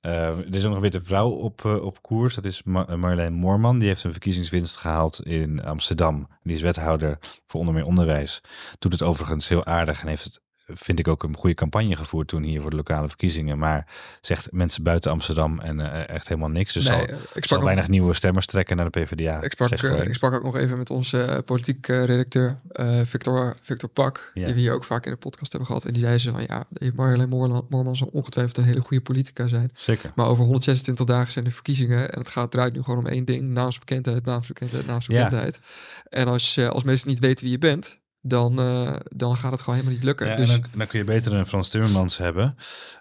Eh, 0.00 0.38
er 0.38 0.54
is 0.54 0.62
ook 0.62 0.66
nog 0.66 0.74
een 0.74 0.80
witte 0.80 1.02
vrouw 1.02 1.30
op, 1.30 1.64
eh, 1.64 1.82
op 1.82 2.02
koers. 2.02 2.34
Dat 2.34 2.44
is 2.44 2.62
Ma- 2.62 2.96
Marjolein 2.96 3.32
Moorman. 3.32 3.78
Die 3.78 3.88
heeft 3.88 4.04
een 4.04 4.12
verkiezingswinst 4.12 4.76
gehaald 4.76 5.22
in 5.22 5.64
Amsterdam. 5.64 6.28
Die 6.42 6.54
is 6.54 6.62
wethouder 6.62 7.18
voor 7.46 7.60
onder 7.60 7.74
meer 7.74 7.84
onderwijs. 7.84 8.40
Doet 8.78 8.92
het 8.92 9.02
overigens 9.02 9.48
heel 9.48 9.64
aardig 9.64 10.02
en 10.02 10.08
heeft 10.08 10.24
het, 10.24 10.40
vind 10.74 10.98
ik, 10.98 11.08
ook 11.08 11.22
een 11.22 11.36
goede 11.36 11.54
campagne 11.54 11.96
gevoerd 11.96 12.28
toen 12.28 12.42
hier 12.42 12.60
voor 12.60 12.70
de 12.70 12.76
lokale 12.76 13.08
verkiezingen. 13.08 13.58
Maar 13.58 13.86
zegt 14.20 14.52
mensen 14.52 14.82
buiten 14.82 15.10
Amsterdam 15.10 15.60
en 15.60 15.80
eh, 15.92 16.14
echt 16.14 16.28
helemaal 16.28 16.50
niks. 16.50 16.72
Dus 16.72 16.88
Nee, 16.88 16.98
zal, 16.98 17.08
eh, 17.08 17.16
ik 17.34 17.44
zal 17.44 17.64
weinig 17.64 17.88
nieuwe 17.88 18.14
stemmers 18.14 18.46
trekken 18.46 18.76
naar 18.76 18.90
de 18.90 19.00
PvdA. 19.00 19.42
ik, 19.42 19.52
sprak, 19.52 19.70
eh, 19.70 20.02
ik 20.02 20.14
sprak 20.14 20.32
ook 20.34 20.42
nog 20.42 20.56
even 20.56 20.78
met 20.78 20.90
onze 20.90 21.22
eh, 21.22 21.38
politiek 21.44 21.88
eh, 21.88 22.04
redacteur 22.04 22.60
eh, 22.70 23.00
Victor, 23.04 23.56
Victor 23.60 23.88
Pak. 23.88 24.30
Die 24.34 24.44
we 24.44 24.60
hier 24.60 24.72
ook 24.72 24.84
vaak 24.84 25.04
in 25.04 25.10
de 25.10 25.16
podcast 25.16 25.50
hebben 25.50 25.66
gehad. 25.68 25.84
En 25.84 25.92
die 25.92 26.02
zei 26.02 26.18
ze 26.18 26.30
van 26.30 26.42
ja, 26.46 26.64
Marjolein 26.94 27.28
Moorman, 27.68 27.96
zal 27.96 28.08
ongetwijfeld 28.12 28.58
een 28.58 28.64
hele 28.64 28.80
goede 28.80 29.02
politica 29.02 29.46
zijn. 29.46 29.70
Zeker. 29.74 30.12
Maar 30.14 30.26
over 30.26 30.44
126 30.44 31.06
dagen 31.06 31.32
zijn 31.32 31.44
de 31.44 31.50
verkiezingen. 31.50 32.12
En 32.12 32.18
het 32.18 32.28
gaat 32.28 32.50
draait 32.50 32.72
nu 32.72 32.82
gewoon 32.82 32.98
om 32.98 33.06
één 33.06 33.24
ding. 33.24 33.42
Naamsbekendheid, 33.42 34.24
naamsbekendheid, 34.24 34.86
naamsbekendheid. 34.86 35.60
En 36.08 36.28
als, 36.28 36.58
als 36.58 36.84
mensen 36.84 37.08
niet 37.08 37.18
weten 37.18 37.44
wie 37.44 37.52
je 37.52 37.58
bent, 37.58 37.98
dan, 38.22 38.60
eh, 38.60 38.96
dan 39.08 39.36
gaat 39.36 39.52
het 39.52 39.60
gewoon 39.60 39.74
helemaal 39.74 39.96
niet 39.96 40.04
lukken. 40.04 40.26
Ja, 40.26 40.36
dus 40.36 40.50
dan, 40.50 40.64
dan 40.74 40.86
kun 40.86 40.98
je 40.98 41.04
beter 41.04 41.34
een 41.34 41.46
Frans 41.46 41.68
Timmermans 41.68 42.16
hebben, 42.16 42.56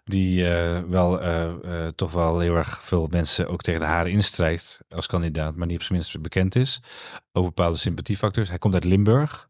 die 0.06 0.54
eh, 0.54 0.80
wel 0.90 1.22
eh, 1.22 1.88
toch 1.96 2.12
wel 2.12 2.40
heel 2.40 2.56
erg 2.56 2.80
veel 2.84 3.08
mensen 3.12 3.48
ook 3.48 3.62
tegen 3.62 3.80
de 3.80 3.86
haren 3.86 4.12
instrijkt 4.12 4.80
als 4.90 5.08
kandidaat, 5.08 5.56
maar 5.56 5.68
niet 5.68 5.78
op 5.78 5.84
zijn 5.84 5.98
minst 5.98 6.22
bekend 6.22 6.56
is. 6.56 6.82
Ook 7.32 7.46
bepaalde 7.46 7.78
sympathiefactors. 7.78 8.50
Hij 8.50 8.58
komt 8.58 8.74
uit 8.74 8.84
Limburg. 8.84 9.50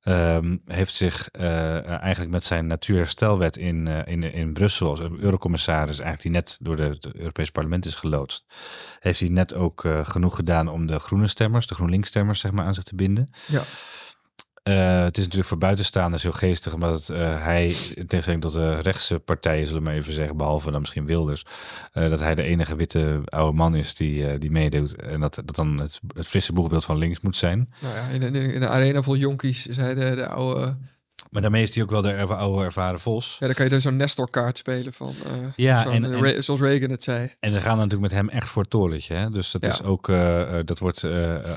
Ehm, 0.00 0.56
heeft 0.64 0.94
zich 0.94 1.30
eigenlijk 1.30 2.30
met 2.30 2.44
zijn 2.44 2.66
natuurherstelwet 2.66 3.56
in, 3.56 3.86
in, 3.86 4.32
in 4.32 4.52
Brussel 4.52 4.90
als 4.90 5.00
eurocommissaris, 5.00 5.98
eigenlijk 5.98 6.22
die 6.22 6.30
net 6.30 6.58
door 6.60 6.78
het 6.78 7.14
Europees 7.14 7.50
Parlement 7.50 7.86
is 7.86 7.94
geloodst, 7.94 8.44
heeft 8.98 9.20
hij 9.20 9.28
net 9.28 9.54
ook 9.54 9.88
genoeg 10.02 10.34
gedaan 10.34 10.68
om 10.68 10.86
de 10.86 11.00
groene 11.00 11.26
stemmers, 11.26 11.66
de 11.66 11.74
GroenLinks 11.74 12.08
stemmers, 12.08 12.40
zeg 12.40 12.50
maar, 12.50 12.64
aan 12.64 12.74
zich 12.74 12.84
te 12.84 12.94
binden. 12.94 13.30
ja, 13.46 13.62
Eh, 14.62 15.02
het 15.02 15.16
is 15.16 15.22
natuurlijk 15.22 15.48
voor 15.48 15.58
buitenstaanders 15.58 16.22
heel 16.22 16.32
geestig, 16.32 16.74
omdat 16.74 16.90
het, 16.90 17.08
eh, 17.08 17.42
hij, 17.42 17.66
in 17.94 18.06
tegenstelling 18.06 18.42
tot 18.42 18.52
de 18.52 18.80
rechtse 18.80 19.18
partijen, 19.18 19.66
zullen 19.66 19.82
we 19.82 19.88
maar 19.88 19.98
even 19.98 20.12
zeggen, 20.12 20.36
behalve 20.36 20.70
dan 20.70 20.80
misschien 20.80 21.06
Wilders, 21.06 21.44
eh, 21.92 22.10
dat 22.10 22.20
hij 22.20 22.34
de 22.34 22.42
enige 22.42 22.76
witte 22.76 23.20
oude 23.24 23.56
man 23.56 23.74
is 23.74 23.94
die, 23.94 24.38
die 24.38 24.50
meedoet. 24.50 25.02
En 25.02 25.20
dat 25.20 25.34
dat 25.34 25.56
dan 25.56 25.78
het, 25.78 26.00
frisse 26.14 26.52
boegbeeld 26.52 26.84
van 26.84 26.98
links 26.98 27.20
moet 27.20 27.36
zijn. 27.36 27.72
nou 27.80 27.94
ja, 27.94 28.06
in, 28.06 28.22
in, 28.22 28.34
in 28.34 28.60
de 28.60 28.68
arena 28.68 29.02
vol 29.02 29.16
jonkies 29.16 29.64
hij 29.64 29.94
de, 29.94 30.14
de 30.14 30.28
oude... 30.28 30.76
Maar 31.30 31.42
daarmee 31.42 31.62
is 31.62 31.74
hij 31.74 31.82
ook 31.84 31.90
wel 31.90 32.02
de 32.02 32.10
erva- 32.12 32.34
oude 32.34 32.64
ervaren 32.64 33.00
vos. 33.00 33.36
Ja, 33.38 33.46
dan 33.46 33.54
kan 33.54 33.64
je 33.64 33.70
dus 33.70 33.82
zo'n 33.82 33.96
Nestor-kaart 33.96 34.58
spelen 34.58 34.92
van... 34.92 35.08
eh, 35.26 35.32
Ja, 35.56 35.86
en- 35.86 36.04
eh, 36.04 36.10
en- 36.14 36.20
Re- 36.22 36.42
zoals 36.42 36.60
Reagan 36.60 36.90
het 36.90 37.02
zei. 37.02 37.30
En 37.40 37.52
ze 37.52 37.60
gaan 37.60 37.76
natuurlijk 37.76 38.02
met 38.02 38.12
hem 38.12 38.28
echt 38.28 38.48
voor 38.48 38.62
het 38.62 38.70
torentje. 38.70 39.14
Hè? 39.14 39.30
Dus 39.30 39.50
dat 39.50 39.64
Ja. 39.64 39.70
is 39.70 39.82
ook, 39.82 40.08
eh, 40.08 40.58
dat 40.64 40.78
wordt 40.78 41.04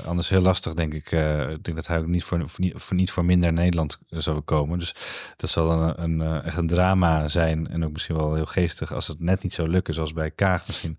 anders 0.06 0.28
heel 0.28 0.40
lastig, 0.40 0.74
denk 0.74 0.94
ik. 0.94 1.12
Ik 1.50 1.64
denk 1.64 1.74
dat 1.76 1.86
hij 1.86 1.98
ook 1.98 2.06
niet 2.06 2.24
voor, 2.24 2.48
voor, 2.48 2.60
niet, 2.64 2.72
voor, 2.76 2.96
niet 2.96 3.10
voor 3.10 3.24
minder 3.24 3.52
Nederland 3.52 3.98
zou 4.10 4.40
komen. 4.40 4.78
Dus 4.78 4.94
dat 5.36 5.50
zal 5.50 5.70
een, 5.72 6.02
een, 6.20 6.42
echt 6.42 6.56
een 6.56 6.66
drama 6.66 7.28
zijn. 7.28 7.68
En 7.70 7.84
ook 7.84 7.92
misschien 7.92 8.16
wel 8.16 8.34
heel 8.34 8.46
geestig 8.46 8.92
als 8.92 9.06
het 9.06 9.20
net 9.20 9.42
niet 9.42 9.54
zou 9.54 9.68
lukken, 9.68 9.94
zoals 9.94 10.12
bij 10.12 10.30
Kaag 10.30 10.66
misschien. 10.66 10.98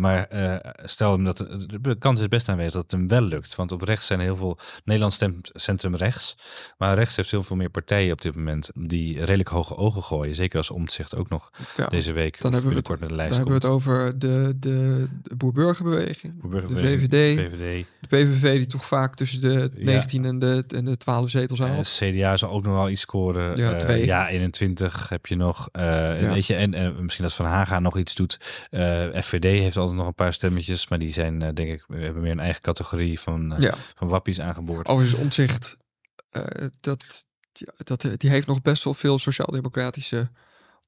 Maar 0.00 0.28
stel 0.84 1.12
hem 1.12 1.24
dat 1.24 1.36
de 1.80 1.96
kans 1.98 2.20
is 2.20 2.28
best 2.28 2.48
aanwezig 2.48 2.72
dat 2.72 2.82
het 2.82 2.90
hem 2.90 3.08
wel 3.08 3.22
lukt. 3.22 3.54
Want 3.54 3.72
op 3.72 3.82
rechts 3.82 4.06
zijn 4.06 4.20
heel 4.20 4.36
veel. 4.36 4.58
Nederland 4.84 5.12
stemt 5.14 5.50
centrum 5.52 5.94
rechts. 5.94 6.36
Maar 6.78 6.94
rechts 6.94 7.16
heeft 7.16 7.30
heel 7.30 7.42
veel 7.42 7.56
meer 7.56 7.70
partijen 7.72 8.12
op 8.12 8.20
dit 8.22 8.34
moment 8.34 8.70
die 8.74 9.18
redelijk 9.18 9.48
hoge 9.48 9.76
ogen 9.76 10.02
gooien. 10.02 10.34
Zeker 10.34 10.58
als 10.58 10.70
Omtzigt 10.70 11.16
ook 11.16 11.28
nog 11.28 11.50
Ja, 11.76 11.86
deze 11.86 12.14
week 12.14 12.40
dan 12.40 12.52
hebben 12.52 12.70
we 12.70 12.76
het- 12.76 12.86
dan 13.00 13.14
lijst 13.14 13.34
hebben 13.36 13.54
we 13.54 13.60
het 13.60 13.68
over 13.70 14.18
de, 14.18 14.54
de, 14.56 15.08
de 15.22 15.36
boer-burgerbeweging. 15.36 16.42
De 16.68 16.76
VVD, 16.76 17.38
VVD. 17.38 17.84
de 18.00 18.06
PVV 18.06 18.56
die 18.56 18.66
toch 18.66 18.84
vaak 18.84 19.14
tussen 19.14 19.40
de 19.40 19.70
Ja. 19.74 19.84
19 19.84 20.24
en 20.24 20.38
de, 20.38 20.64
en 20.68 20.84
de 20.84 20.96
12 20.96 21.30
zetels 21.30 21.60
Eh, 21.60 21.66
haalt. 21.66 21.98
CDA 21.98 22.36
zal 22.36 22.50
ook 22.50 22.62
nog 22.62 22.74
wel 22.74 22.90
iets 22.90 23.00
scoren. 23.00 23.56
Ja, 23.56 23.72
Eh, 23.72 23.78
twee. 23.78 24.04
ja, 24.04 24.28
21 24.28 25.08
heb 25.08 25.26
je 25.26 25.36
nog. 25.36 25.68
Eh, 25.72 26.14
weet 26.32 26.46
je, 26.46 26.54
en 26.54 26.74
eh, 26.74 26.90
misschien 26.98 27.24
dat 27.24 27.32
Van 27.34 27.46
Haga 27.46 27.78
nog 27.78 27.98
iets 27.98 28.14
doet. 28.14 28.66
Eh, 28.70 29.04
FVD 29.22 29.44
heeft 29.44 29.76
altijd 29.76 29.96
nog 29.98 30.06
een 30.06 30.14
paar 30.14 30.32
stemmetjes, 30.32 30.88
maar 30.88 30.98
die 30.98 31.12
zijn, 31.12 31.38
denk 31.38 31.58
ik, 31.70 31.84
we 31.88 31.96
hebben 31.98 32.22
meer 32.22 32.32
een 32.32 32.40
eigen 32.40 32.62
categorie 32.62 33.20
van, 33.20 33.54
van 33.94 34.08
wappies 34.08 34.40
aangeboord. 34.40 34.86
overigens 34.88 35.20
omzicht. 35.22 35.76
dat, 36.80 37.26
die, 37.52 37.68
dat, 37.84 38.06
die 38.16 38.30
heeft 38.30 38.46
nog 38.46 38.62
best 38.62 38.84
wel 38.84 38.94
veel 38.94 39.18
sociaal-democratische 39.18 40.30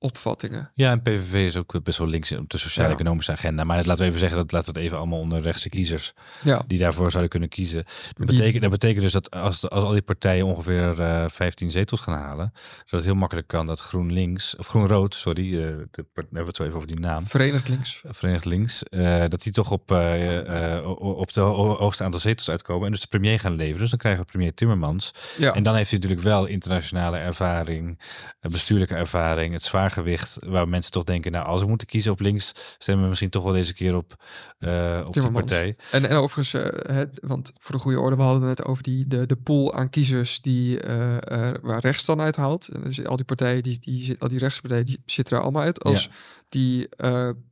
opvattingen. 0.05 0.71
Ja, 0.75 0.91
en 0.91 1.03
PVV 1.03 1.33
is 1.33 1.57
ook 1.57 1.83
best 1.83 1.99
wel 1.99 2.07
links 2.07 2.33
op 2.33 2.51
de 2.51 2.59
sociaal-economische 2.59 3.33
agenda. 3.33 3.65
Maar 3.65 3.77
laten 3.77 3.97
we 3.99 4.05
even 4.05 4.19
zeggen, 4.19 4.39
dat 4.39 4.53
laten 4.53 4.73
we 4.73 4.79
het 4.79 4.87
even 4.89 4.99
allemaal 4.99 5.19
onder 5.19 5.41
rechtse 5.43 5.69
kiezers 5.69 6.13
Ja, 6.43 6.63
die 6.67 6.79
daarvoor 6.79 7.11
zouden 7.11 7.31
kunnen 7.31 7.49
kiezen. 7.49 7.85
Dat 8.13 8.27
betekent, 8.27 8.63
dat 8.63 8.71
betekent 8.71 9.03
dus 9.03 9.13
dat 9.13 9.31
als, 9.31 9.69
als 9.71 9.85
al 9.85 9.91
die 9.93 10.03
partijen 10.03 10.45
ongeveer 10.47 11.01
eh 11.01 11.25
15 11.29 11.71
zetels 11.71 12.01
gaan 12.01 12.15
halen, 12.19 12.53
dat 12.55 12.91
het 12.91 13.05
heel 13.05 13.15
makkelijk 13.15 13.47
kan 13.47 13.67
dat 13.67 13.81
GroenLinks, 13.81 14.57
of 14.57 14.67
GroenRood, 14.67 15.15
sorry, 15.15 15.63
eh, 15.63 15.67
de, 15.91 16.03
part- 16.13 16.15
hebben 16.15 16.41
we 16.41 16.45
het 16.47 16.57
zo 16.57 16.63
even 16.63 16.75
over 16.77 16.89
die 16.89 17.01
naam. 17.01 17.27
Verenigd 17.27 17.69
Links. 17.69 18.03
Verenigd 18.09 18.45
Links, 18.45 18.83
eh, 18.83 19.25
dat 19.29 19.43
die 19.43 19.53
toch 19.53 19.71
op, 19.71 19.93
eh, 19.93 20.77
eh, 20.77 20.87
op 21.01 21.33
de 21.33 21.41
ho- 21.41 21.77
hoogste 21.77 22.05
aantal 22.05 22.21
zetels 22.21 22.51
uitkomen 22.51 22.87
en 22.87 22.93
dus 22.93 23.01
de 23.01 23.07
premier 23.07 23.41
gaan 23.41 23.55
leveren. 23.57 23.81
Dus 23.81 23.91
dan 23.91 23.99
krijgen 23.99 24.21
we 24.25 24.31
premier 24.31 24.55
Timmermans. 24.55 25.11
Ja, 25.39 25.53
En 25.55 25.63
dan 25.63 25.75
heeft 25.75 25.91
hij 25.91 25.99
natuurlijk 25.99 26.27
wel 26.29 26.47
internationale 26.47 27.17
ervaring, 27.19 27.99
eh, 28.41 28.51
bestuurlijke 28.51 28.95
ervaring, 28.95 29.53
het 29.53 29.63
zwaargewicht, 30.03 30.37
waar 30.47 30.69
mensen 30.69 30.93
toch 30.93 31.05
denken, 31.05 31.33
nou 31.33 31.47
als 31.47 31.61
we 31.61 31.67
moeten 31.69 31.87
kiezen 31.87 32.13
op 32.13 32.21
links, 32.21 32.53
stemmen 32.79 33.03
we 33.03 33.09
misschien 33.09 33.31
toch 33.31 33.43
wel 33.43 33.53
deze 33.53 33.75
keer 33.75 33.97
op, 33.97 34.25
eh, 34.59 35.01
op 35.07 35.13
die 35.13 35.31
partij. 35.31 35.77
En, 35.91 36.09
en 36.09 36.17
overigens, 36.17 36.63
eh, 36.63 36.97
het, 36.97 37.19
want 37.23 37.53
voor 37.59 37.75
de 37.75 37.81
goede 37.81 38.01
orde, 38.01 38.17
we 38.17 38.23
hadden 38.23 38.49
het 38.49 38.59
net 38.59 38.67
over 38.67 38.83
die, 38.83 39.07
de, 39.07 39.27
de 39.27 39.37
pool 39.37 39.75
aan 39.75 39.91
kiezers 39.91 40.41
die, 40.41 40.81
eh, 40.81 41.51
waar 41.63 41.81
rechts 41.81 42.05
dan 42.05 42.21
uithaalt. 42.21 42.69
Dus 42.83 43.05
al 43.07 43.17
die 43.17 43.25
partijen, 43.25 43.63
die, 43.63 43.79
die, 43.81 44.03
zit- 44.03 44.21
al 44.21 44.29
die 44.29 44.39
rechtspartijen, 44.39 44.85
die 44.87 45.03
zitten 45.07 45.37
er 45.37 45.43
allemaal 45.43 45.63
uit. 45.63 45.85
Als 45.85 46.05
Ja. 46.05 46.11
die, 46.49 46.89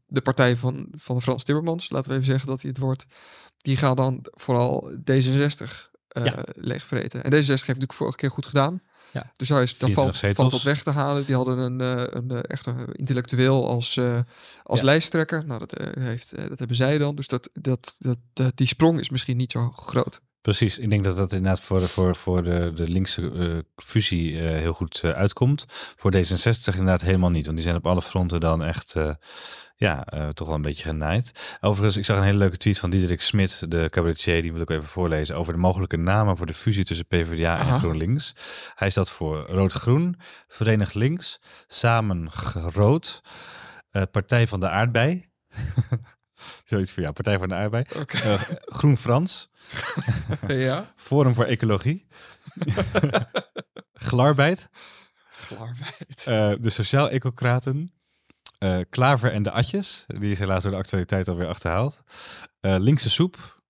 de 0.07 0.21
partij 0.23 0.57
van, 0.57 0.87
van 0.97 1.23
Frans 1.23 1.45
Timmermans, 1.45 1.91
laten 1.91 2.09
we 2.11 2.15
even 2.15 2.27
zeggen 2.27 2.49
dat 2.49 2.61
hij 2.61 2.71
het 2.71 2.79
wordt, 2.79 3.07
die 3.57 3.77
gaan 3.77 3.97
dan 3.97 4.19
vooral 4.31 4.91
D66 5.11 5.91
eh 6.09 6.25
Ja. 6.25 6.45
leegvreten. 6.55 7.25
En 7.25 7.31
D66 7.33 7.37
heeft 7.47 7.67
natuurlijk 7.67 7.93
vorige 7.93 8.17
keer 8.17 8.31
goed 8.31 8.47
gedaan. 8.47 8.81
Ja. 9.12 9.31
Dus 9.37 9.48
daar, 9.48 9.62
is, 9.62 9.79
daar 9.79 9.90
24 9.90 9.94
valt, 10.05 10.16
zetels. 10.16 10.37
valt 10.37 10.53
wat 10.53 10.62
weg 10.62 10.83
te 10.83 10.90
halen. 10.90 11.25
Die 11.27 11.35
hadden 11.35 11.59
een, 11.59 11.81
eh, 11.81 12.05
een 12.11 12.31
eh, 12.31 12.38
echt 12.42 12.66
een 12.66 12.92
intellectueel 12.92 13.68
als, 13.68 13.96
eh, 13.96 14.18
als 14.62 14.79
Ja. 14.81 14.85
lijsttrekker. 14.87 15.46
Nou, 15.46 15.59
dat, 15.66 15.81
heeft, 15.98 16.33
eh, 16.33 16.48
dat 16.48 16.59
hebben 16.59 16.77
zij 16.77 16.98
dan. 16.98 17.14
Dus 17.14 17.29
dat, 17.29 17.51
dat, 17.53 17.94
dat, 17.98 18.18
dat, 18.33 18.57
die 18.57 18.66
sprong 18.66 19.01
is 19.01 19.11
misschien 19.11 19.37
niet 19.37 19.53
zo 19.53 19.70
groot. 19.70 20.20
Precies, 20.40 20.79
ik 20.79 20.90
denk 20.90 21.05
dat 21.05 21.16
dat 21.16 21.33
inderdaad 21.33 21.61
voor, 21.61 21.79
de- 21.81 21.88
voor, 21.88 22.16
voor 22.16 22.42
de, 22.42 22.72
de 22.75 22.88
linkse 22.88 23.31
eh, 23.33 23.59
fusie 23.85 24.38
eh, 24.40 24.44
heel 24.59 24.72
goed 24.72 25.01
uitkomt. 25.05 25.64
Voor 25.68 26.12
D66 26.16 26.64
inderdaad 26.64 27.01
helemaal 27.01 27.31
niet, 27.31 27.44
want 27.44 27.57
die 27.57 27.66
zijn 27.66 27.79
op 27.79 27.87
alle 27.87 28.03
fronten 28.03 28.40
dan 28.40 28.64
echt 28.64 28.94
eh, 28.94 29.14
ja, 29.83 30.05
eh, 30.05 30.29
toch 30.29 30.47
wel 30.47 30.57
een 30.57 30.62
beetje 30.62 30.88
genaaid. 30.88 31.59
Overigens, 31.61 31.97
ik 31.97 32.05
zag 32.05 32.16
een 32.16 32.23
hele 32.23 32.38
leuke 32.38 32.57
tweet 32.57 32.79
van 32.79 32.90
Diederik 32.90 33.23
Smit, 33.23 33.71
de 33.71 33.88
cabaretier, 33.90 34.42
die 34.42 34.53
moet 34.53 34.61
ik 34.61 34.71
even 34.71 34.88
voorlezen, 34.88 35.37
over 35.37 35.53
de 35.53 35.59
mogelijke 35.59 35.97
namen 35.97 36.37
voor 36.37 36.47
de 36.47 36.55
fusie 36.55 36.85
tussen 36.85 37.07
PvdA 37.07 37.59
en 37.59 37.66
Aha. 37.66 37.79
GroenLinks. 37.79 38.35
Hij 38.75 38.90
stelt 38.90 39.11
voor 39.11 39.47
Rood-Groen, 39.47 40.16
Verenigd 40.49 40.95
Links, 40.95 41.40
Samen 41.66 42.31
Rood, 42.73 43.21
eh, 43.90 44.03
Partij 44.11 44.47
van 44.47 44.61
de 44.61 44.68
Aardbei. 44.68 45.29
Zoiets 46.64 46.92
voor 46.92 47.03
jou, 47.03 47.14
Partij 47.14 47.38
van 47.38 47.49
de 47.49 47.55
Aardbei. 47.55 47.85
Eh, 48.07 48.40
Groen 48.64 48.97
Frans. 48.97 49.51
ja. 50.49 50.92
Forum 50.97 51.35
voor 51.35 51.45
Ecologie. 51.45 52.07
Glarbeid. 54.09 54.68
De 56.61 56.71
Sociaal-Ecocraten. 56.71 57.92
Eh, 58.62 58.79
Klaver 58.90 59.33
en 59.33 59.42
de 59.42 59.51
Atjes. 59.51 60.05
Die 60.07 60.31
is 60.31 60.38
helaas 60.38 60.62
door 60.62 60.72
de 60.72 60.79
actualiteit 60.79 61.29
alweer 61.29 61.46
achterhaald. 61.46 62.03
Eh, 62.61 62.77
linkse 62.79 63.11
Soep. 63.11 63.61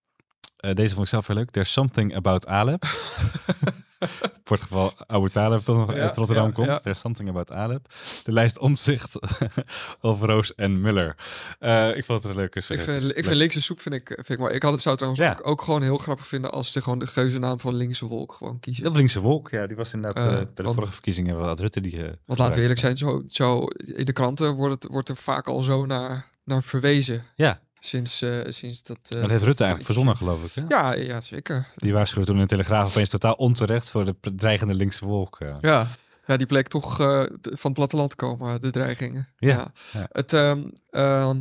Eh, 0.57 0.75
deze 0.75 0.95
vond 0.95 1.07
ik 1.07 1.13
zelf 1.13 1.27
heel 1.27 1.37
leuk. 1.37 1.51
There's 1.51 1.73
something 1.73 2.17
about 2.17 2.47
Alep. 2.47 2.85
voor 4.45 4.57
het 4.57 4.61
geval 4.63 4.93
Abu 5.07 5.29
Talib 5.29 5.61
toch 5.61 5.77
nog 5.77 5.95
Ja, 5.95 6.01
uit 6.03 6.17
Rotterdam 6.17 6.47
ja, 6.47 6.53
komt. 6.53 6.67
ja. 6.67 6.79
There's 6.81 7.01
something 7.01 7.29
about 7.29 7.53
Alep. 7.53 7.87
De 8.25 8.33
lijst 8.33 8.59
omzicht 8.59 9.19
of 10.01 10.21
Roos 10.23 10.55
en 10.55 10.81
Muller. 10.81 11.17
Eh, 11.59 11.97
ik 11.97 12.05
vond 12.05 12.23
het 12.23 12.31
een 12.33 12.37
leuke 12.39 12.59
Ik 12.59 12.65
suggestie. 12.65 13.01
vind, 13.01 13.17
ik 13.17 13.25
vind 13.25 13.37
linkse 13.37 13.63
soep 13.63 13.81
vind 13.81 13.95
ik, 13.95 14.07
vind 14.09 14.29
ik 14.29 14.39
mooi. 14.39 14.55
Ik 14.55 14.63
had 14.63 14.73
het 14.73 14.81
zou 14.83 14.97
trouwens 14.97 15.23
ook, 15.27 15.47
ook 15.47 15.63
gewoon 15.63 15.83
heel 15.83 15.99
grappig 15.99 16.27
vinden 16.27 16.51
als 16.53 16.73
ze 16.73 16.83
gewoon 16.83 16.99
de 16.99 17.07
geuzennaam 17.07 17.61
van 17.61 17.75
linkse 17.75 18.07
wolk 18.07 18.33
gewoon 18.33 18.61
kiezen. 18.61 18.85
Heel 18.85 18.95
linkse 18.95 19.21
wolk, 19.21 19.51
ja, 19.51 19.67
die 19.67 19.77
was 19.77 19.93
inderdaad 19.95 20.27
eh, 20.27 20.33
bij 20.35 20.47
de 20.55 20.63
want- 20.63 20.75
vorige 20.75 20.93
verkiezingen 20.93 21.37
had 21.37 21.61
Rutte 21.61 21.81
die. 21.81 21.91
Want 21.97 22.11
laten 22.11 22.27
we 22.27 22.35
gebruikt. 22.35 22.57
eerlijk 22.57 22.79
zijn, 22.81 22.97
zo, 22.97 23.23
zo 23.27 23.67
in 23.97 24.05
de 24.05 24.13
kranten 24.13 24.53
wordt, 24.55 24.83
het, 24.83 24.93
wordt 24.93 25.09
er 25.09 25.17
vaak 25.17 25.47
al 25.49 25.63
zo 25.63 25.87
naar, 25.87 26.29
naar 26.45 26.63
verwezen. 26.63 27.25
Ja, 27.35 27.61
Sinds, 27.85 28.23
eh, 28.23 28.41
sinds 28.49 28.83
dat... 28.83 28.99
eh, 29.03 29.21
dat 29.21 29.31
heeft 29.31 29.45
Rutte 29.45 29.65
eigenlijk 29.65 29.85
verzonnen, 29.85 30.17
geloof 30.17 30.45
ik. 30.45 30.53
Hè? 30.53 30.65
Ja, 30.69 30.95
ja, 30.95 31.21
zeker. 31.21 31.69
Die 31.75 31.93
waarschuwde 31.93 32.27
toen 32.27 32.35
in 32.37 32.43
de 32.43 32.49
Telegraaf 32.49 32.89
opeens 32.89 33.09
totaal 33.09 33.35
onterecht 33.35 33.91
voor 33.91 34.05
de 34.21 34.35
dreigende 34.35 34.75
linkse 34.75 35.05
wolk. 35.05 35.41
eh. 35.41 35.57
Ja, 35.61 35.87
ja 36.27 36.37
die 36.37 36.47
bleek 36.47 36.69
toch 36.69 36.97
van 36.97 37.39
het 37.63 37.73
platteland 37.73 38.11
te 38.11 38.17
komen, 38.17 38.61
de 38.61 38.71
dreigingen. 38.71 39.29
Ja, 39.39 39.73
ja. 39.93 40.07
Het, 40.11 40.33
ehm, 40.33 40.69
ehm, 40.91 41.41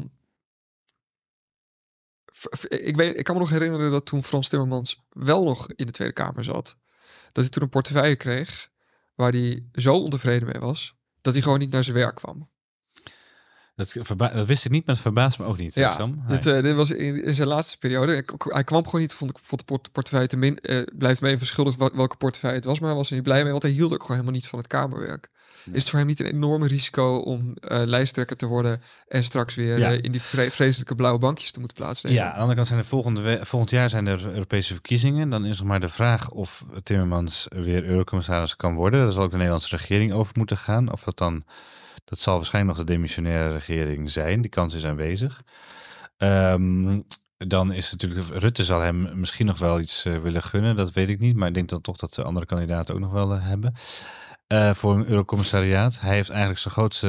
ik, 2.67 2.95
weet, 2.95 3.17
ik 3.17 3.23
kan 3.23 3.35
me 3.35 3.41
nog 3.41 3.49
herinneren 3.49 3.91
dat 3.91 4.05
toen 4.05 4.23
Frans 4.23 4.47
Timmermans 4.49 5.01
wel 5.09 5.43
nog 5.43 5.67
in 5.67 5.85
de 5.85 5.91
Tweede 5.91 6.13
Kamer 6.13 6.43
zat, 6.43 6.77
dat 7.31 7.43
hij 7.43 7.49
toen 7.49 7.63
een 7.63 7.69
portefeuille 7.69 8.15
kreeg 8.15 8.69
waar 9.15 9.31
hij 9.31 9.65
zo 9.73 9.95
ontevreden 9.95 10.47
mee 10.47 10.59
was, 10.61 10.95
dat 11.21 11.33
hij 11.33 11.41
gewoon 11.43 11.59
niet 11.59 11.71
naar 11.71 11.83
zijn 11.83 11.95
werk 11.95 12.15
kwam. 12.15 12.49
Dat, 14.17 14.45
wist 14.45 14.65
ik 14.65 14.71
niet, 14.71 14.85
maar 14.85 14.95
het 14.95 15.03
verbaast 15.03 15.39
me 15.39 15.45
ook 15.45 15.57
niet. 15.57 15.73
Ja, 15.73 15.91
Sam. 15.91 16.23
dit, 16.27 16.45
eh, 16.45 16.61
dit 16.61 16.75
was 16.75 16.91
in, 16.91 17.23
in 17.23 17.35
zijn 17.35 17.47
laatste 17.47 17.77
periode. 17.77 18.23
Hij 18.37 18.63
kwam 18.63 18.85
gewoon 18.85 19.01
niet, 19.01 19.13
vond 19.13 19.31
ik 19.31 19.37
vond 19.41 19.61
de 19.61 19.67
port- 19.67 19.91
portefeuille 19.91 20.27
te 20.27 20.37
min. 20.37 20.59
eh, 20.59 20.81
blijft 20.97 21.21
me 21.21 21.27
even 21.27 21.39
verschuldigd 21.39 21.77
wel- 21.77 21.91
welke 21.95 22.15
portefeuille 22.17 22.55
het 22.57 22.65
was, 22.65 22.79
maar 22.79 22.89
hij 22.89 22.97
was 22.97 23.09
er 23.09 23.15
niet 23.15 23.23
blij 23.23 23.41
mee, 23.41 23.51
want 23.51 23.63
hij 23.63 23.71
hield 23.71 23.93
ook 23.93 24.01
gewoon 24.01 24.17
helemaal 24.17 24.39
niet 24.39 24.47
van 24.47 24.59
het 24.59 24.67
Kamerwerk. 24.67 25.29
Nee. 25.65 25.75
Is 25.75 25.81
het 25.81 25.89
voor 25.89 25.99
hem 25.99 26.07
niet 26.07 26.19
een 26.19 26.25
enorme 26.25 26.67
risico 26.67 27.15
om 27.17 27.53
eh, 27.59 27.81
lijsttrekker 27.85 28.35
te 28.35 28.45
worden 28.45 28.81
en 29.07 29.23
straks 29.23 29.55
weer 29.55 29.77
Ja. 29.79 29.89
in 29.89 30.11
die 30.11 30.21
vre- 30.21 30.51
vreselijke 30.51 30.95
blauwe 30.95 31.19
bankjes 31.19 31.51
te 31.51 31.59
moeten 31.59 31.77
plaatsnemen? 31.77 32.19
Ja, 32.19 32.25
aan 32.27 32.33
de 32.33 32.37
andere 32.39 32.55
kant 32.55 32.67
zijn 32.67 32.79
er 32.79 32.85
volgende 32.85 33.39
volgend 33.41 33.71
jaar 33.71 33.89
zijn 33.89 34.07
er 34.07 34.27
Europese 34.27 34.73
verkiezingen. 34.73 35.29
Dan 35.29 35.45
is 35.45 35.59
nog 35.59 35.67
maar 35.67 35.79
de 35.79 35.89
vraag 35.89 36.29
of 36.29 36.65
Timmermans 36.83 37.47
weer 37.49 37.83
eurocommissaris 37.83 38.55
kan 38.55 38.73
worden. 38.75 39.03
Daar 39.03 39.11
zal 39.11 39.23
ook 39.23 39.29
de 39.31 39.35
Nederlandse 39.35 39.75
regering 39.77 40.13
over 40.13 40.33
moeten 40.37 40.57
gaan. 40.57 40.91
Of 40.91 41.03
dat 41.03 41.17
dan, 41.17 41.43
dat 42.03 42.19
zal 42.19 42.35
waarschijnlijk 42.35 42.77
nog 42.77 42.85
de 42.85 42.93
demissionaire 42.93 43.51
regering 43.53 44.11
zijn. 44.11 44.41
Die 44.41 44.51
kans 44.51 44.73
is 44.73 44.85
aanwezig. 44.85 45.43
Ehm, 46.17 46.99
dan 47.47 47.73
is 47.73 47.91
natuurlijk, 47.91 48.27
Rutte 48.29 48.63
zal 48.63 48.79
hem 48.79 49.19
misschien 49.19 49.45
nog 49.45 49.59
wel 49.59 49.79
iets 49.79 50.05
eh, 50.05 50.17
willen 50.17 50.43
gunnen. 50.43 50.75
Dat 50.75 50.91
weet 50.91 51.09
ik 51.09 51.19
niet. 51.19 51.35
Maar 51.35 51.47
ik 51.47 51.53
denk 51.53 51.69
dan 51.69 51.81
toch 51.81 51.97
dat 51.97 52.13
de 52.13 52.23
andere 52.23 52.45
kandidaten 52.45 52.93
ook 52.93 52.99
nog 52.99 53.11
wel 53.11 53.33
eh, 53.33 53.47
hebben. 53.47 53.73
Eh, 54.47 54.73
voor 54.73 54.95
een 54.95 55.07
eurocommissariaat. 55.07 55.99
Hij 55.99 56.15
heeft 56.15 56.29
eigenlijk 56.29 56.59
zijn 56.59 56.73
grootste 56.73 57.07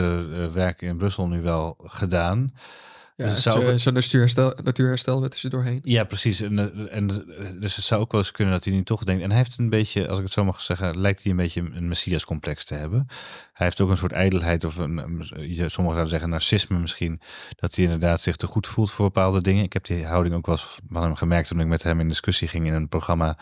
werk 0.52 0.82
in 0.82 0.96
Brussel 0.96 1.28
nu 1.28 1.42
wel 1.42 1.74
gedaan. 1.82 2.52
Ja, 3.16 3.28
Dus 3.28 3.42
zou 3.42 3.66
ook- 3.66 3.78
Zo'n 3.78 3.92
natuurherstel, 3.94 4.54
natuurherstelwet 4.62 5.34
is 5.34 5.44
er 5.44 5.50
doorheen. 5.50 5.78
Ja, 5.82 6.04
precies. 6.04 6.40
En, 6.40 6.58
eh, 6.58 6.96
en, 6.96 7.10
eh, 7.10 7.60
dus 7.60 7.76
het 7.76 7.84
zou 7.84 8.00
ook 8.00 8.12
wel 8.12 8.20
eens 8.20 8.30
kunnen 8.30 8.54
dat 8.54 8.64
hij 8.64 8.72
nu 8.74 8.82
toch 8.82 9.02
denkt. 9.04 9.22
En 9.22 9.28
hij 9.28 9.38
heeft 9.38 9.58
een 9.58 9.70
beetje, 9.70 10.08
als 10.08 10.18
ik 10.18 10.24
het 10.24 10.32
zo 10.32 10.44
mag 10.44 10.62
zeggen, 10.62 11.00
lijkt 11.00 11.22
hij 11.22 11.30
een 11.30 11.36
beetje 11.36 11.60
een 11.72 11.88
messias-complex 11.88 12.64
te 12.64 12.74
hebben. 12.74 13.06
Hij 13.52 13.66
heeft 13.66 13.80
ook 13.80 13.90
een 13.90 13.96
soort 13.96 14.12
ijdelheid 14.12 14.64
of 14.64 14.76
een, 14.76 14.96
sommigen 15.26 15.70
zouden 15.76 16.08
zeggen 16.08 16.28
narcisme 16.30 16.78
misschien. 16.78 17.20
Dat 17.56 17.74
hij 17.74 17.84
inderdaad 17.84 18.20
zich 18.20 18.36
te 18.36 18.46
goed 18.46 18.66
voelt 18.66 18.90
voor 18.90 19.04
bepaalde 19.04 19.40
dingen. 19.40 19.64
Ik 19.64 19.72
heb 19.72 19.84
die 19.84 20.06
houding 20.06 20.34
ook 20.34 20.46
wel 20.46 20.54
eens 20.54 20.78
van 20.90 21.02
hem 21.02 21.14
gemerkt 21.14 21.48
toen 21.48 21.60
ik 21.60 21.66
met 21.66 21.82
hem 21.82 22.00
in 22.00 22.08
discussie 22.08 22.48
ging 22.48 22.66
in 22.66 22.72
een 22.72 22.88
programma 22.88 23.36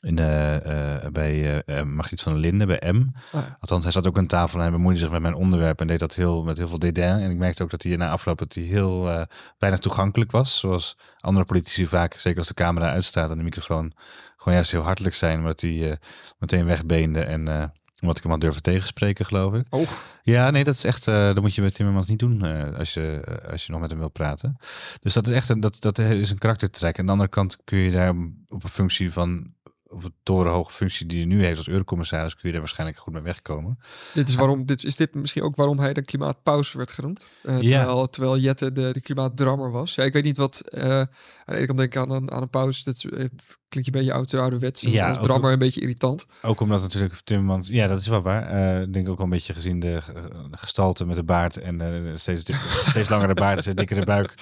in, 0.00 0.14
de, 0.14 0.22
eh, 0.22 1.10
bij 1.10 1.62
eh, 1.62 1.82
Margriet 1.82 2.20
van 2.20 2.32
der 2.32 2.40
Linden, 2.40 2.66
bij 2.66 2.92
M. 2.92 3.06
Ja. 3.32 3.56
Althans, 3.60 3.84
hij 3.84 3.92
zat 3.92 4.06
ook 4.06 4.18
aan 4.18 4.26
tafel 4.26 4.58
en 4.58 4.64
hij 4.64 4.72
bemoeide 4.72 5.00
zich 5.00 5.10
met 5.10 5.20
mijn 5.20 5.34
onderwerp 5.34 5.80
en 5.80 5.86
deed 5.86 5.98
dat 5.98 6.14
heel, 6.14 6.42
met 6.42 6.58
heel 6.58 6.68
veel 6.68 6.78
dédain. 6.78 7.20
En 7.20 7.30
ik 7.30 7.36
merkte 7.36 7.62
ook 7.62 7.70
dat 7.70 7.82
hij 7.82 7.96
na 7.96 8.10
afloop 8.10 8.38
dat 8.38 8.54
hij 8.54 8.64
heel 8.64 9.26
weinig 9.58 9.80
toegankelijk 9.80 10.30
was. 10.30 10.58
Zoals 10.58 10.96
andere 11.20 11.44
politici 11.44 11.86
vaak, 11.86 12.14
zeker 12.14 12.38
als 12.38 12.48
de 12.48 12.54
camera 12.54 12.90
uitstaat 12.90 13.30
en 13.30 13.36
de 13.36 13.42
microfoon, 13.42 13.92
gewoon 14.36 14.54
juist 14.54 14.70
heel 14.70 14.82
hartelijk 14.82 15.14
zijn. 15.14 15.38
Maar 15.38 15.48
dat 15.48 15.60
hij 15.60 15.98
meteen 16.38 16.64
wegbeende 16.64 17.20
en 17.20 17.72
omdat 18.00 18.16
ik 18.16 18.22
hem 18.22 18.32
had 18.32 18.40
durven 18.40 18.62
tegenspreken, 18.62 19.26
geloof 19.26 19.54
ik. 19.54 19.66
Oh, 19.70 19.88
Ja, 20.22 20.50
nee, 20.50 20.64
dat 20.64 20.74
is 20.74 20.84
echt, 20.84 21.04
dat 21.04 21.40
moet 21.40 21.54
je 21.54 21.62
met 21.62 21.74
Timmermans 21.74 22.06
niet 22.06 22.18
doen 22.18 22.42
als, 22.76 22.94
je, 22.94 23.40
als 23.50 23.66
je 23.66 23.72
nog 23.72 23.80
met 23.80 23.90
hem 23.90 23.98
wil 23.98 24.10
praten. 24.10 24.56
Dus 25.00 25.12
dat 25.12 25.26
is 25.26 25.32
echt 25.32 25.48
een, 25.48 25.60
dat, 25.60 25.80
dat 25.80 25.98
is 25.98 26.30
een 26.30 26.38
karaktertrek. 26.38 26.94
En 26.94 27.00
aan 27.00 27.06
de 27.06 27.12
andere 27.12 27.30
kant 27.30 27.58
kun 27.64 27.78
je 27.78 27.90
daar 27.90 28.14
op 28.48 28.64
een 28.64 28.68
functie 28.68 29.12
van, 29.12 29.54
op 29.90 30.04
een 30.04 30.14
torenhoge 30.22 30.72
functie 30.72 31.06
die 31.06 31.18
hij 31.18 31.26
nu 31.26 31.44
heeft 31.44 31.58
als 31.58 31.68
eurocommissaris, 31.68 32.32
kun 32.34 32.42
je 32.44 32.50
daar 32.50 32.60
waarschijnlijk 32.60 32.98
goed 32.98 33.12
mee 33.12 33.22
wegkomen. 33.22 33.78
dit 34.14 34.28
is, 34.28 34.34
waarom, 34.34 34.66
dit, 34.66 34.84
is 34.84 34.96
dit 34.96 35.14
misschien 35.14 35.42
ook 35.42 35.56
waarom 35.56 35.78
hij 35.78 35.92
de 35.92 36.04
klimaatpauze 36.04 36.76
werd 36.76 36.90
genoemd? 36.90 37.28
Eh, 37.42 37.60
Ja. 37.60 37.78
terwijl, 37.78 38.10
terwijl 38.10 38.38
Jette 38.38 38.72
de, 38.72 38.92
de 38.92 39.00
klimaatdrammer 39.00 39.70
was. 39.70 39.94
Ja, 39.94 40.04
ik 40.04 40.12
weet 40.12 40.24
niet 40.24 40.36
wat... 40.36 40.60
eh, 40.60 40.98
aan 41.00 41.08
de 41.44 41.56
ene 41.56 41.66
kant 41.66 41.78
denk 41.78 41.94
ik 41.94 42.00
aan 42.00 42.10
een, 42.10 42.30
aan 42.30 42.42
een 42.42 42.50
pauze. 42.50 42.84
Dat 42.84 43.04
eh, 43.04 43.24
klinkt 43.68 43.88
een 43.88 43.98
beetje 43.98 44.12
oud 44.12 44.34
ouderwets. 44.34 44.80
Ja, 44.80 45.08
als 45.08 45.18
drammer 45.18 45.52
een 45.52 45.58
beetje 45.58 45.80
irritant. 45.80 46.26
Ook 46.42 46.60
omdat 46.60 46.80
natuurlijk 46.80 47.14
Timmermans, 47.24 47.68
ja, 47.68 47.86
dat 47.86 48.00
is 48.00 48.06
wel 48.06 48.22
waar. 48.22 48.46
Eh, 48.46 48.82
Ik 48.82 48.92
denk 48.92 49.08
ook 49.08 49.16
wel 49.16 49.24
een 49.24 49.32
beetje 49.32 49.52
gezien 49.52 49.80
de 49.80 49.92
eh, 49.94 50.22
gestalte 50.50 51.06
met 51.06 51.16
de 51.16 51.22
baard 51.22 51.56
en 51.56 51.80
eh, 51.80 52.12
steeds, 52.16 52.52
steeds 52.90 53.08
langere 53.08 53.34
baard 53.34 53.56
en 53.56 53.62
steeds 53.62 53.76
dikkere 53.76 54.04
buik 54.04 54.34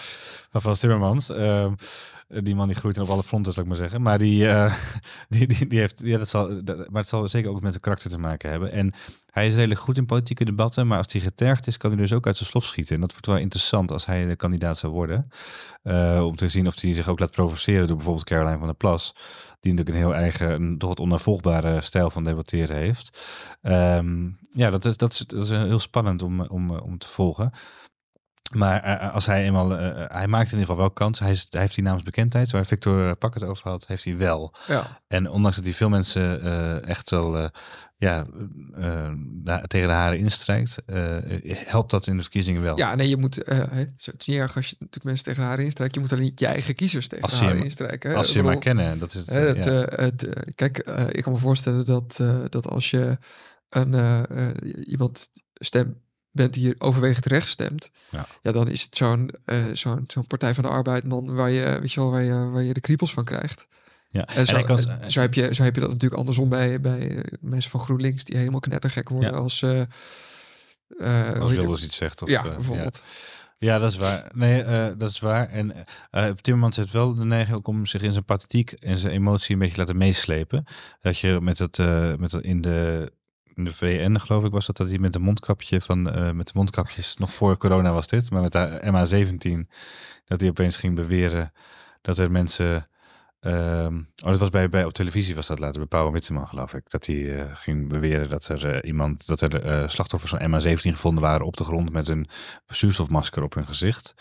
van 0.50 0.60
Frans 0.60 0.80
Timmermans. 0.80 1.30
Ehm, 1.30 1.72
die 2.28 2.54
man 2.54 2.66
die 2.68 2.76
groeit 2.76 2.98
op 2.98 3.08
alle 3.08 3.22
fronten, 3.22 3.52
zou 3.52 3.66
ik 3.66 3.72
maar 3.72 3.82
zeggen. 3.82 4.02
Maar 4.02 4.18
die, 4.18 4.48
die, 5.28 5.46
die, 5.46 5.66
die 5.66 5.78
heeft, 5.78 6.00
ja, 6.04 6.18
dat 6.18 6.28
zal, 6.28 6.64
dat, 6.64 6.76
maar 6.76 7.00
het 7.00 7.08
zal 7.08 7.28
zeker 7.28 7.50
ook 7.50 7.60
met 7.60 7.72
de 7.72 7.80
karakter 7.80 8.10
te 8.10 8.18
maken 8.18 8.50
hebben. 8.50 8.72
En 8.72 8.92
hij 9.30 9.46
is 9.46 9.54
redelijk 9.54 9.80
goed 9.80 9.96
in 9.96 10.06
politieke 10.06 10.44
debatten, 10.44 10.86
maar 10.86 10.98
als 10.98 11.12
hij 11.12 11.20
getergd 11.20 11.66
is, 11.66 11.76
kan 11.76 11.90
hij 11.90 12.00
dus 12.00 12.12
ook 12.12 12.26
uit 12.26 12.36
zijn 12.36 12.48
slof 12.48 12.64
schieten. 12.64 12.94
En 12.94 13.00
dat 13.00 13.10
wordt 13.10 13.26
wel 13.26 13.36
interessant 13.36 13.90
als 13.92 14.06
hij 14.06 14.26
de 14.26 14.36
kandidaat 14.36 14.78
zou 14.78 14.92
worden. 14.92 15.30
Om 16.22 16.36
te 16.36 16.48
zien 16.48 16.66
of 16.66 16.80
hij 16.80 16.94
zich 16.94 17.08
ook 17.08 17.18
laat 17.18 17.30
provoceren 17.30 17.86
door 17.86 17.96
bijvoorbeeld 17.96 18.26
Caroline 18.26 18.58
van 18.58 18.66
der 18.66 18.76
Plas. 18.76 19.14
Die 19.60 19.74
natuurlijk 19.74 19.88
een 19.88 20.10
heel 20.10 20.20
eigen, 20.20 20.50
een, 20.50 20.78
toch 20.78 20.88
wat 20.88 21.00
onnavolgbare 21.00 21.80
stijl 21.80 22.10
van 22.10 22.24
debatteren 22.24 22.76
heeft. 22.76 23.18
Ehm, 23.62 24.28
ja, 24.50 24.70
dat 24.70 24.84
is, 24.84 24.96
dat, 24.96 25.12
is, 25.12 25.18
dat 25.18 25.42
is 25.42 25.50
heel 25.50 25.78
spannend 25.78 26.22
om, 26.22 26.40
om, 26.40 26.70
om 26.70 26.98
te 26.98 27.08
volgen. 27.08 27.52
Maar 28.52 28.82
eh, 28.82 29.14
als 29.14 29.26
hij 29.26 29.44
eenmaal, 29.44 29.76
eh, 29.78 30.04
hij 30.16 30.26
maakt 30.26 30.46
in 30.52 30.58
ieder 30.58 30.66
geval 30.66 30.76
wel 30.76 30.90
kans. 30.90 31.18
Hij, 31.18 31.30
is, 31.30 31.46
hij 31.50 31.60
heeft 31.60 31.74
die 31.74 31.84
namensbekendheid, 31.84 32.50
waar 32.50 32.66
Victor 32.66 33.16
Pak 33.16 33.34
het 33.34 33.42
over 33.42 33.68
had, 33.70 33.86
heeft 33.86 34.04
hij 34.04 34.16
wel. 34.16 34.54
Ja, 34.66 35.00
En 35.08 35.30
ondanks 35.30 35.56
dat 35.56 35.64
hij 35.64 35.74
veel 35.74 35.88
mensen 35.88 36.42
eh, 36.42 36.88
echt 36.88 37.10
wel 37.10 37.38
eh, 37.38 37.48
ja, 37.96 38.26
eh, 38.74 39.12
tegen 39.66 39.88
de 39.88 39.94
haren 39.94 40.18
instrijkt, 40.18 40.82
eh, 40.86 41.16
helpt 41.66 41.90
dat 41.90 42.06
in 42.06 42.16
de 42.16 42.22
verkiezingen 42.22 42.62
wel. 42.62 42.76
ja 42.78 42.94
nee, 42.94 43.08
je 43.08 43.16
moet... 43.16 43.42
eh, 43.42 43.58
het 43.58 43.92
is 44.18 44.26
niet 44.26 44.38
erg 44.38 44.56
als 44.56 44.66
je 44.68 44.76
natuurlijk 44.78 45.04
mensen 45.04 45.24
tegen 45.24 45.42
haar 45.42 45.58
instrijkt. 45.60 45.94
Je 45.94 46.00
moet 46.00 46.12
alleen 46.12 46.24
niet 46.24 46.40
je 46.40 46.46
eigen 46.46 46.74
kiezers 46.74 47.08
tegen 47.08 47.24
Als 47.24 47.40
haar 47.40 47.48
hem- 47.48 47.62
instrijken. 47.62 48.14
Als 48.16 48.32
je 48.32 48.42
maar 48.42 48.58
kennen, 48.58 48.98
dat 48.98 49.08
is 49.14 49.14
het. 49.20 49.28
Eh, 49.28 49.42
het, 49.44 49.64
ja. 49.64 49.82
eh, 49.86 50.04
het, 50.04 50.24
eh, 50.26 50.42
kijk, 50.54 50.78
eh, 50.78 51.04
ik 51.10 51.22
kan 51.22 51.32
me 51.32 51.38
voorstellen 51.38 51.84
dat, 51.84 52.18
eh, 52.20 52.40
dat 52.48 52.68
als 52.68 52.90
je 52.90 53.18
een, 53.68 53.94
eh, 53.94 54.46
eh, 54.48 54.54
iemand 54.86 55.28
stem 55.54 56.04
bent 56.36 56.54
die 56.54 56.62
hier 56.62 56.74
overwegend 56.78 57.26
rechts 57.26 57.50
stemt, 57.50 57.90
Ja. 58.10 58.26
ja. 58.42 58.52
dan 58.52 58.68
is 58.68 58.82
het 58.82 58.96
zo'n 58.96 59.30
eh, 59.44 59.56
zo'n 59.72 60.04
zo'n 60.06 60.26
Partij 60.26 60.54
van 60.54 60.64
de 60.64 60.70
Arbeid 60.70 61.04
man 61.04 61.34
waar 61.34 61.50
je, 61.50 61.78
weet 61.80 61.92
je 61.92 62.00
wel, 62.00 62.10
waar 62.10 62.22
je, 62.22 62.48
waar 62.50 62.62
je 62.62 62.74
de 62.74 62.80
kriebels 62.80 63.12
van 63.12 63.24
krijgt. 63.24 63.66
ja. 64.10 64.26
En 64.26 64.46
zo, 64.46 64.56
en 64.56 65.12
zo, 65.12 65.20
heb 65.20 65.34
je, 65.34 65.54
zo 65.54 65.62
heb 65.62 65.74
je 65.74 65.80
dat 65.80 65.90
natuurlijk 65.90 66.20
andersom 66.20 66.48
bij, 66.48 66.80
bij 66.80 67.10
eh, 67.16 67.22
mensen 67.40 67.70
van 67.70 67.80
GroenLinks 67.80 68.24
die 68.24 68.38
helemaal 68.38 68.60
knettergek 68.60 69.08
worden 69.08 69.30
Ja. 69.32 69.36
als... 69.36 69.62
eh, 69.62 69.80
hoe 70.98 71.38
als 71.40 71.50
Wilders 71.52 71.84
iets 71.84 71.96
zegt. 71.96 72.22
Of, 72.22 72.28
ja, 72.28 72.42
bijvoorbeeld. 72.42 73.02
Ja, 73.58 73.78
dat 73.78 73.90
is 73.90 73.96
waar. 73.96 74.30
Nee, 74.34 74.62
eh, 74.62 74.92
dat 74.98 75.10
is 75.10 75.18
waar. 75.18 75.48
En 75.48 75.84
Timmermans 76.40 76.76
heeft 76.76 76.92
wel 76.92 77.14
de 77.14 77.24
neiging 77.24 77.56
ook 77.56 77.68
om 77.68 77.86
zich 77.86 78.02
in 78.02 78.12
zijn 78.12 78.24
pathetiek 78.24 78.72
en 78.72 78.98
zijn 78.98 79.12
emotie 79.12 79.52
een 79.52 79.58
beetje 79.58 79.74
te 79.74 79.80
laten 79.80 79.96
meeslepen. 79.96 80.64
Dat 81.00 81.18
je 81.18 81.38
met 81.42 81.58
het, 81.58 81.78
eh, 81.78 82.14
met 82.14 82.32
het 82.32 82.44
in 82.44 82.60
de 82.60 83.12
in 83.56 83.64
de 83.64 83.72
VN 83.72 84.18
geloof 84.18 84.44
ik 84.44 84.52
was 84.52 84.66
dat 84.66 84.76
dat 84.76 84.88
hij 84.88 84.98
met 84.98 85.14
een 85.14 85.22
mondkapje 85.22 85.80
van 85.80 86.10
eh, 86.10 86.30
met 86.30 86.46
de 86.46 86.52
mondkapjes 86.54 87.16
nog 87.16 87.32
voor 87.32 87.56
corona 87.56 87.92
was 87.92 88.06
dit, 88.06 88.30
maar 88.30 88.42
met 88.42 88.52
de 88.52 88.80
MH17 88.84 89.68
dat 90.24 90.40
hij 90.40 90.48
opeens 90.48 90.76
ging 90.76 90.94
beweren 90.94 91.52
dat 92.00 92.18
er 92.18 92.30
mensen 92.30 92.88
ehm, 93.40 93.96
oh, 93.96 94.30
dat 94.30 94.38
was 94.38 94.48
bij, 94.48 94.68
bij 94.68 94.84
op 94.84 94.92
televisie 94.92 95.34
was 95.34 95.46
dat 95.46 95.58
later 95.58 95.78
bij 95.78 95.86
Pauw 95.86 96.10
Witteman 96.10 96.48
geloof 96.48 96.74
ik 96.74 96.90
dat 96.90 97.06
hij 97.06 97.38
eh, 97.38 97.56
ging 97.56 97.88
beweren 97.88 98.28
dat 98.28 98.48
er 98.48 98.74
eh, 98.74 98.88
iemand 98.88 99.26
dat 99.26 99.40
er 99.40 99.90
slachtoffers 99.90 100.34
van 100.38 100.50
MH17 100.50 100.76
gevonden 100.76 101.22
waren 101.22 101.46
op 101.46 101.56
de 101.56 101.64
grond 101.64 101.92
met 101.92 102.08
een 102.08 102.28
zuurstofmasker 102.66 103.42
op 103.42 103.54
hun 103.54 103.66
gezicht. 103.66 104.14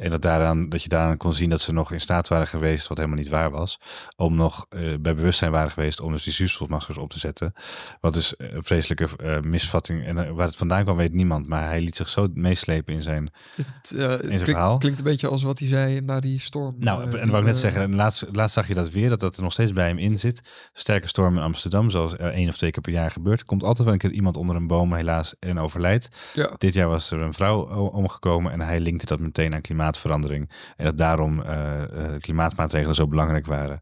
En 0.00 0.10
dat, 0.10 0.22
daaraan, 0.22 0.68
dat 0.68 0.82
je 0.82 0.88
daaraan 0.88 1.16
kon 1.16 1.32
zien 1.32 1.50
dat 1.50 1.60
ze 1.60 1.72
nog 1.72 1.92
in 1.92 2.00
staat 2.00 2.28
waren 2.28 2.46
geweest, 2.46 2.86
wat 2.88 2.96
helemaal 2.96 3.18
niet 3.18 3.28
waar 3.28 3.50
was, 3.50 3.78
om 4.16 4.34
nog 4.34 4.66
uh, 4.70 4.94
bij 5.00 5.14
bewustzijn 5.14 5.50
waren 5.50 5.70
geweest 5.70 6.00
om 6.00 6.12
dus 6.12 6.22
die 6.22 6.32
zuurstofmaskers 6.32 6.98
op 6.98 7.10
te 7.10 7.18
zetten. 7.18 7.52
Wat 8.00 8.14
dus 8.14 8.34
een 8.36 8.62
vreselijke 8.64 9.08
uh, 9.24 9.40
misvatting, 9.40 10.04
en 10.04 10.34
waar 10.34 10.46
het 10.46 10.56
vandaan 10.56 10.82
kwam 10.82 10.96
weet 10.96 11.12
niemand, 11.12 11.48
maar 11.48 11.68
hij 11.68 11.80
liet 11.80 11.96
zich 11.96 12.08
zo 12.08 12.28
meeslepen 12.34 12.94
in 12.94 13.02
zijn, 13.02 13.32
het, 13.54 13.90
in 13.90 13.98
zijn 13.98 14.20
klink, 14.20 14.44
verhaal. 14.44 14.78
Klinkt 14.78 14.98
een 14.98 15.04
beetje 15.04 15.28
als 15.28 15.42
wat 15.42 15.58
hij 15.58 15.68
zei 15.68 16.00
na 16.00 16.20
die 16.20 16.40
storm. 16.40 16.74
Nou, 16.78 17.18
en 17.18 17.30
wat 17.30 17.40
ik 17.40 17.46
net 17.46 17.58
zeggen, 17.58 17.94
laatst, 17.94 18.26
laatst 18.32 18.54
zag 18.54 18.68
je 18.68 18.74
dat 18.74 18.90
weer, 18.90 19.08
dat 19.08 19.20
dat 19.20 19.36
er 19.36 19.42
nog 19.42 19.52
steeds 19.52 19.72
bij 19.72 19.88
hem 19.88 19.98
in 19.98 20.18
zit. 20.18 20.42
Sterke 20.72 21.08
storm 21.08 21.36
in 21.36 21.42
Amsterdam, 21.42 21.90
zoals 21.90 22.12
er 22.12 22.32
één 22.32 22.48
of 22.48 22.56
twee 22.56 22.70
keer 22.70 22.82
per 22.82 22.92
jaar 22.92 23.10
gebeurt. 23.10 23.40
Er 23.40 23.46
komt 23.46 23.62
altijd 23.62 23.84
wel 23.84 23.92
een 23.92 24.00
keer 24.00 24.12
iemand 24.12 24.36
onder 24.36 24.56
een 24.56 24.66
boom 24.66 24.94
helaas 24.94 25.34
en 25.38 25.58
overlijdt. 25.58 26.08
Ja. 26.32 26.50
Dit 26.58 26.74
jaar 26.74 26.88
was 26.88 27.10
er 27.10 27.18
een 27.18 27.34
vrouw 27.34 27.62
omgekomen 27.88 28.52
en 28.52 28.60
hij 28.60 28.80
linkte 28.80 29.06
dat 29.06 29.20
meteen 29.20 29.54
aan 29.54 29.60
klimaatverandering. 29.90 30.50
En 30.76 30.84
dat 30.84 30.98
daarom 30.98 31.40
uh, 31.40 31.82
klimaatmaatregelen 32.18 32.94
zo 32.94 33.06
belangrijk 33.06 33.46
waren. 33.46 33.80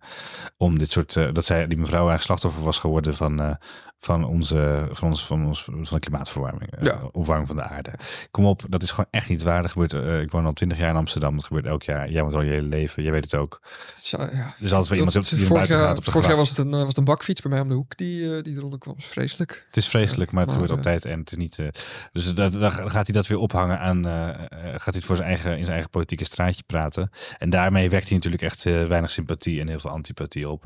Om 0.57 0.79
dit 0.79 0.91
soort, 0.91 1.15
uh, 1.15 1.29
dat 1.33 1.45
zij, 1.45 1.67
die 1.67 1.79
mevrouw 1.79 2.09
eigenlijk 2.09 2.23
slachtoffer 2.23 2.65
was 2.65 2.79
geworden 2.79 3.15
van 3.15 3.59
van 4.01 4.25
onze, 4.25 4.89
van 4.93 5.09
ons, 5.09 5.27
van 5.27 5.47
ons, 5.47 5.65
van 5.65 5.85
de 5.89 5.99
klimaatverwarming, 5.99 6.71
ja. 6.81 6.95
uh, 6.95 7.05
opwarming 7.13 7.47
van 7.47 7.57
de 7.57 7.63
aarde. 7.63 7.93
Kom 8.31 8.45
op, 8.45 8.63
dat 8.69 8.83
is 8.83 8.91
gewoon 8.91 9.07
echt 9.11 9.29
niet 9.29 9.43
waar. 9.43 9.63
Dat 9.63 9.71
gebeurt, 9.71 9.93
uh, 9.93 10.21
ik 10.21 10.31
woon 10.31 10.47
al 10.47 10.53
twintig 10.53 10.79
jaar 10.79 10.91
in 10.91 10.97
Amsterdam, 10.97 11.35
dat 11.35 11.45
gebeurt 11.45 11.67
elk 11.67 11.83
jaar. 11.83 12.11
Jij 12.11 12.23
woont 12.23 12.35
al 12.35 12.43
je 12.43 12.51
hele 12.51 12.69
leven, 12.69 13.03
jij 13.03 13.13
weet 13.13 13.25
het 13.25 13.35
ook. 13.35 13.63
Zo, 13.97 14.17
ja. 14.33 14.55
Dus 14.59 14.73
als 14.73 14.89
we 14.89 14.95
iemand 14.95 15.13
die 15.13 15.23
vorig 15.23 15.49
buiten 15.49 15.79
jaar, 15.79 15.97
op 15.97 16.05
de 16.05 16.11
Vorig 16.11 16.27
jaar 16.27 16.37
was 16.37 16.49
het, 16.49 16.59
een, 16.59 16.71
was 16.71 16.87
het 16.87 16.97
een 16.97 17.05
bakfiets 17.05 17.41
bij 17.41 17.51
mij 17.51 17.61
om 17.61 17.69
de 17.69 17.75
hoek 17.75 17.97
die, 17.97 18.21
uh, 18.21 18.43
die 18.43 18.57
eronder 18.57 18.79
kwam. 18.79 18.95
Vreselijk. 18.99 19.65
Het 19.67 19.77
is 19.77 19.89
vreselijk, 19.89 20.31
maar 20.31 20.41
het 20.41 20.51
maar, 20.51 20.61
gebeurt 20.61 20.79
op 20.79 20.85
tijd 20.85 21.05
en 21.05 21.19
het 21.19 21.31
is 21.31 21.37
niet. 21.37 21.59
Uh, 21.59 21.69
dus 22.13 22.35
dat, 22.35 22.53
dan 22.53 22.73
gaat 22.73 22.93
hij 22.93 23.13
dat 23.13 23.27
weer 23.27 23.39
ophangen 23.39 23.79
aan. 23.79 24.05
Gaat 24.05 24.85
hij 24.85 24.95
het 24.95 25.05
voor 25.05 25.17
zijn 25.17 25.29
eigen, 25.29 25.51
in 25.51 25.59
zijn 25.59 25.73
eigen 25.73 25.91
politieke 25.91 26.25
straatje 26.25 26.63
praten. 26.67 27.11
En 27.39 27.51
daarmee 27.51 27.91
wekt 27.91 28.07
hij 28.07 28.15
natuurlijk 28.15 28.43
echt 28.43 28.63
weinig 28.63 29.11
sympathie 29.11 29.61
en 29.61 29.69
heel 29.69 29.79
veel 29.79 29.91
antipathie 29.91 30.49
op. 30.49 30.65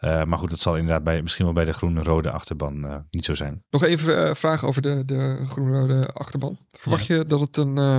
maar 0.00 0.38
goed, 0.38 0.50
dat 0.50 0.60
zal 0.60 0.76
inderdaad 0.76 1.04
bij, 1.04 1.22
misschien 1.22 1.44
wel 1.44 1.54
bij 1.54 1.64
de 1.64 1.72
groene-rode 1.72 2.30
achterban 2.30 2.69
niet 3.10 3.24
zo 3.24 3.34
zijn. 3.34 3.64
Nog 3.70 3.84
even 3.84 4.28
uh, 4.28 4.34
vraag 4.34 4.64
over 4.64 4.82
de, 4.82 5.04
de 5.04 5.44
groene-rode 5.46 6.06
achterban. 6.12 6.58
Verwacht 6.70 7.06
ja. 7.06 7.16
je 7.16 7.26
dat 7.26 7.40
het 7.40 7.56
een. 7.56 7.76
Uh, 7.76 7.96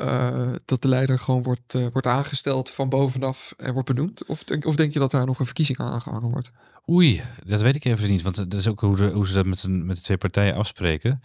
uh, 0.00 0.52
dat 0.64 0.82
de 0.82 0.88
leider 0.88 1.18
gewoon 1.18 1.42
wordt, 1.42 1.72
wordt 1.92 2.06
aangesteld 2.06 2.70
van 2.70 2.88
bovenaf 2.88 3.54
en 3.56 3.72
wordt 3.72 3.88
benoemd? 3.88 4.26
Of 4.26 4.44
denk, 4.44 4.64
of 4.64 4.76
denk 4.76 4.92
je 4.92 4.98
dat 4.98 5.10
daar 5.10 5.26
nog 5.26 5.38
een 5.38 5.44
verkiezing 5.44 5.78
aan 5.78 5.92
aangehangen 5.92 6.30
wordt? 6.30 6.52
Oei, 6.90 7.22
dat 7.44 7.60
weet 7.60 7.76
ik 7.76 7.84
even 7.84 8.08
niet. 8.08 8.22
Want 8.22 8.36
dat 8.36 8.54
is 8.54 8.68
ook 8.68 8.80
hoe, 8.80 8.96
de, 8.96 9.10
hoe 9.10 9.26
ze 9.26 9.34
dat 9.34 9.46
met, 9.46 9.62
een, 9.62 9.86
met 9.86 9.96
de 9.96 10.02
twee 10.02 10.16
partijen 10.16 10.54
afspreken. 10.54 11.20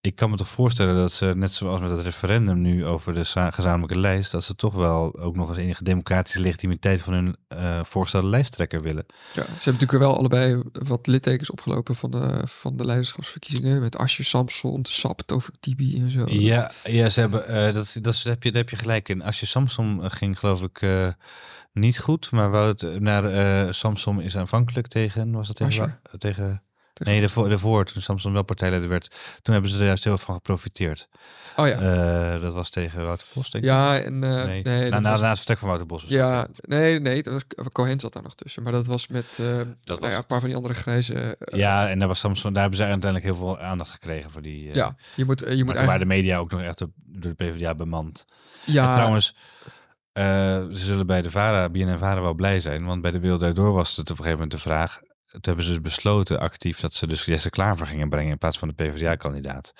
Ik 0.00 0.14
kan 0.14 0.30
me 0.30 0.36
toch 0.36 0.48
voorstellen 0.48 0.94
dat 0.94 1.12
ze, 1.12 1.32
net 1.36 1.52
zoals 1.52 1.80
met 1.80 1.90
het 1.90 2.00
referendum 2.00 2.60
nu 2.60 2.86
over 2.86 3.14
de 3.14 3.24
gezamenlijke 3.24 3.98
lijst, 3.98 4.30
dat 4.30 4.44
ze 4.44 4.54
toch 4.54 4.74
wel 4.74 5.18
ook 5.18 5.36
nog 5.36 5.48
eens 5.48 5.58
enige 5.58 5.84
democratische 5.84 6.40
legitimiteit 6.40 7.02
van 7.02 7.12
hun 7.12 7.36
uh, 7.48 7.84
voorgestelde 7.84 8.28
lijsttrekker 8.28 8.82
willen. 8.82 9.04
Ja, 9.08 9.14
ze 9.32 9.40
hebben 9.40 9.72
natuurlijk 9.72 9.90
wel 9.90 10.16
allebei 10.16 10.62
wat 10.72 11.06
littekens 11.06 11.50
opgelopen 11.50 11.96
van 11.96 12.10
de, 12.10 12.42
van 12.44 12.76
de 12.76 12.84
leiderschapsverkiezingen. 12.84 13.80
Met 13.80 13.96
Asje 13.96 14.24
Samson, 14.24 14.82
de 14.82 14.90
Sap, 14.90 15.22
Tovik 15.22 15.54
Tibi 15.60 16.00
en 16.00 16.10
zo. 16.10 16.24
Ja, 16.28 16.72
ja 16.84 17.08
ze 17.08 17.20
hebben, 17.20 17.50
uh, 17.50 17.72
dat, 17.72 17.98
dat, 18.02 18.22
heb 18.22 18.42
je, 18.42 18.50
daar 18.50 18.60
heb 18.60 18.70
je 18.70 18.76
gelijk 18.76 19.08
in. 19.08 19.22
Asje 19.22 19.46
Samson 19.46 20.10
ging 20.10 20.38
geloof 20.38 20.62
ik 20.62 20.82
uh, 20.82 21.08
niet 21.72 21.98
goed, 21.98 22.30
maar 22.30 22.50
Wout 22.50 22.98
naar 22.98 23.74
Samson 23.74 24.22
is 24.22 24.36
aanvankelijk 24.36 24.86
tegen, 24.86 25.32
was 25.32 25.46
dat 25.46 25.56
tegen, 25.56 26.00
tegen 26.18 26.62
Nee, 26.98 27.20
daarvoor, 27.20 27.48
daarvoor, 27.48 27.84
toen 27.84 28.02
Samson 28.02 28.32
wel 28.32 28.42
partijleider 28.42 28.88
werd, 28.88 29.10
toen 29.42 29.52
hebben 29.52 29.70
ze 29.70 29.78
er 29.78 29.86
juist 29.86 30.04
heel 30.04 30.16
veel 30.16 30.26
van 30.26 30.34
geprofiteerd. 30.34 31.08
Oh 31.56 31.68
ja. 31.68 32.34
Uh, 32.34 32.42
dat 32.42 32.52
was 32.52 32.70
tegen 32.70 33.04
Wouter 33.04 33.26
Bos, 33.34 33.50
denk 33.50 33.64
ik. 33.64 33.70
Ja, 33.70 34.00
en... 34.00 34.12
Uh, 34.12 34.44
nee, 34.44 34.62
nee 34.62 34.90
na, 34.90 34.98
na, 34.98 35.10
was... 35.10 35.20
na 35.20 35.28
het 35.28 35.36
vertrek 35.36 35.58
van 35.58 35.68
Wouter 35.68 35.86
Bos. 35.86 36.04
Ja, 36.06 36.40
dat, 36.40 36.50
nee, 36.68 37.00
nee, 37.00 37.22
dat 37.22 37.32
was, 37.32 37.68
Cohen 37.72 38.00
zat 38.00 38.12
daar 38.12 38.22
nog 38.22 38.34
tussen. 38.34 38.62
Maar 38.62 38.72
dat 38.72 38.86
was 38.86 39.08
met 39.08 39.38
uh, 39.40 39.56
dat 39.84 40.00
nou 40.00 40.12
ja, 40.12 40.18
een 40.18 40.26
paar 40.26 40.40
van 40.40 40.48
die 40.48 40.56
andere 40.56 40.74
grijze... 40.74 41.36
ja, 41.38 41.88
en 41.88 41.98
daar, 41.98 42.08
was 42.08 42.18
Samson, 42.18 42.52
daar 42.52 42.62
hebben 42.62 42.78
ze 42.78 42.84
uiteindelijk 42.84 43.24
heel 43.24 43.46
veel 43.46 43.58
aandacht 43.60 43.90
gekregen 43.90 44.30
voor 44.30 44.42
die... 44.42 44.74
ja, 44.74 44.96
je 45.14 45.24
moet... 45.24 45.40
Je 45.40 45.46
moet 45.46 45.48
eigenlijk... 45.48 45.86
waren 45.86 46.00
de 46.00 46.06
media 46.06 46.38
ook 46.38 46.50
nog 46.50 46.60
echt 46.60 46.78
door 46.78 46.90
de 47.04 47.34
PvdA 47.34 47.74
bemand. 47.74 48.24
Ja. 48.64 48.86
En 48.86 48.92
trouwens... 48.92 49.34
Uh, 50.12 50.24
ze 50.24 50.68
zullen 50.70 51.06
bij 51.06 51.22
de 51.22 51.30
VARA, 51.30 51.68
BNN 51.68 51.98
VARA 51.98 52.20
wel 52.20 52.34
blij 52.34 52.60
zijn, 52.60 52.84
want 52.84 53.02
bij 53.02 53.10
de 53.10 53.20
Wereld 53.20 53.56
Door 53.56 53.72
was 53.72 53.96
het 53.96 54.10
op 54.10 54.18
een 54.18 54.24
gegeven 54.24 54.32
moment 54.32 54.50
de 54.50 54.58
vraag, 54.58 55.00
toen 55.40 55.54
hebben 55.54 55.64
ze 55.64 55.80
dus 55.80 55.92
besloten 55.92 56.40
actief 56.40 56.80
dat 56.80 56.94
ze 56.94 57.06
dus 57.06 57.24
Jesse 57.24 57.50
Klaver 57.50 57.86
gingen 57.86 58.08
brengen 58.08 58.30
in 58.30 58.38
plaats 58.38 58.58
van 58.58 58.68
de 58.68 58.74
PvdA-kandidaat. 58.74 59.72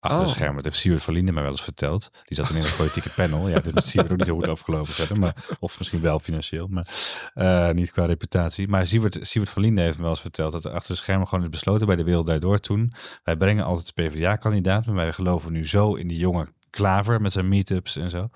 Achter 0.00 0.20
Oh. 0.20 0.26
de 0.26 0.30
schermen. 0.30 0.54
Dat 0.54 0.64
heeft 0.64 0.76
Siewert 0.76 1.02
van 1.02 1.14
Linden 1.14 1.34
mij 1.34 1.42
wel 1.42 1.52
eens 1.52 1.62
verteld. 1.62 2.10
Die 2.24 2.36
zat 2.36 2.50
in 2.50 2.56
het 2.56 2.76
politieke 2.76 3.10
panel. 3.10 3.48
Ja, 3.48 3.54
het 3.54 3.66
is 3.66 3.72
met 3.72 3.84
Siewert 3.84 4.12
ook 4.12 4.18
niet 4.18 4.26
heel 4.26 4.36
goed 4.36 4.48
afgelopen 4.48 4.92
verder. 4.92 5.18
Maar, 5.18 5.34
of 5.60 5.78
misschien 5.78 6.00
wel 6.00 6.18
financieel, 6.18 6.66
maar 6.66 6.86
uh, 7.34 7.70
niet 7.70 7.92
qua 7.92 8.04
reputatie. 8.04 8.68
Maar 8.68 8.86
Siewert, 8.86 9.18
Siewert 9.20 9.52
van 9.52 9.62
Linden 9.62 9.84
heeft 9.84 9.96
me 9.96 10.02
wel 10.02 10.12
eens 10.12 10.20
verteld 10.20 10.52
dat 10.52 10.64
er 10.64 10.72
achter 10.72 10.94
de 10.94 11.00
schermen 11.00 11.28
gewoon 11.28 11.44
is 11.44 11.50
besloten 11.50 11.86
bij 11.86 11.96
de 11.96 12.04
Wereld 12.04 12.26
Daardoor 12.26 12.58
toen. 12.58 12.92
Wij 13.22 13.36
brengen 13.36 13.64
altijd 13.64 13.92
de 13.94 14.02
PvdA-kandidaat, 14.02 14.86
maar 14.86 14.94
wij 14.94 15.12
geloven 15.12 15.52
nu 15.52 15.68
zo 15.68 15.94
in 15.94 16.08
die 16.08 16.18
jonge 16.18 16.48
Klaver 16.74 17.20
met 17.20 17.32
zijn 17.32 17.48
meetups 17.48 17.96
en 17.96 18.10
zo. 18.10 18.28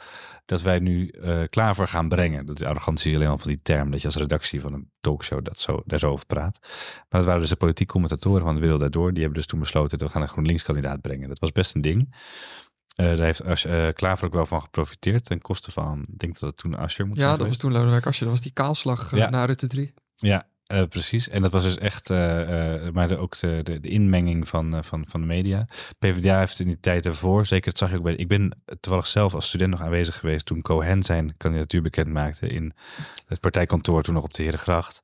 Dat 0.45 0.63
wij 0.63 0.79
nu 0.79 1.15
uh, 1.15 1.43
Klaver 1.51 1.89
gaan 1.89 2.09
brengen. 2.09 2.47
Dat 2.47 2.61
is 2.61 2.67
arrogantie 2.67 3.15
alleen 3.15 3.29
al 3.29 3.39
van 3.39 3.49
die 3.51 3.63
term. 3.63 3.91
Dat 3.91 4.01
je 4.01 4.07
als 4.07 4.17
redactie 4.17 4.61
van 4.61 4.73
een 4.73 4.91
talkshow 5.01 5.45
dat 5.45 5.59
zo, 5.59 5.83
daar 5.85 5.99
zo 5.99 6.11
over 6.11 6.27
praat. 6.27 6.59
Maar 6.99 7.07
dat 7.09 7.25
waren 7.25 7.41
dus 7.41 7.49
de 7.49 7.57
politiek 7.57 7.89
commentatoren 7.89 8.43
van 8.43 8.55
de 8.55 8.61
wereld 8.61 8.81
daardoor. 8.81 9.11
Die 9.13 9.23
hebben 9.23 9.39
dus 9.39 9.47
toen 9.47 9.61
besloten 9.61 9.99
dat 9.99 10.07
we 10.07 10.13
gaan 10.15 10.23
een 10.23 10.29
GroenLinks 10.29 10.63
kandidaat 10.63 11.01
brengen. 11.01 11.29
Dat 11.29 11.39
was 11.39 11.53
best 11.53 11.75
een 11.75 11.81
ding. 11.81 12.15
Uh, 13.01 13.07
daar 13.07 13.19
heeft 13.19 13.67
uh, 13.67 13.87
Klaver 13.93 14.27
ook 14.27 14.33
wel 14.33 14.47
van 14.47 14.63
geprofiteerd. 14.63 15.25
Ten 15.25 15.41
koste 15.41 15.71
van, 15.71 16.07
ik 16.13 16.19
denk 16.19 16.39
dat 16.39 16.49
het 16.49 16.59
toen 16.59 16.77
Asscher 16.77 17.07
moet 17.07 17.17
Ja, 17.17 17.27
zijn 17.27 17.39
dat 17.39 17.47
was 17.47 17.57
toen 17.57 17.73
Lodewijk 17.73 18.07
Asscher. 18.07 18.25
Dat 18.27 18.35
was 18.35 18.45
die 18.45 18.53
kaalslag 18.53 19.13
uh, 19.13 19.19
Ja. 19.19 19.31
na 19.31 19.45
Rutte 19.45 19.67
3. 19.67 19.95
Ja, 20.17 20.49
uh, 20.73 20.83
precies. 20.89 21.29
En 21.29 21.43
dat 21.43 21.53
was 21.53 21.63
dus 21.63 21.79
echt, 21.79 22.11
uh, 22.11 22.41
uh, 22.41 22.91
maar 22.93 23.19
ook 23.19 23.39
de, 23.39 23.61
de, 23.63 23.81
de 23.81 23.89
inmenging 23.89 24.49
van, 24.49 24.85
van, 24.85 25.05
van 25.09 25.21
de 25.21 25.27
media. 25.27 25.67
PvdA 25.99 26.39
heeft 26.39 26.61
in 26.61 26.67
die 26.67 26.81
tijd 26.81 27.07
ervoor, 27.07 27.47
zeker 27.47 27.71
dat 27.71 27.79
zag 27.79 27.91
je 27.91 27.97
ook 27.97 28.03
bij, 28.03 28.15
ik 28.15 28.29
ben 28.29 28.59
toevallig 28.81 29.07
zelf 29.07 29.35
als 29.35 29.47
student 29.47 29.71
nog 29.71 29.83
aanwezig 29.83 30.19
geweest 30.19 30.47
toen 30.47 30.63
Cohen 30.63 31.03
zijn 31.03 31.35
kandidatuur 31.37 31.83
bekend 31.83 32.09
maakte 32.09 32.47
in 32.47 32.73
het 33.27 33.41
partijkantoor 33.41 34.03
toen 34.03 34.15
nog 34.15 34.25
op 34.25 34.35
de 34.35 34.43
Herengracht. 34.43 35.03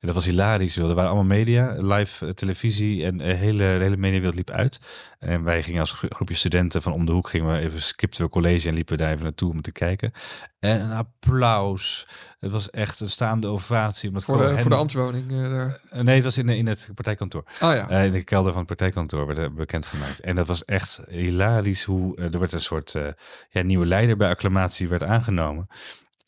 En 0.00 0.06
dat 0.06 0.14
was 0.14 0.24
hilarisch. 0.24 0.76
Er 0.76 0.94
waren 0.94 1.10
allemaal 1.10 1.36
media, 1.36 1.76
live 1.78 2.26
uh, 2.26 2.30
televisie 2.30 3.04
en 3.04 3.18
de 3.18 3.24
hele, 3.24 3.62
hele 3.62 3.96
mediawereld 3.96 4.34
liep 4.34 4.50
uit. 4.50 4.78
En 5.18 5.44
wij 5.44 5.62
gingen 5.62 5.80
als 5.80 5.92
groepje 5.92 6.34
studenten 6.34 6.82
van 6.82 6.92
om 6.92 7.06
de 7.06 7.12
hoek, 7.12 7.28
gingen 7.28 7.52
we 7.52 7.58
even, 7.58 7.82
skipten 7.82 8.24
we 8.24 8.30
college 8.30 8.68
en 8.68 8.74
liepen 8.74 8.96
we 8.96 9.02
daar 9.02 9.12
even 9.12 9.24
naartoe 9.24 9.52
om 9.52 9.62
te 9.62 9.72
kijken. 9.72 10.12
En 10.60 10.80
een 10.80 10.92
applaus. 10.92 12.08
Het 12.38 12.50
was 12.50 12.70
echt 12.70 13.00
een 13.00 13.10
staande 13.10 13.46
ovatie. 13.46 14.08
Omdat 14.08 14.24
Voor 14.24 14.38
de, 14.38 14.58
voor 14.58 14.70
de 14.70 14.76
ambtswoning. 14.76 15.30
eh, 15.30 15.50
daar. 15.50 15.80
Nee, 15.90 16.14
het 16.14 16.24
was 16.24 16.38
in, 16.38 16.48
in 16.48 16.66
het 16.66 16.88
partijkantoor. 16.94 17.44
Ah 17.58 17.74
ja. 17.74 17.90
Uh, 17.90 18.04
in 18.04 18.12
de 18.12 18.24
kelder 18.24 18.50
van 18.52 18.58
het 18.58 18.68
partijkantoor 18.68 19.26
werd 19.26 19.38
er 19.38 19.54
bekendgemaakt. 19.54 20.20
En 20.20 20.36
dat 20.36 20.46
was 20.46 20.64
echt 20.64 21.00
hilarisch 21.08 21.84
hoe 21.84 22.16
er 22.16 22.38
werd 22.38 22.52
een 22.52 22.60
soort 22.60 22.94
uh, 22.94 23.06
ja, 23.50 23.62
nieuwe 23.62 23.86
leider 23.86 24.16
bij 24.16 24.28
acclamatie 24.28 24.88
werd 24.88 25.02
aangenomen. 25.02 25.68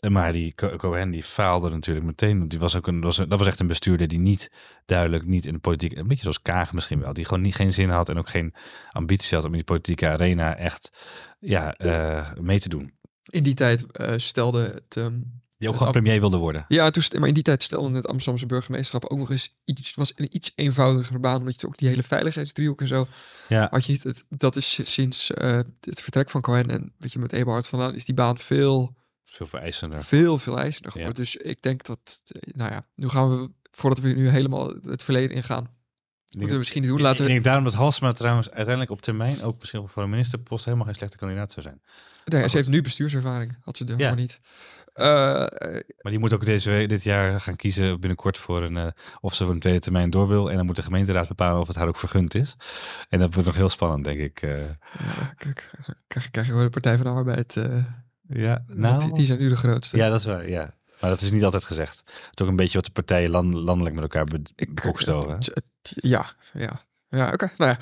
Maar 0.08 0.32
die 0.32 0.54
Co- 0.54 0.76
Cohen 0.76 1.10
die 1.10 1.22
faalde 1.22 1.70
natuurlijk 1.70 2.06
meteen. 2.06 2.38
Want 2.38 2.50
die 2.50 2.58
was 2.58 2.76
ook 2.76 2.86
een, 2.86 3.00
was 3.00 3.18
een, 3.18 3.28
dat 3.28 3.38
was 3.38 3.48
echt 3.48 3.60
een 3.60 3.66
bestuurder 3.66 4.08
die 4.08 4.18
niet 4.18 4.50
duidelijk 4.86 5.26
niet 5.26 5.46
in 5.46 5.52
de 5.54 5.60
politiek, 5.60 5.98
een 5.98 6.06
beetje 6.06 6.22
zoals 6.22 6.42
Kaag 6.42 6.72
misschien 6.72 7.00
wel, 7.00 7.12
die 7.12 7.24
gewoon 7.24 7.42
niet 7.42 7.54
geen 7.54 7.72
zin 7.72 7.88
had 7.88 8.08
en 8.08 8.18
ook 8.18 8.28
geen 8.28 8.54
ambitie 8.90 9.34
had 9.36 9.44
om 9.44 9.50
in 9.50 9.56
die 9.56 9.66
politieke 9.66 10.08
arena 10.08 10.56
echt 10.56 10.90
ja, 11.40 11.74
uh, 11.84 12.32
mee 12.40 12.58
te 12.60 12.68
doen. 12.68 12.92
In 13.24 13.42
die 13.42 13.54
tijd 13.54 13.84
uh, 14.00 14.12
stelde 14.16 14.62
het... 14.62 14.96
Um, 14.96 15.42
Die 15.58 15.68
ook 15.68 15.76
gewoon 15.76 15.92
premier 15.92 16.20
wilde 16.20 16.36
worden. 16.36 16.64
Ja, 16.68 16.90
toen, 16.90 17.02
maar 17.18 17.28
in 17.28 17.34
die 17.34 17.42
tijd 17.42 17.62
stelde 17.62 17.94
het 17.96 18.06
Amsterdamse 18.06 18.46
burgemeesterschap 18.46 19.10
ook 19.10 19.18
nog 19.18 19.30
eens 19.30 19.52
iets, 19.64 19.94
was 19.94 20.12
een 20.16 20.28
iets 20.30 20.52
eenvoudigere 20.54 21.18
baan, 21.18 21.38
omdat 21.38 21.60
je 21.60 21.66
ook 21.66 21.78
die 21.78 21.88
hele 21.88 22.02
veiligheidsdriehoek 22.02 22.80
en 22.80 22.88
zo 22.88 23.06
Ja. 23.48 23.68
had 23.70 23.86
je. 23.86 23.98
Het, 24.02 24.24
dat 24.28 24.56
is 24.56 24.92
sinds 24.92 25.30
uh, 25.30 25.60
het 25.80 26.00
vertrek 26.02 26.30
van 26.30 26.40
Cohen 26.40 26.70
en 26.70 26.92
weet 26.98 27.12
je 27.12 27.18
met 27.18 27.32
Eberhard 27.32 27.66
vandaan 27.66 27.94
is 27.94 28.04
die 28.04 28.14
baan 28.14 28.38
veel 28.38 28.98
veel 29.30 29.46
vereisender. 29.46 30.02
Veel 30.02 30.38
veel 30.38 30.58
eisender. 30.58 31.14
Dus 31.14 31.36
ik 31.36 31.62
denk 31.62 31.84
dat, 31.84 32.22
nou 32.54 32.72
ja, 32.72 32.86
nu 32.94 33.08
gaan 33.08 33.30
we 33.30 33.50
voordat 33.70 33.98
we 33.98 34.08
nu 34.08 34.28
helemaal 34.28 34.74
het 34.82 35.02
verleden 35.02 35.36
ingaan. 35.36 35.78
Moeten 36.30 36.52
we 36.52 36.58
misschien 36.58 36.80
niet 36.80 36.90
doen. 36.90 37.00
Laten 37.00 37.18
ik 37.18 37.26
we... 37.26 37.32
denk 37.32 37.44
daarom 37.44 37.64
dat 37.64 37.74
Halsma 37.74 38.12
trouwens 38.12 38.50
uiteindelijk 38.50 38.90
op 38.90 39.02
termijn 39.02 39.42
ook 39.42 39.58
misschien 39.58 39.88
voor 39.88 40.02
een 40.02 40.10
ministerpost 40.10 40.64
helemaal 40.64 40.86
geen 40.86 40.94
slechte 40.94 41.16
kandidaat 41.16 41.52
zou 41.52 41.66
zijn. 41.66 41.82
Nee, 42.24 42.48
ze 42.48 42.56
heeft 42.56 42.68
nu 42.68 42.80
bestuurservaring, 42.80 43.56
had 43.60 43.76
ze 43.76 43.84
er 43.84 43.98
ja. 43.98 44.14
niet. 44.14 44.40
Uh, 44.94 45.06
maar 45.06 46.10
die 46.10 46.18
moet 46.18 46.32
ook 46.32 46.44
deze, 46.44 46.84
dit 46.86 47.02
jaar 47.02 47.40
gaan 47.40 47.56
kiezen 47.56 48.00
binnenkort 48.00 48.38
voor 48.38 48.62
een, 48.62 48.76
uh, 48.76 48.86
of 49.20 49.34
ze 49.34 49.44
voor 49.44 49.54
een 49.54 49.60
tweede 49.60 49.78
termijn 49.78 50.10
door 50.10 50.28
wil. 50.28 50.50
En 50.50 50.56
dan 50.56 50.66
moet 50.66 50.76
de 50.76 50.82
gemeenteraad 50.82 51.28
bepalen 51.28 51.60
of 51.60 51.66
het 51.66 51.76
haar 51.76 51.88
ook 51.88 51.96
vergund 51.96 52.34
is. 52.34 52.56
En 53.08 53.18
dat 53.18 53.34
wordt 53.34 53.48
nog 53.48 53.56
heel 53.56 53.68
spannend, 53.68 54.04
denk 54.04 54.20
ik. 54.20 54.42
Uh. 54.42 54.58
Ja, 54.58 55.34
kijk, 55.36 55.70
krijg, 56.06 56.30
krijg 56.30 56.46
je 56.46 56.52
gewoon 56.52 56.64
de 56.64 56.70
Partij 56.70 56.96
van 56.96 57.06
de 57.06 57.12
Arbeid. 57.12 57.56
Eh, 58.30 58.42
ja, 58.42 58.64
nou, 58.66 59.00
die, 59.00 59.12
die 59.12 59.26
zijn 59.26 59.38
nu 59.38 59.48
de 59.48 59.56
grootste. 59.56 59.96
Ja, 59.96 60.08
dat 60.08 60.18
is 60.18 60.24
waar, 60.24 60.48
ja. 60.48 60.74
Maar 61.00 61.10
dat 61.10 61.20
is 61.20 61.30
niet 61.30 61.44
altijd 61.44 61.64
gezegd. 61.64 61.98
Het 61.98 62.40
is 62.40 62.42
ook 62.42 62.48
een 62.48 62.56
beetje 62.56 62.76
wat 62.76 62.84
de 62.84 62.92
partijen 62.92 63.30
land, 63.30 63.54
landelijk 63.54 63.94
met 63.94 64.02
elkaar 64.02 64.26
bokstoven. 64.84 65.38
Ja, 65.82 66.32
ja. 66.52 66.80
Ja, 67.08 67.30
oké. 67.32 67.50
Nou 67.56 67.70
ja, 67.70 67.78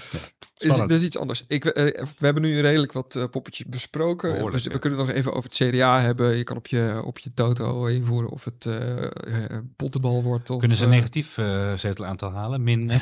is, 0.57 0.77
dat 0.77 0.91
is 0.91 1.03
iets 1.03 1.19
anders. 1.19 1.45
Ik, 1.49 1.65
eh, 1.65 1.85
we 2.03 2.25
hebben 2.25 2.43
nu 2.43 2.61
redelijk 2.61 2.93
wat 2.93 3.15
eh, 3.15 3.25
poppetjes 3.31 3.67
besproken. 3.67 4.33
Behoorlijk, 4.33 4.63
we, 4.63 4.69
we 4.69 4.75
ja. 4.75 4.81
kunnen 4.81 4.99
nog 4.99 5.11
even 5.11 5.33
over 5.33 5.51
het 5.51 5.71
CDA 5.71 6.01
hebben. 6.01 6.37
Je 6.37 6.45
kan 6.45 6.57
op 6.57 6.67
je, 6.67 7.03
op 7.05 7.19
je 7.19 7.35
Toto 7.35 7.87
invoeren 7.87 8.31
of 8.31 8.45
het 8.45 8.67
eh 8.67 9.05
eh, 9.51 9.59
pottenbal 9.77 10.23
wordt. 10.23 10.51
Of, 10.51 10.59
Kunnen 10.59 10.77
ze 10.77 10.85
een 10.85 10.91
eh, 10.91 10.97
negatief 10.97 11.39
eh, 11.39 11.73
zetelaantal 11.75 12.33
halen? 12.33 12.63
Min. 12.63 12.91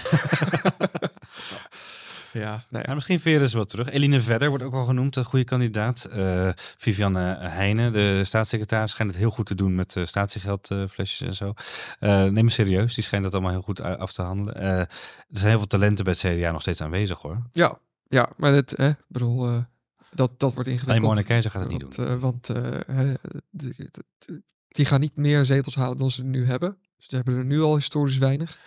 eh. 2.33 2.41
Ja, 2.43 2.51
nou 2.51 2.62
ja. 2.70 2.83
Ja, 2.83 2.95
misschien 2.95 3.20
veren 3.20 3.49
ze 3.49 3.57
wat 3.57 3.68
terug. 3.68 3.91
Eline 3.91 4.20
Verder 4.20 4.49
wordt 4.49 4.64
ook 4.64 4.74
al 4.74 4.85
genoemd, 4.85 5.16
een 5.16 5.24
goede 5.24 5.45
kandidaat. 5.45 6.05
Eh 6.05 6.49
Vivianne 6.57 7.37
Heijnen, 7.39 7.93
de 7.93 8.24
staatssecretaris, 8.24 8.91
schijnt 8.91 9.11
het 9.11 9.20
heel 9.20 9.31
goed 9.31 9.47
te 9.47 9.55
doen 9.55 9.74
met 9.74 9.95
uh, 9.95 10.07
statiegeldflesjes 10.07 11.29
en 11.29 11.35
zo. 11.35 11.53
Eh 11.99 12.24
neem 12.24 12.45
me 12.45 12.51
serieus, 12.51 12.95
die 12.95 13.05
schijnt 13.05 13.24
dat 13.24 13.33
allemaal 13.33 13.53
heel 13.53 13.62
goed 13.62 13.81
af 13.81 14.12
te 14.12 14.22
handelen. 14.22 14.55
Eh, 14.55 14.79
er 14.79 14.89
zijn 15.31 15.49
heel 15.49 15.59
veel 15.59 15.66
talenten 15.66 16.05
bij 16.05 16.14
het 16.20 16.39
CDA 16.39 16.51
nog 16.51 16.61
steeds 16.61 16.81
aanwezig 16.81 17.18
hoor. 17.18 17.43
ja, 17.53 17.79
ja, 18.09 18.31
maar 18.37 18.53
het, 18.53 18.74
hè, 18.77 18.89
ik 18.89 19.05
bedoel, 19.09 19.47
eh, 19.47 19.59
dat, 20.11 20.39
dat 20.41 20.55
wordt 20.55 20.68
ingewikkeld. 20.68 21.07
Mona 21.07 21.22
Keizer 21.22 21.51
gaat 21.51 21.62
het 21.62 21.70
niet 21.70 21.97
doen. 21.97 22.18
want, 22.18 22.49
eh, 22.49 23.12
eh, 23.12 23.14
die 24.68 24.85
gaan 24.85 25.01
niet 25.01 25.16
meer 25.16 25.47
zetels 25.47 25.74
halen 25.74 25.97
dan 25.97 26.11
ze 26.11 26.24
nu 26.24 26.47
hebben. 26.47 26.77
Ze 26.97 27.16
hebben 27.16 27.37
er 27.37 27.45
nu 27.45 27.61
al 27.61 27.74
historisch 27.74 28.18
weinig. 28.18 28.59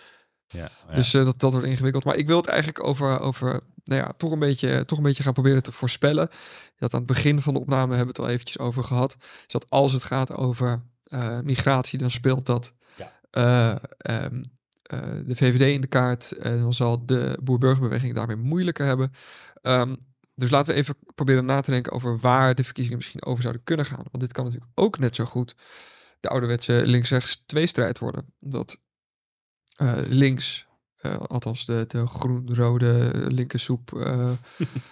Ja, 0.52 0.70
ja. 0.88 0.94
Dus 0.94 1.14
eh, 1.14 1.24
dat, 1.24 1.38
dat 1.38 1.52
wordt 1.52 1.66
ingewikkeld. 1.66 2.04
Maar 2.04 2.16
ik 2.16 2.26
wil 2.26 2.36
het 2.36 2.46
eigenlijk 2.46 2.84
over, 2.84 3.20
over 3.20 3.60
nou 3.84 4.00
ja, 4.02 4.12
toch, 4.16 4.30
een 4.32 4.38
beetje, 4.38 4.84
toch 4.84 4.98
een 4.98 5.04
beetje 5.04 5.22
gaan 5.22 5.32
proberen 5.32 5.62
te 5.62 5.72
voorspellen. 5.72 6.28
Dat 6.78 6.92
aan 6.94 6.98
het 6.98 7.08
begin 7.08 7.40
van 7.40 7.54
de 7.54 7.60
opname 7.60 7.94
hebben 7.96 8.14
we 8.14 8.20
het 8.20 8.28
al 8.28 8.34
eventjes 8.34 8.58
over 8.58 8.84
gehad. 8.84 9.16
Is 9.20 9.52
dat 9.52 9.66
als 9.70 9.92
het 9.92 10.04
gaat 10.04 10.32
over 10.32 10.82
eh, 11.04 11.40
migratie, 11.40 11.98
dan 11.98 12.10
speelt 12.10 12.46
dat 12.46 12.72
Ja. 12.96 13.12
eh, 13.30 13.70
ehm, 13.98 14.42
eh, 14.82 14.98
de 15.26 15.36
VVD 15.36 15.74
in 15.74 15.80
de 15.80 15.86
kaart. 15.86 16.32
En 16.32 16.60
dan 16.60 16.72
zal 16.74 17.06
de 17.06 17.38
boer-burgerbeweging 17.42 18.14
daarmee 18.14 18.36
moeilijker 18.36 18.86
hebben. 18.86 19.12
Ehm, 19.62 19.94
dus 20.34 20.50
laten 20.50 20.74
we 20.74 20.80
even 20.80 20.94
proberen 21.14 21.44
na 21.44 21.60
te 21.60 21.70
denken 21.70 21.92
over 21.92 22.18
waar 22.18 22.54
de 22.54 22.64
verkiezingen 22.64 22.98
misschien 22.98 23.24
over 23.24 23.42
zouden 23.42 23.64
kunnen 23.64 23.86
gaan. 23.86 24.04
Want 24.10 24.20
dit 24.20 24.32
kan 24.32 24.44
natuurlijk 24.44 24.72
ook 24.74 24.98
net 24.98 25.16
zo 25.16 25.24
goed 25.24 25.54
de 26.20 26.28
ouderwetse 26.28 26.82
links-rechts 26.86 27.42
tweestrijd 27.46 27.98
worden. 27.98 28.32
Dat 28.40 28.78
eh, 29.80 29.92
links, 30.08 30.66
eh, 30.96 31.16
althans 31.16 31.66
de, 31.66 31.84
de 31.88 32.06
groen-rode 32.06 33.10
linkersoep 33.28 33.88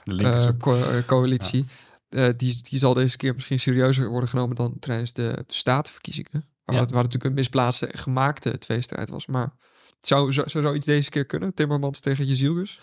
de 0.04 0.54
eh, 0.60 1.06
coalitie, 1.06 1.64
eh, 2.08 2.28
die, 2.36 2.62
die 2.62 2.78
zal 2.78 2.94
deze 2.94 3.16
keer 3.16 3.34
misschien 3.34 3.60
serieuzer 3.60 4.08
worden 4.08 4.28
genomen 4.28 4.56
dan 4.56 4.76
tijdens 4.78 5.12
de 5.12 5.44
statenverkiezingen. 5.46 6.44
Waar, 6.64 6.76
Ja. 6.76 6.82
het, 6.82 6.90
waar 6.90 7.02
het 7.02 7.12
natuurlijk 7.12 7.24
een 7.24 7.34
misplaatste 7.34 7.86
en 7.86 7.98
gemaakte 7.98 8.58
tweestrijd 8.58 9.08
was. 9.08 9.26
Maar 9.26 9.52
zou, 10.00 10.32
zou, 10.32 10.48
zou 10.48 10.64
zoiets 10.64 10.86
deze 10.86 11.10
keer 11.10 11.24
kunnen? 11.26 11.54
Timmermans 11.54 12.00
tegen 12.00 12.26
Jezielgus? 12.26 12.80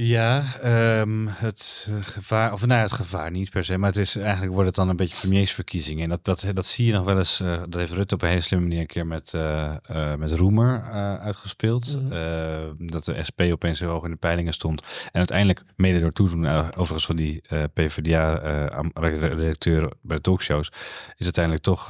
Ja, 0.00 0.44
ehm, 0.60 1.26
het 1.26 1.88
eh, 1.90 1.96
gevaar, 2.00 2.52
of 2.52 2.66
nou 2.66 2.80
het 2.80 2.92
gevaar 2.92 3.30
niet 3.30 3.50
per 3.50 3.64
se, 3.64 3.78
maar 3.78 3.88
het 3.88 3.98
is 3.98 4.16
eigenlijk 4.16 4.52
wordt 4.52 4.66
het 4.66 4.74
dan 4.74 4.88
een 4.88 4.96
beetje 4.96 5.16
premiersverkiezingen. 5.16 6.02
En 6.02 6.08
dat, 6.08 6.24
dat, 6.24 6.46
dat 6.54 6.66
zie 6.66 6.86
je 6.86 6.92
nog 6.92 7.04
wel 7.04 7.18
eens, 7.18 7.40
eh, 7.40 7.62
dat 7.68 7.80
heeft 7.80 7.92
Rutte 7.92 8.14
op 8.14 8.22
een 8.22 8.28
hele 8.28 8.40
slimme 8.40 8.66
manier 8.66 8.80
een 8.80 8.86
keer 8.86 9.06
met, 9.06 9.34
eh, 9.34 9.74
met 10.18 10.32
Roemer 10.32 10.82
uitgespeeld. 11.20 12.02
Mhm. 12.02 12.12
Eh, 12.12 12.58
dat 12.78 13.04
de 13.04 13.24
SP 13.28 13.40
opeens 13.40 13.80
heel 13.80 13.88
hoog 13.88 14.04
in 14.04 14.10
de 14.10 14.16
peilingen 14.16 14.52
stond. 14.52 14.82
En 14.82 15.18
uiteindelijk, 15.18 15.62
mede 15.76 16.00
door 16.00 16.12
toedoen 16.12 16.48
overigens 16.48 17.06
van 17.06 17.16
die 17.16 17.42
PvdA-redacteur 17.74 19.92
bij 20.02 20.16
de 20.16 20.22
talkshows, 20.22 20.72
is 21.16 21.24
uiteindelijk 21.24 21.64
toch 21.64 21.86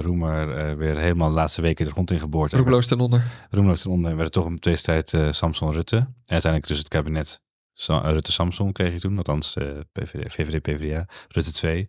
Roemer 0.00 0.76
weer 0.76 0.96
helemaal 0.96 1.28
de 1.28 1.34
laatste 1.34 1.62
weken 1.62 1.84
de 1.84 1.90
grond 1.90 2.10
ingeboord. 2.10 2.52
En 2.52 2.58
Roemeloos 2.58 2.86
ten 2.86 3.00
onder. 3.00 3.22
Roemloos 3.50 3.80
ten 3.80 3.90
onder 3.90 4.10
werd 4.10 4.22
het 4.22 4.32
toch 4.32 4.46
een 4.46 4.58
tweestrijd 4.58 5.14
Samson-Rutte. 5.30 5.96
En 5.96 6.08
uiteindelijk 6.26 6.66
dus 6.66 6.78
het 6.78 6.88
kabinet 6.88 7.41
Sa- 7.72 8.10
Rutte-Samson 8.10 8.72
kreeg 8.72 8.92
je 8.92 9.00
toen. 9.00 9.16
Althans 9.16 9.56
eh, 9.56 9.66
PVD, 9.92 10.32
VVD-PVDA, 10.32 11.06
Rutte 11.28 11.52
2. 11.52 11.88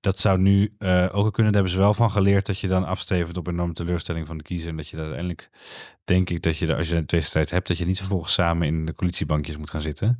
Dat 0.00 0.18
zou 0.18 0.38
nu 0.38 0.74
eh, 0.78 1.06
ook 1.12 1.32
kunnen. 1.34 1.52
Daar 1.52 1.62
hebben 1.62 1.70
ze 1.72 1.78
wel 1.78 1.94
van 1.94 2.10
geleerd 2.10 2.46
dat 2.46 2.58
je 2.58 2.68
dan 2.68 2.86
afstevend 2.86 3.36
op 3.36 3.46
een 3.46 3.52
enorme 3.52 3.72
teleurstelling 3.72 4.26
van 4.26 4.36
de 4.36 4.42
kiezer. 4.44 4.68
En 4.70 4.76
dat 4.76 4.88
je 4.88 4.96
dat 4.96 5.04
uiteindelijk, 5.04 5.50
denk 6.04 6.30
ik, 6.30 6.42
dat 6.42 6.56
je 6.56 6.76
als 6.76 6.88
je 6.88 6.96
een 6.96 7.06
tweestrijd 7.06 7.50
hebt, 7.50 7.68
dat 7.68 7.78
je 7.78 7.86
niet 7.86 7.98
vervolgens 7.98 8.32
samen 8.32 8.66
in 8.66 8.86
de 8.86 8.94
coalitiebankjes 8.94 9.56
moet 9.56 9.70
gaan 9.70 9.80
zitten. 9.82 10.18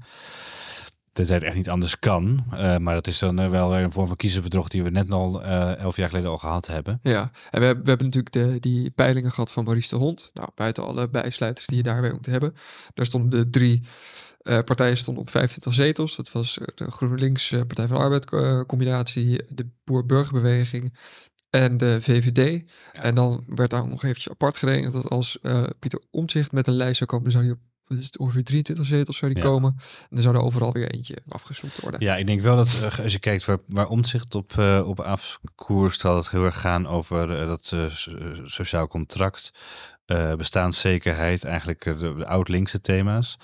Tenzij 1.13 1.35
het 1.37 1.45
echt 1.45 1.55
niet 1.57 1.71
anders 1.71 1.99
kan. 1.99 2.45
Eh, 2.53 2.77
maar 2.77 2.95
dat 2.95 3.07
is 3.07 3.19
dan 3.19 3.39
eh, 3.39 3.49
wel 3.51 3.71
weer 3.71 3.79
een 3.83 3.93
vorm 3.93 4.07
van 4.07 4.17
kiezersbedrog 4.17 4.69
die 4.69 4.83
we 4.83 4.91
net 4.91 5.11
al 5.13 5.43
eh, 5.43 5.77
elf 5.77 5.97
jaar 5.97 6.09
geleden 6.09 6.31
al 6.31 6.39
gehad 6.39 6.67
hebben. 6.67 6.99
Ja, 7.03 7.31
en 7.51 7.61
we, 7.61 7.67
hebben- 7.67 7.83
we 7.85 7.89
hebben 7.89 8.07
natuurlijk 8.07 8.33
de, 8.35 8.57
die 8.61 8.91
peilingen 8.91 9.31
gehad 9.33 9.53
van 9.53 9.65
Maurice 9.65 9.89
de 9.89 9.97
Hond. 9.97 10.31
Nou, 10.35 10.49
buiten 10.55 10.85
alle 10.87 11.09
bijsluiters 11.09 11.67
die 11.67 11.77
je 11.77 11.83
daarbij 11.83 12.13
moet 12.13 12.27
hebben. 12.27 12.55
Daar 12.95 13.07
stonden 13.07 13.31
de 13.31 13.51
drie 13.51 13.83
eh, 14.41 14.59
partijen 14.65 14.97
stonden 14.97 15.23
op 15.23 15.31
25 15.31 15.75
zetels. 15.75 16.17
Dat 16.17 16.33
was 16.33 16.59
eh, 16.59 16.67
de 16.75 16.91
GroenLinks, 16.91 17.53
eh, 17.53 17.61
Partij 17.61 17.87
van 17.87 17.97
de 17.97 18.03
Arbeid 18.03 18.25
combinatie, 18.67 19.43
de 19.49 19.67
Boer-Burgerbeweging 19.85 20.97
en 21.51 21.77
de 21.77 22.03
VVD. 22.03 22.65
En 22.93 23.15
dan 23.15 23.45
werd 23.47 23.71
daar 23.71 23.89
nog 23.89 24.03
eventjes 24.03 24.29
apart 24.33 24.57
gerekend 24.57 24.93
dat 24.93 25.09
als 25.09 25.39
Pieter 25.79 26.03
Omtzigt 26.11 26.53
met 26.53 26.67
een 26.67 26.75
lijst 26.75 26.97
zou 26.97 27.11
komen, 27.11 27.25
dan 27.25 27.33
zou 27.33 27.45
hij 27.45 27.53
op 27.55 27.61
het, 27.99 28.19
ongeveer 28.19 28.45
23 28.45 28.87
zetels 28.87 29.17
zou 29.17 29.33
die 29.35 29.43
Ja. 29.43 29.49
komen. 29.49 29.75
En 29.79 30.07
dan 30.11 30.23
zou 30.23 30.35
er 30.35 30.43
overal 30.43 30.73
weer 30.73 30.91
eentje 30.91 31.19
afgezocht 31.29 31.81
worden. 31.81 32.01
Ja, 32.01 32.17
ik 32.17 32.27
denk 32.27 32.41
wel 32.41 32.57
dat 32.57 32.99
als 33.03 33.13
je 33.13 33.19
kijkt 33.19 33.45
waar, 33.45 33.59
waar 33.67 33.89
Omtzigt 33.89 34.35
op, 34.35 34.53
eh 34.59 34.83
op 34.89 35.01
afkoerst, 35.01 36.01
zal 36.01 36.17
het 36.17 36.31
heel 36.31 36.45
erg 36.45 36.61
gaan 36.61 36.87
over 36.87 37.29
dat 37.29 37.67
so- 37.67 37.89
sociaal 38.45 38.89
contract, 38.89 39.51
bestaanszekerheid, 40.37 41.45
eigenlijk 41.45 41.85
de, 41.85 42.15
de 42.17 42.27
oud-linkse 42.27 42.81
thema's. 42.81 43.37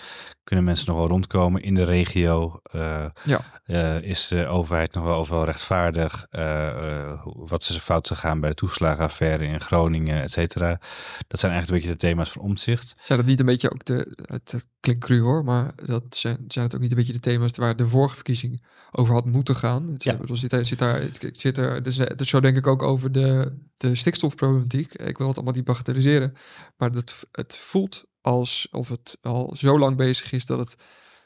Kunnen 0.47 0.65
mensen 0.65 0.87
nog 0.87 0.97
wel 0.97 1.07
rondkomen 1.09 1.63
in 1.63 1.75
de 1.75 1.85
regio? 1.85 2.61
Eh, 2.63 3.07
Ja. 3.25 3.41
eh, 3.65 4.03
is 4.03 4.29
de 4.29 4.47
overheid 4.47 4.95
nog 4.95 5.05
wel 5.05 5.15
overal 5.15 5.45
rechtvaardig? 5.45 6.27
Eh, 6.31 7.23
wat 7.25 7.63
is 7.63 7.69
er 7.69 7.81
fout 7.81 8.07
gegaan 8.07 8.41
bij 8.41 8.49
de 8.51 8.55
toeslagenaffaire 8.57 9.45
in 9.45 9.61
Groningen, 9.61 10.23
et 10.23 10.31
cetera? 10.33 10.81
Dat 11.29 11.41
zijn 11.41 11.53
eigenlijk 11.53 11.69
een 11.85 11.89
beetje 11.91 11.91
de 11.91 11.97
thema's 12.09 12.31
van 12.31 12.43
Omtzigt. 12.43 12.95
Zijn 13.03 13.19
dat 13.19 13.29
niet 13.29 13.41
een 13.41 13.47
beetje 13.47 13.73
ook 13.73 13.85
de, 13.85 14.17
het, 14.27 14.67
klinkt 14.81 15.05
cru 15.05 15.21
hoor, 15.21 15.45
maar 15.45 15.73
dat 15.87 16.03
zijn, 16.11 16.45
zijn 16.49 16.65
het 16.65 16.75
ook 16.75 16.81
niet 16.81 16.91
een 16.91 16.97
beetje 16.97 17.13
de 17.13 17.21
thema's 17.21 17.51
waar 17.57 17.77
de 17.77 17.89
vorige 17.89 18.15
verkiezing 18.15 18.65
over 18.93 19.15
had 19.15 19.25
moeten 19.25 19.57
gaan? 19.57 19.89
Het, 19.93 20.05
Ja. 20.05 20.17
bedoel, 20.17 20.37
zit, 20.37 20.51
daar- 20.51 20.65
zit 20.67 20.79
daar, 20.79 21.03
zit 21.33 21.59
er, 21.59 21.83
dus, 21.83 21.97
het 21.97 22.27
zo 22.27 22.41
denk 22.41 22.57
ik 22.57 22.67
ook 22.67 22.83
over 22.83 23.13
de, 23.13 23.53
de 23.77 23.95
stikstofproblematiek. 23.95 24.95
Ik 24.95 25.19
wil 25.19 25.27
het 25.27 25.37
allemaal 25.37 25.55
niet 25.55 25.65
bagatelliseren, 25.65 26.35
maar 26.77 26.91
dat, 26.93 27.27
het 27.33 27.57
voelt 27.57 28.05
alsof 28.27 28.89
het 28.89 29.18
al 29.22 29.55
zo 29.57 29.79
lang 29.79 29.97
bezig 29.97 30.33
is 30.33 30.47
dat 30.47 30.59
het 30.59 30.77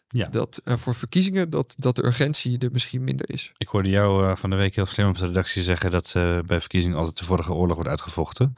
Ja. 0.08 0.26
dat 0.28 0.62
voor 0.64 0.94
verkiezingen 0.94 1.50
dat, 1.50 1.74
dat 1.78 1.96
de 1.96 2.04
urgentie 2.04 2.58
er 2.58 2.70
misschien 2.72 3.04
minder 3.04 3.30
is. 3.30 3.52
Ik 3.56 3.68
hoorde 3.68 3.88
jou 3.88 4.26
eh, 4.26 4.36
van 4.36 4.50
de 4.50 4.56
week 4.56 4.74
heel 4.74 4.86
slim 4.86 5.08
op 5.08 5.18
de 5.18 5.26
redactie 5.26 5.62
zeggen 5.62 5.90
dat 5.90 6.12
eh, 6.16 6.38
bij 6.46 6.60
verkiezingen 6.60 6.96
altijd 6.96 7.18
de 7.18 7.24
vorige 7.24 7.52
oorlog 7.52 7.74
wordt 7.74 7.90
uitgevochten. 7.90 8.54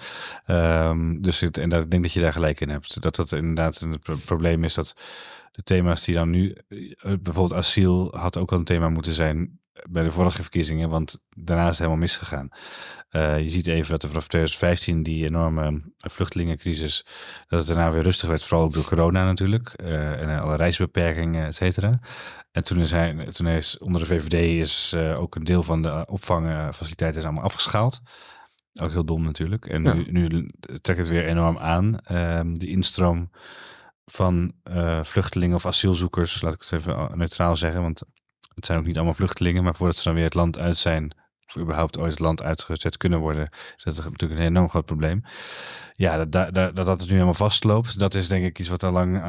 Ehm, 0.46 1.20
dus 1.20 1.40
het, 1.40 1.58
en 1.58 1.68
dat, 1.68 1.82
ik 1.84 1.90
denk 1.90 2.02
dat 2.02 2.12
je 2.12 2.20
daar 2.20 2.32
gelijk 2.32 2.60
in 2.60 2.68
hebt. 2.68 3.02
Dat 3.02 3.16
dat 3.16 3.32
inderdaad 3.32 3.80
een 3.80 3.98
pro- 3.98 4.16
probleem 4.24 4.64
is 4.64 4.74
dat 4.74 4.94
de 5.52 5.62
thema's 5.62 6.02
die 6.04 6.14
dan 6.14 6.30
nu, 6.30 6.56
eh, 6.68 6.86
bijvoorbeeld 7.02 7.52
asiel, 7.60 8.16
had 8.16 8.36
ook 8.36 8.52
al 8.52 8.58
een 8.58 8.64
thema 8.64 8.88
moeten 8.88 9.12
zijn 9.14 9.60
bij 9.90 10.02
de 10.02 10.10
vorige 10.10 10.42
verkiezingen, 10.42 10.88
want 10.88 11.20
daarna 11.28 11.62
is 11.62 11.68
het 11.68 11.78
helemaal 11.78 11.98
misgegaan. 11.98 12.48
Eh, 13.08 13.40
je 13.40 13.50
ziet 13.50 13.66
even 13.66 13.90
dat 13.90 14.02
er 14.02 14.08
vanaf 14.08 14.28
2015 14.28 15.02
die 15.02 15.24
enorme 15.24 15.82
vluchtelingencrisis, 15.96 17.06
dat 17.48 17.58
het 17.58 17.68
daarna 17.68 17.92
weer 17.92 18.02
rustig 18.02 18.28
werd, 18.28 18.42
vooral 18.42 18.66
ook 18.66 18.72
door 18.72 18.84
corona 18.84 19.24
natuurlijk, 19.24 19.68
eh, 19.68 20.20
en 20.20 20.40
alle 20.40 20.56
reisbeperkingen, 20.56 21.46
et 21.46 21.54
cetera. 21.54 21.98
En 22.52 22.64
toen 22.64 22.78
is, 22.78 22.90
hij, 22.90 23.14
toen 23.32 23.46
is 23.46 23.78
onder 23.78 24.00
de 24.00 24.06
VVD 24.06 24.32
is 24.34 24.92
eh, 24.92 25.20
ook 25.20 25.34
een 25.34 25.44
deel 25.44 25.62
van 25.62 25.82
de 25.82 26.06
opvangfaciliteiten 26.08 27.22
allemaal 27.22 27.44
afgeschaald. 27.44 28.00
Ook 28.80 28.90
heel 28.90 29.04
dom 29.04 29.24
natuurlijk. 29.24 29.66
En 29.66 29.84
Ja. 29.84 29.92
nu, 29.92 30.04
nu 30.08 30.50
trekt 30.80 30.98
het 30.98 31.08
weer 31.08 31.26
enorm 31.26 31.58
aan. 31.58 31.98
Ehm 31.98 32.54
de 32.54 32.66
instroom 32.66 33.30
van 34.04 34.52
vluchtelingen 35.02 35.56
of 35.56 35.66
asielzoekers, 35.66 36.40
laat 36.40 36.54
ik 36.54 36.60
het 36.60 36.72
even 36.72 37.18
neutraal 37.18 37.56
zeggen, 37.56 37.82
want 37.82 38.02
het 38.54 38.66
zijn 38.66 38.78
ook 38.78 38.86
niet 38.86 38.96
allemaal 38.96 39.14
vluchtelingen, 39.14 39.64
maar 39.64 39.74
voordat 39.74 39.96
ze 39.96 40.04
dan 40.04 40.14
weer 40.14 40.24
het 40.24 40.34
land 40.34 40.58
uit 40.58 40.78
zijn, 40.78 41.12
of 41.46 41.62
überhaupt 41.62 41.98
ooit 41.98 42.10
het 42.10 42.20
land 42.20 42.42
uitgezet 42.42 42.96
kunnen 42.96 43.18
worden, 43.18 43.48
is 43.76 43.84
dat 43.84 43.96
natuurlijk 43.96 44.40
een 44.40 44.46
enorm 44.46 44.68
groot 44.68 44.84
probleem. 44.84 45.22
Ja, 45.92 46.16
dat 46.16 46.32
dat, 46.32 46.54
dat, 46.54 46.76
dat 46.76 46.86
het 46.86 47.00
nu 47.00 47.12
helemaal 47.12 47.34
vastloopt, 47.34 47.98
dat 47.98 48.14
is 48.14 48.28
denk 48.28 48.44
ik 48.44 48.58
iets 48.58 48.68
wat 48.68 48.82
al 48.82 48.92
lang 48.92 49.16
eh, 49.16 49.22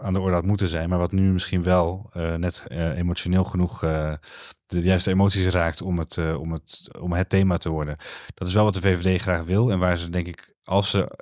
aan 0.00 0.12
de 0.12 0.20
orde 0.20 0.34
had 0.34 0.44
moeten 0.44 0.68
zijn, 0.68 0.88
maar 0.88 0.98
wat 0.98 1.12
nu 1.12 1.32
misschien 1.32 1.62
wel 1.62 2.08
eh, 2.12 2.34
net 2.34 2.64
eh, 2.66 2.98
emotioneel 2.98 3.44
genoeg 3.44 3.80
de 4.66 4.80
juiste 4.80 5.10
emoties 5.10 5.46
raakt 5.46 5.82
om 5.82 5.98
het, 5.98 6.36
om, 6.36 6.52
het, 6.52 6.88
om 7.00 7.12
het 7.12 7.28
thema 7.28 7.56
te 7.56 7.70
worden. 7.70 7.96
Dat 8.34 8.48
is 8.48 8.54
wel 8.54 8.64
wat 8.64 8.74
de 8.74 8.80
VVD 8.80 9.20
graag 9.20 9.42
wil 9.42 9.70
en 9.70 9.78
waar 9.78 9.96
ze 9.96 10.08
denk 10.08 10.26
ik, 10.26 10.54
als 10.64 10.90
ze, 10.90 11.18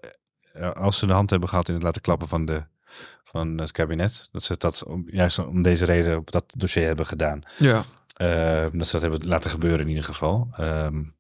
als 0.73 0.99
ze 0.99 1.07
de 1.07 1.13
hand 1.13 1.31
hebben 1.31 1.49
gehad 1.49 1.69
in 1.69 1.75
het 1.75 1.83
laten 1.83 2.01
klappen 2.01 2.29
van, 2.29 2.45
de, 2.45 2.67
van 3.25 3.59
het 3.59 3.73
kabinet, 3.73 4.29
dat 4.33 4.43
ze 4.43 4.55
dat 4.59 4.85
om, 4.85 5.05
juist 5.07 5.39
om 5.39 5.63
deze 5.63 5.85
reden 5.85 6.17
op 6.17 6.31
dat 6.31 6.45
dossier 6.57 6.87
hebben 6.87 7.07
gedaan. 7.07 7.43
Ja, 7.59 7.85
Uh, 8.23 8.67
dat 8.73 8.87
ze 8.87 8.93
dat 8.93 9.03
hebben 9.03 9.29
laten 9.29 9.51
gebeuren 9.51 9.81
in 9.81 9.89
ieder 9.89 10.05
geval. 10.05 10.49
Um, 10.61 11.15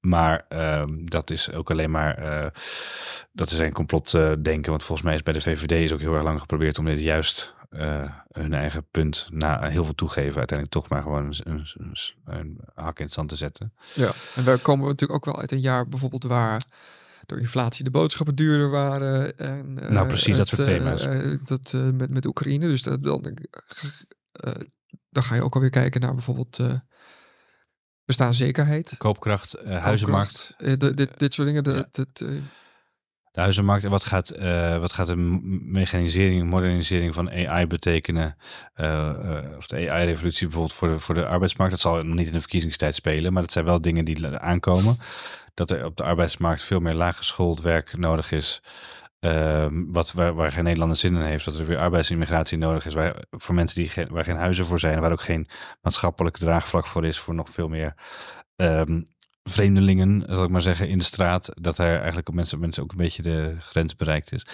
maar 0.00 0.46
um, 0.48 1.10
dat 1.10 1.30
is 1.30 1.52
ook 1.52 1.70
alleen 1.70 1.90
maar, 1.90 2.22
uh, 2.22 2.46
dat 3.32 3.50
is 3.50 3.58
een 3.58 3.72
complot 3.72 4.12
uh, 4.12 4.32
denken. 4.42 4.70
Want 4.70 4.82
volgens 4.82 5.06
mij 5.06 5.14
is 5.14 5.22
bij 5.22 5.32
de 5.32 5.40
VVD 5.40 5.72
is 5.72 5.92
ook 5.92 6.00
heel 6.00 6.14
erg 6.14 6.22
lang 6.22 6.40
geprobeerd 6.40 6.78
om 6.78 6.84
dit 6.84 7.00
juist 7.00 7.54
eh, 7.70 8.04
hun 8.32 8.54
eigen 8.54 8.86
punt 8.90 9.28
na 9.30 9.68
heel 9.68 9.84
veel 9.84 9.94
toegeven 9.94 10.38
uiteindelijk 10.38 10.70
toch 10.70 10.88
maar 10.88 11.02
gewoon 11.02 11.24
een, 11.24 11.66
een, 11.74 11.96
een, 12.24 12.60
hak 12.74 12.98
in 12.98 13.04
het 13.04 13.14
zand 13.14 13.28
te 13.28 13.36
zetten. 13.36 13.72
Ja, 13.94 14.10
en 14.34 14.44
we 14.44 14.58
komen 14.62 14.86
natuurlijk 14.86 15.12
ook 15.26 15.32
wel 15.32 15.40
uit 15.40 15.52
een 15.52 15.60
jaar 15.60 15.88
bijvoorbeeld 15.88 16.24
waar 16.24 16.62
door 17.26 17.38
inflatie 17.38 17.84
de 17.84 17.90
boodschappen 17.90 18.34
duurder 18.34 18.70
waren. 18.70 19.38
En, 19.38 19.72
Nou, 19.74 19.94
eh, 19.94 20.06
precies, 20.06 20.36
dat 20.36 20.48
soort 20.48 20.64
thema's. 20.64 21.02
eh, 21.04 21.30
dat 21.44 21.72
eh, 21.74 21.90
met, 21.90 22.10
met 22.10 22.26
Oekraïne. 22.26 22.66
Dus 22.66 22.82
dat, 22.82 23.02
dan, 23.02 23.36
dan 25.10 25.22
ga 25.22 25.34
je 25.34 25.42
ook 25.42 25.54
alweer 25.54 25.70
kijken 25.70 26.00
naar 26.00 26.14
bijvoorbeeld 26.14 26.58
bestaanszekerheid. 28.04 28.94
Koopkracht, 28.98 29.54
eh, 29.54 29.82
huizenmarkt. 29.82 30.54
Dit, 30.78 31.18
dit 31.18 31.32
soort 31.34 31.48
dingen. 31.48 31.74
Ja. 31.74 32.04
De 33.32 33.40
huizenmarkt 33.40 33.84
en 33.84 33.90
wat 33.90 34.04
gaat, 34.04 34.30
eh, 34.30 34.78
wat 34.78 34.92
gaat 34.92 35.06
de 35.06 35.16
mechanisering, 35.64 36.50
modernisering 36.50 37.14
van 37.14 37.30
AI 37.30 37.66
betekenen? 37.66 38.36
Eh, 38.74 39.08
eh, 39.08 39.56
of 39.56 39.66
de 39.66 39.90
AI-revolutie 39.90 40.46
bijvoorbeeld 40.46 40.78
voor 40.78 40.88
de, 40.88 40.98
voor 40.98 41.14
de 41.14 41.26
arbeidsmarkt. 41.26 41.72
Dat 41.72 41.80
zal 41.80 42.04
nog 42.04 42.16
niet 42.16 42.26
in 42.26 42.32
de 42.32 42.40
verkiezingstijd 42.40 42.94
spelen, 42.94 43.32
maar 43.32 43.42
dat 43.42 43.52
zijn 43.52 43.64
wel 43.64 43.80
dingen 43.80 44.04
die 44.04 44.36
aankomen. 44.38 44.98
Dat 45.54 45.70
er 45.70 45.84
op 45.84 45.96
de 45.96 46.02
arbeidsmarkt 46.02 46.62
veel 46.62 46.80
meer 46.80 46.94
laaggeschoold 46.94 47.60
werk 47.60 47.96
nodig 47.96 48.32
is. 48.32 48.62
Ehm, 49.20 49.84
wat, 49.86 50.12
waar, 50.12 50.34
waar 50.34 50.52
geen 50.52 50.64
Nederlander 50.64 50.96
zin 50.96 51.14
in 51.14 51.22
heeft, 51.22 51.44
dat 51.44 51.58
er 51.58 51.66
weer 51.66 51.78
arbeidsimmigratie 51.78 52.58
nodig 52.58 52.86
is. 52.86 52.94
Waar, 52.94 53.16
voor 53.30 53.54
mensen 53.54 53.80
die 53.80 53.90
geen, 53.90 54.08
waar 54.10 54.24
geen 54.24 54.36
huizen 54.36 54.66
voor 54.66 54.80
zijn, 54.80 55.00
waar 55.00 55.12
ook 55.12 55.22
geen 55.22 55.48
maatschappelijk 55.82 56.36
draagvlak 56.36 56.86
voor 56.86 57.04
is, 57.04 57.18
voor 57.18 57.34
nog 57.34 57.48
veel 57.50 57.68
meer 57.68 57.94
ehm, 58.56 59.02
vreemdelingen, 59.44 60.22
zal 60.26 60.44
ik 60.44 60.50
maar 60.50 60.62
zeggen, 60.62 60.88
in 60.88 60.98
de 60.98 61.04
straat. 61.04 61.50
Dat 61.60 61.78
er 61.78 61.96
eigenlijk 61.96 62.28
op 62.28 62.34
mensen, 62.34 62.58
mensen 62.60 62.82
ook 62.82 62.90
een 62.90 62.96
beetje 62.96 63.22
de 63.22 63.54
grens 63.58 63.96
bereikt 63.96 64.32
is. 64.32 64.46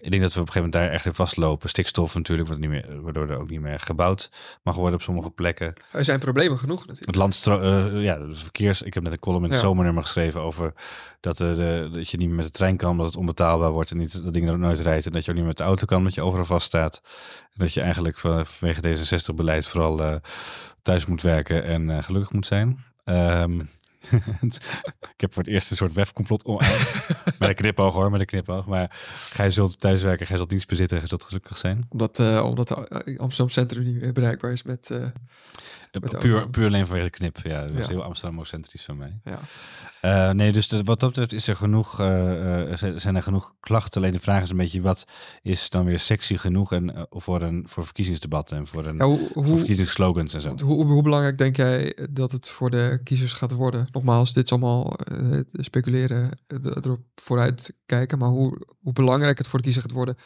Ik 0.00 0.10
denk 0.10 0.22
dat 0.22 0.32
we 0.34 0.40
op 0.40 0.46
een 0.46 0.52
gegeven 0.52 0.54
moment 0.54 0.72
daar 0.72 0.88
echt 0.90 1.06
in 1.06 1.14
vastlopen. 1.14 1.68
Stikstof 1.68 2.14
natuurlijk, 2.14 2.48
wat 2.48 2.58
niet 2.58 2.68
meer, 2.70 3.00
waardoor 3.02 3.30
er 3.30 3.38
ook 3.38 3.50
niet 3.50 3.60
meer 3.60 3.80
gebouwd 3.80 4.30
mag 4.62 4.74
worden 4.74 4.94
op 4.94 5.02
sommige 5.02 5.30
plekken. 5.30 5.72
er 5.92 6.04
zijn 6.04 6.18
problemen 6.18 6.58
genoeg 6.58 6.78
natuurlijk. 6.78 7.06
Het 7.06 7.14
landstro 7.16 7.60
eh, 7.60 8.02
ja, 8.02 8.16
de 8.18 8.34
verkeers. 8.34 8.82
Ik 8.82 8.94
heb 8.94 9.02
net 9.02 9.12
een 9.12 9.18
column 9.18 9.44
in 9.44 9.50
het 9.50 9.60
Ja. 9.60 9.66
zomernummer 9.66 10.02
geschreven 10.02 10.40
over 10.40 10.72
dat, 11.20 11.40
eh, 11.40 11.54
de, 11.56 11.88
dat 11.92 12.10
je 12.10 12.16
niet 12.16 12.26
meer 12.28 12.36
met 12.36 12.44
de 12.46 12.50
trein 12.50 12.76
kan, 12.76 12.90
omdat 12.90 13.06
het 13.06 13.16
onbetaalbaar 13.16 13.70
wordt 13.70 13.90
en 13.90 13.96
niet, 13.96 14.24
dat 14.24 14.34
dingen 14.34 14.52
er 14.52 14.58
nooit 14.58 14.80
rijdt. 14.80 15.06
En 15.06 15.12
dat 15.12 15.24
je 15.24 15.30
ook 15.30 15.36
niet 15.36 15.44
meer 15.46 15.54
met 15.56 15.56
de 15.64 15.70
auto 15.70 15.84
kan, 15.86 15.98
omdat 15.98 16.14
je 16.14 16.22
overal 16.22 16.44
vast 16.44 16.66
staat. 16.66 17.02
En 17.42 17.58
dat 17.64 17.72
je 17.74 17.80
eigenlijk 17.80 18.18
van- 18.18 18.46
vanwege 18.46 18.80
D66-beleid 18.80 19.66
vooral 19.66 20.00
eh, 20.02 20.14
thuis 20.82 21.06
moet 21.06 21.22
werken 21.22 21.64
en 21.64 22.04
gelukkig 22.04 22.32
moet 22.32 22.46
zijn. 22.46 22.84
Ehm, 23.04 23.60
ik 25.14 25.20
heb 25.20 25.32
voor 25.34 25.42
het 25.42 25.52
eerst 25.52 25.70
een 25.70 25.76
soort 25.76 25.92
webcomplot 25.92 26.44
om 26.44 26.56
met 27.38 27.48
een 27.48 27.54
knipoog 27.54 27.94
hoor, 27.94 28.10
met 28.10 28.20
een 28.20 28.26
knipoog. 28.26 28.66
Maar 28.66 28.90
gij 29.30 29.50
zult 29.50 29.80
thuiswerken, 29.80 30.26
gij 30.26 30.36
zult 30.36 30.48
dienst 30.50 30.68
bezitten, 30.68 30.98
gij 30.98 31.08
zult 31.08 31.24
gelukkig 31.24 31.56
zijn. 31.58 31.86
Omdat, 31.88 32.18
eh 32.18 32.44
omdat 32.44 32.70
eh, 32.70 33.18
Amsterdam 33.18 33.48
Centrum 33.48 33.82
niet 33.84 34.00
meer 34.00 34.12
bereikbaar 34.12 34.52
is 34.52 34.62
met... 34.62 35.00
Met 36.00 36.10
de 36.10 36.16
puur, 36.18 36.48
puur 36.50 36.66
alleen 36.66 36.86
vanwege 36.86 37.06
de 37.06 37.16
knip. 37.16 37.38
Ja, 37.42 37.60
dat 37.66 37.76
Ja. 37.76 37.86
heel 37.88 38.02
Amsterdam-centrisch 38.04 38.84
van 38.84 38.96
mij. 38.96 39.20
ja. 39.24 40.32
Nee, 40.32 40.52
dus 40.52 40.68
de- 40.68 40.82
wat 40.82 41.00
dat 41.00 41.08
betreft 41.08 41.32
is 41.32 41.46
er 41.48 41.56
genoeg, 41.56 41.94
zijn- 42.96 43.16
er 43.16 43.22
genoeg 43.22 43.54
klachten. 43.60 44.00
Alleen 44.00 44.12
de 44.12 44.20
vraag 44.20 44.42
is 44.42 44.50
een 44.50 44.56
beetje, 44.56 44.80
wat 44.80 45.04
is 45.42 45.70
dan 45.70 45.84
weer 45.84 46.00
sexy 46.00 46.36
genoeg 46.36 46.72
en, 46.72 47.06
voor, 47.10 47.42
een, 47.42 47.64
voor 47.68 47.84
verkiezingsdebatten 47.84 48.56
en 48.56 48.66
voor, 48.66 48.86
een, 48.86 48.96
Ja, 48.96 49.04
hoe, 49.04 49.30
voor 49.32 49.44
hoe, 49.44 49.56
verkiezingsslogans 49.56 50.34
en 50.34 50.40
zo. 50.40 50.54
hoe, 50.64 50.84
hoe 50.84 51.02
belangrijk 51.02 51.38
denk 51.38 51.56
jij 51.56 51.96
dat 52.10 52.32
het 52.32 52.48
voor 52.48 52.70
de 52.70 53.00
kiezers 53.04 53.32
gaat 53.32 53.52
worden? 53.52 53.88
Nogmaals, 53.96 54.32
dit 54.32 54.44
is 54.44 54.50
allemaal 54.50 54.96
eh, 54.96 55.40
speculeren, 55.52 56.38
erop 56.62 57.00
vooruit 57.14 57.74
kijken. 57.86 58.18
Maar 58.18 58.28
hoe, 58.28 58.66
hoe 58.80 58.92
belangrijk 58.92 59.38
het 59.38 59.46
voor 59.46 59.58
de 59.58 59.64
kiezer 59.64 59.82
gaat 59.82 59.92
worden 59.92 60.16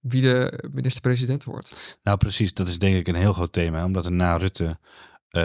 wie 0.00 0.22
de 0.22 0.68
minister-president 0.72 1.44
wordt. 1.44 1.98
Nou, 2.02 2.16
precies. 2.18 2.54
Dat 2.54 2.68
is 2.68 2.78
denk 2.78 2.96
ik 2.96 3.08
een 3.08 3.14
heel 3.14 3.32
groot 3.32 3.52
thema. 3.52 3.84
Omdat 3.84 4.04
er 4.04 4.12
na 4.12 4.36
Rutte 4.36 4.78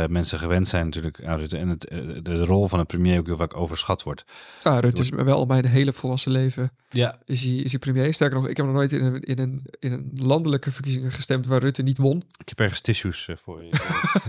eh, 0.01 0.07
mensen 0.07 0.39
gewend 0.39 0.67
zijn 0.67 0.85
natuurlijk 0.85 1.25
aan 1.25 1.39
Rutte. 1.39 1.57
En 1.57 1.67
het, 1.67 1.87
eh, 1.87 1.99
de 2.21 2.45
rol 2.45 2.67
van 2.67 2.79
een 2.79 2.85
premier 2.85 3.19
ook 3.19 3.25
heel 3.25 3.37
vaak 3.37 3.57
overschat 3.57 4.03
wordt. 4.03 4.23
Ja, 4.63 4.79
Rutte 4.79 5.01
is 5.01 5.09
wel 5.09 5.45
mijn 5.45 5.65
hele 5.65 5.93
volwassen 5.93 6.31
leven 6.31 6.71
Ja, 6.89 7.17
is 7.25 7.43
hij, 7.43 7.53
is 7.55 7.71
hij 7.71 7.79
premier. 7.79 8.13
Sterker 8.13 8.37
nog, 8.37 8.47
ik 8.47 8.57
heb 8.57 8.65
nog 8.65 8.75
nooit 8.75 8.91
in 8.91 9.03
een, 9.03 9.21
in, 9.21 9.39
een, 9.39 9.61
in 9.79 9.91
een 9.91 10.11
landelijke 10.15 10.71
verkiezingen 10.71 11.11
gestemd 11.11 11.45
waar 11.45 11.59
Rutte 11.61 11.81
niet 11.81 11.97
won. 11.97 12.23
ik 12.37 12.49
heb 12.49 12.59
ergens 12.59 12.81
tissues 12.81 13.27
eh, 13.27 13.35
voor 13.43 13.63
je. 13.63 13.69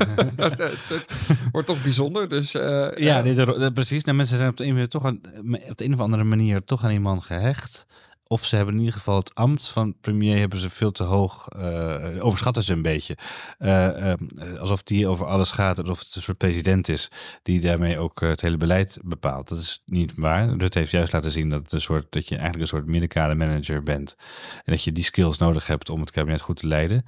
het, 0.36 0.58
het- 0.58 0.88
het 0.88 1.06
wordt 1.52 1.66
toch 1.66 1.82
bijzonder. 1.82 2.28
Dus 2.28 2.54
eh, 2.54 2.88
Ja, 2.96 3.22
de- 3.22 3.70
precies. 3.74 4.04
Nou, 4.04 4.16
mensen 4.16 4.36
zijn 4.38 4.50
op 4.50 4.56
de, 4.56 4.64
een, 4.64 4.88
toch 4.88 5.04
aan, 5.04 5.20
op 5.68 5.76
de 5.76 5.84
een 5.84 5.94
of 5.94 6.00
andere 6.00 6.24
manier 6.24 6.64
toch 6.64 6.84
aan 6.84 6.90
iemand 6.92 7.22
gehecht. 7.24 7.86
Of 8.26 8.44
ze 8.44 8.56
hebben 8.56 8.74
in 8.74 8.80
ieder 8.80 8.96
geval 8.96 9.16
het 9.16 9.34
ambt 9.34 9.68
van 9.68 10.00
premier 10.00 10.38
hebben 10.38 10.58
ze 10.58 10.70
veel 10.70 10.92
te 10.92 11.02
hoog, 11.02 11.48
eh, 11.48 12.24
overschatten 12.24 12.62
ze 12.62 12.72
een 12.72 12.82
beetje. 12.82 13.16
Eh, 13.58 14.12
eh, 14.12 14.18
alsof 14.60 14.82
die 14.82 15.08
over 15.08 15.26
alles 15.26 15.50
gaat, 15.50 15.78
alsof 15.78 15.98
het 15.98 16.14
een 16.14 16.22
soort 16.22 16.38
president 16.38 16.88
is 16.88 17.10
die 17.42 17.60
daarmee 17.60 17.98
ook 17.98 18.20
het 18.20 18.40
hele 18.40 18.56
beleid 18.56 18.98
bepaalt. 19.04 19.48
Dat 19.48 19.58
is 19.58 19.82
niet 19.86 20.12
waar. 20.16 20.56
Rutte 20.56 20.78
heeft 20.78 20.90
juist 20.90 21.12
laten 21.12 21.32
zien 21.32 21.48
dat, 21.48 21.72
een 21.72 21.80
soort, 21.80 22.06
dat 22.10 22.28
je 22.28 22.34
eigenlijk 22.34 22.62
een 22.62 22.78
soort 22.78 22.86
middenkade 22.86 23.34
manager 23.34 23.82
bent. 23.82 24.16
En 24.64 24.72
dat 24.72 24.84
je 24.84 24.92
die 24.92 25.04
skills 25.04 25.38
nodig 25.38 25.66
hebt 25.66 25.90
om 25.90 26.00
het 26.00 26.10
kabinet 26.10 26.40
goed 26.40 26.56
te 26.56 26.66
leiden. 26.66 27.04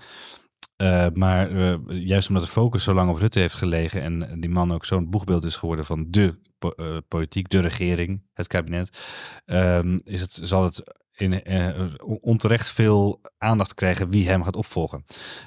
Maar 1.14 1.50
juist 1.88 2.28
omdat 2.28 2.44
de 2.44 2.50
focus 2.50 2.82
zo 2.82 2.94
lang 2.94 3.10
op 3.10 3.16
Rutte 3.16 3.38
heeft 3.38 3.54
gelegen 3.54 4.02
en 4.02 4.40
die 4.40 4.50
man 4.50 4.72
ook 4.72 4.84
zo'n 4.84 5.10
boegbeeld 5.10 5.44
is 5.44 5.56
geworden 5.56 5.84
van 5.84 6.06
de 6.10 6.38
po- 6.58 7.00
politiek, 7.08 7.48
de 7.48 7.60
regering, 7.60 8.22
het 8.34 8.46
kabinet, 8.46 8.98
ehm, 9.44 9.98
is 10.04 10.20
het, 10.20 10.40
zal 10.42 10.64
het 10.64 11.04
in, 11.16 11.42
eh, 11.42 11.84
onterecht 12.20 12.68
veel 12.68 13.20
aandacht 13.38 13.74
krijgen 13.74 14.10
wie 14.10 14.28
hem 14.28 14.42
gaat 14.44 14.56
opvolgen. 14.56 15.04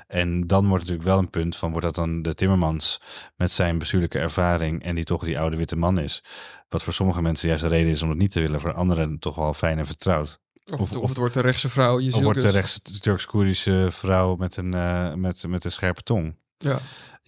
En 0.08 0.48
dan 0.48 0.68
wordt 0.68 0.84
het 0.88 0.92
natuurlijk 0.92 1.04
wel 1.04 1.18
een 1.18 1.30
punt 1.30 1.56
van, 1.56 1.72
wordt 1.72 1.86
dat 1.86 1.96
dan 1.96 2.22
de 2.22 2.36
Timmermans 2.36 3.02
met 3.36 3.52
zijn 3.52 3.78
bestuurlijke 3.78 4.20
ervaring 4.20 4.84
en 4.84 4.96
die 4.96 5.04
toch 5.04 5.24
die 5.24 5.40
oude 5.40 5.58
witte 5.58 5.76
man 5.76 6.00
is, 6.00 6.24
wat 6.70 6.84
voor 6.84 6.94
sommige 6.94 7.22
mensen 7.22 7.48
juist 7.48 7.64
de 7.64 7.70
reden 7.70 7.92
is 7.92 8.02
om 8.02 8.10
het 8.10 8.18
niet 8.18 8.32
te 8.32 8.40
willen, 8.42 8.60
voor 8.60 8.74
anderen 8.74 9.20
toch 9.20 9.36
wel 9.36 9.54
fijn 9.54 9.78
en 9.78 9.86
vertrouwd. 9.86 10.40
of, 10.74 10.80
of- 10.80 10.96
of, 10.98 11.10
het 11.10 11.18
wordt 11.18 11.34
de 11.34 11.42
rechtse 11.42 11.70
vrouw. 11.70 12.00
Je 12.00 12.16
Of 12.16 12.24
wordt 12.24 12.40
de 12.40 12.46
dus, 12.46 12.56
rechts 12.56 13.00
Turks-Koerdische 13.00 13.88
vrouw 13.92 14.36
met 14.36 14.58
een, 14.58 14.74
eh, 14.74 15.14
met, 15.14 15.48
met 15.48 15.66
een 15.66 15.72
scherpe 15.72 16.02
tong. 16.04 16.36
Ja. 16.58 16.80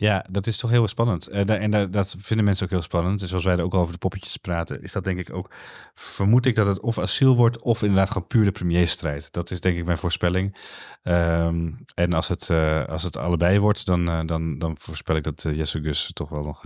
Ja, 0.02 0.26
dat 0.30 0.48
is 0.48 0.58
toch 0.58 0.70
heel 0.70 0.88
spannend. 0.88 1.28
Eh, 1.28 1.50
en 1.64 1.72
da- 1.72 1.86
dat 1.86 2.16
vinden 2.20 2.46
mensen 2.46 2.66
ook 2.66 2.72
heel 2.72 2.82
spannend. 2.82 3.20
Dus 3.20 3.30
zoals 3.30 3.44
wij 3.44 3.58
er 3.58 3.64
ook 3.64 3.74
over 3.74 3.92
de 3.94 3.98
poppetjes 3.98 4.38
praten, 4.38 4.82
is 4.82 4.92
dat 4.92 5.04
denk 5.04 5.20
ik 5.20 5.34
ook. 5.34 5.50
Vermoed 5.96 6.46
ik 6.46 6.56
dat 6.56 6.68
het 6.68 6.80
of 6.80 7.00
asiel 7.00 7.36
wordt, 7.36 7.60
of 7.60 7.82
inderdaad 7.82 8.12
gewoon 8.12 8.28
puur 8.28 8.44
de 8.44 8.52
premierstrijd. 8.52 9.32
Dat 9.32 9.52
is 9.52 9.60
denk 9.60 9.78
ik 9.78 9.86
mijn 9.86 9.98
voorspelling. 9.98 10.58
Ehm, 11.02 11.72
en 11.96 12.14
als 12.14 12.28
het, 12.28 12.50
eh, 12.50 12.86
als 12.86 13.04
het 13.04 13.18
allebei 13.18 13.60
wordt, 13.60 13.86
dan, 13.86 14.10
eh, 14.10 14.20
dan, 14.26 14.60
dan 14.60 14.76
voorspel 14.80 15.16
ik 15.16 15.24
dat 15.24 15.42
Jesse 15.42 15.82
Gus 15.82 16.10
toch 16.14 16.30
wel 16.30 16.44
nog 16.44 16.64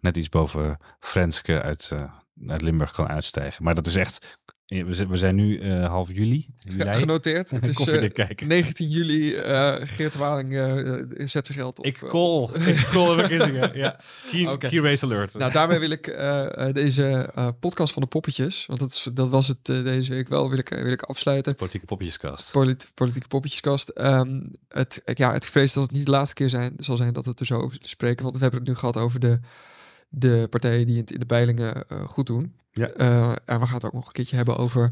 net 0.00 0.16
iets 0.16 0.28
boven 0.28 0.76
Frenske 1.00 1.62
uit, 1.62 1.92
uit 2.46 2.62
Limburg 2.62 2.92
kan 2.92 3.08
uitstijgen. 3.08 3.64
Maar 3.64 3.74
dat 3.74 3.86
is 3.86 3.96
echt. 3.96 4.38
We 4.66 5.16
zijn, 5.16 5.34
nu 5.34 5.58
eh, 5.58 5.86
half 5.88 6.12
juli. 6.12 6.46
Ja, 6.58 6.72
juli. 6.84 6.98
genoteerd. 6.98 7.50
Het 7.60 7.68
is 7.68 7.74
Koffiedik 7.76 8.18
eh, 8.18 8.26
kijken. 8.26 8.48
19 8.48 8.88
19 8.88 8.88
juli. 8.88 9.34
eh, 9.34 9.74
Geert 9.80 10.14
Waling 10.14 10.52
zet 11.30 11.46
zijn 11.46 11.58
geld 11.58 11.78
op. 11.78 11.84
Ik 11.84 11.98
call. 11.98 12.48
Ik 12.66 12.88
call 12.90 13.16
de 13.16 13.18
verkiezingen. 13.18 13.62
Ja. 13.84 14.00
Key, 14.30 14.46
Oké. 14.46 14.68
key 14.68 14.78
race 14.80 15.04
alert. 15.04 15.34
Nou, 15.34 15.52
daarmee 15.52 15.78
wil 15.78 15.90
ik 15.90 16.04
deze 16.74 17.30
podcast 17.60 17.92
van 17.92 18.02
de 18.02 18.08
poppetjes, 18.08 18.66
want 18.66 18.80
dat, 18.80 18.90
is, 18.90 19.08
dat 19.12 19.28
was 19.28 19.48
het 19.48 19.64
deze 19.64 20.12
week 20.14 20.28
wel, 20.28 20.48
wil 20.50 20.58
ik, 20.58 20.68
wil 20.68 20.92
ik 20.92 21.02
afsluiten. 21.02 21.54
Politieke 21.54 21.86
poppetjeskast. 21.86 22.52
Polit- 22.52 22.90
politieke 22.94 23.28
poppetjeskast. 23.28 23.88
Ehm, 23.88 24.40
het, 24.68 25.02
ja, 25.14 25.32
het 25.32 25.46
vrees 25.46 25.72
dat 25.72 25.82
het 25.82 25.92
niet 25.92 26.04
de 26.04 26.10
laatste 26.10 26.34
keer 26.34 26.48
zijn, 26.50 26.74
zal 26.78 26.96
zijn 26.96 27.12
dat 27.12 27.24
we 27.24 27.30
het 27.30 27.40
er 27.40 27.46
zo 27.46 27.58
over 27.60 27.78
spreken. 27.82 28.22
Want 28.22 28.36
we 28.36 28.42
hebben 28.42 28.60
het 28.60 28.68
nu 28.68 28.74
gehad 28.74 28.96
over 28.96 29.20
de, 29.20 29.38
de 30.08 30.46
partijen 30.50 30.86
die 30.86 30.96
het 30.98 31.12
in 31.12 31.20
de 31.20 31.26
peilingen 31.26 31.84
goed 32.06 32.26
doen. 32.26 32.54
Ja. 32.74 32.86
Eh, 32.88 33.30
en 33.44 33.60
we 33.60 33.66
gaan 33.66 33.74
het 33.74 33.84
ook 33.84 33.92
nog 33.92 34.06
een 34.06 34.12
keertje 34.12 34.36
hebben 34.36 34.56
over 34.56 34.90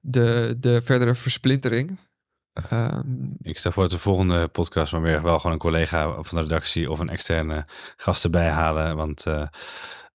de, 0.00 0.56
de 0.58 0.82
verdere 0.84 1.14
versplintering. 1.14 1.98
Ehm, 2.52 3.00
Ik 3.42 3.58
stel 3.58 3.72
voor 3.72 3.82
dat 3.82 3.92
de 3.92 3.98
volgende 3.98 4.48
podcast 4.48 4.92
maar 4.92 5.02
weer 5.02 5.22
wel 5.22 5.36
gewoon 5.36 5.52
een 5.52 5.58
collega 5.58 6.22
van 6.22 6.38
de 6.38 6.40
redactie 6.42 6.90
of 6.90 6.98
een 6.98 7.08
externe 7.08 7.66
gast 7.96 8.24
erbij 8.24 8.48
halen. 8.48 8.96
Want 8.96 9.26
eh, 9.26 9.46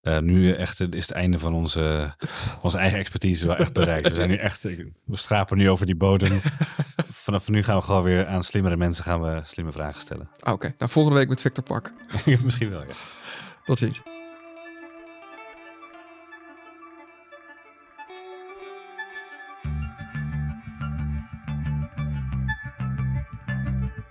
eh, 0.02 0.18
nu 0.20 0.52
echt 0.52 0.80
is 0.94 1.02
het 1.08 1.12
einde 1.12 1.40
van 1.40 1.54
onze, 1.54 2.16
onze 2.62 2.78
eigen 2.78 3.00
expertise 3.00 3.46
wel 3.48 3.56
echt 3.56 3.74
bereikt. 3.74 4.10
We 4.10 4.16
zijn 4.16 4.30
nu 4.30 4.36
echt, 4.36 4.64
we 4.64 4.92
schrapen 5.18 5.58
nu 5.58 5.70
over 5.70 5.86
die 5.86 5.96
bodem. 5.96 6.42
Vanaf 7.26 7.50
nu 7.50 7.64
gaan 7.64 7.78
we 7.78 7.84
gewoon 7.84 8.04
weer 8.04 8.26
aan 8.28 8.44
slimmere 8.44 8.78
mensen 8.78 9.04
gaan 9.04 9.22
we 9.22 9.42
slimme 9.46 9.72
vragen 9.72 10.02
stellen. 10.02 10.30
ah, 10.40 10.54
Oké, 10.54 10.74
nou 10.78 10.92
volgende 10.92 11.18
week 11.20 11.30
met 11.30 11.42
Victor 11.42 11.64
Pak. 11.64 11.94
Misschien 12.44 12.70
wel, 12.70 12.82
ja. 12.82 12.94
Tot 13.66 13.78
ziens. 13.78 14.02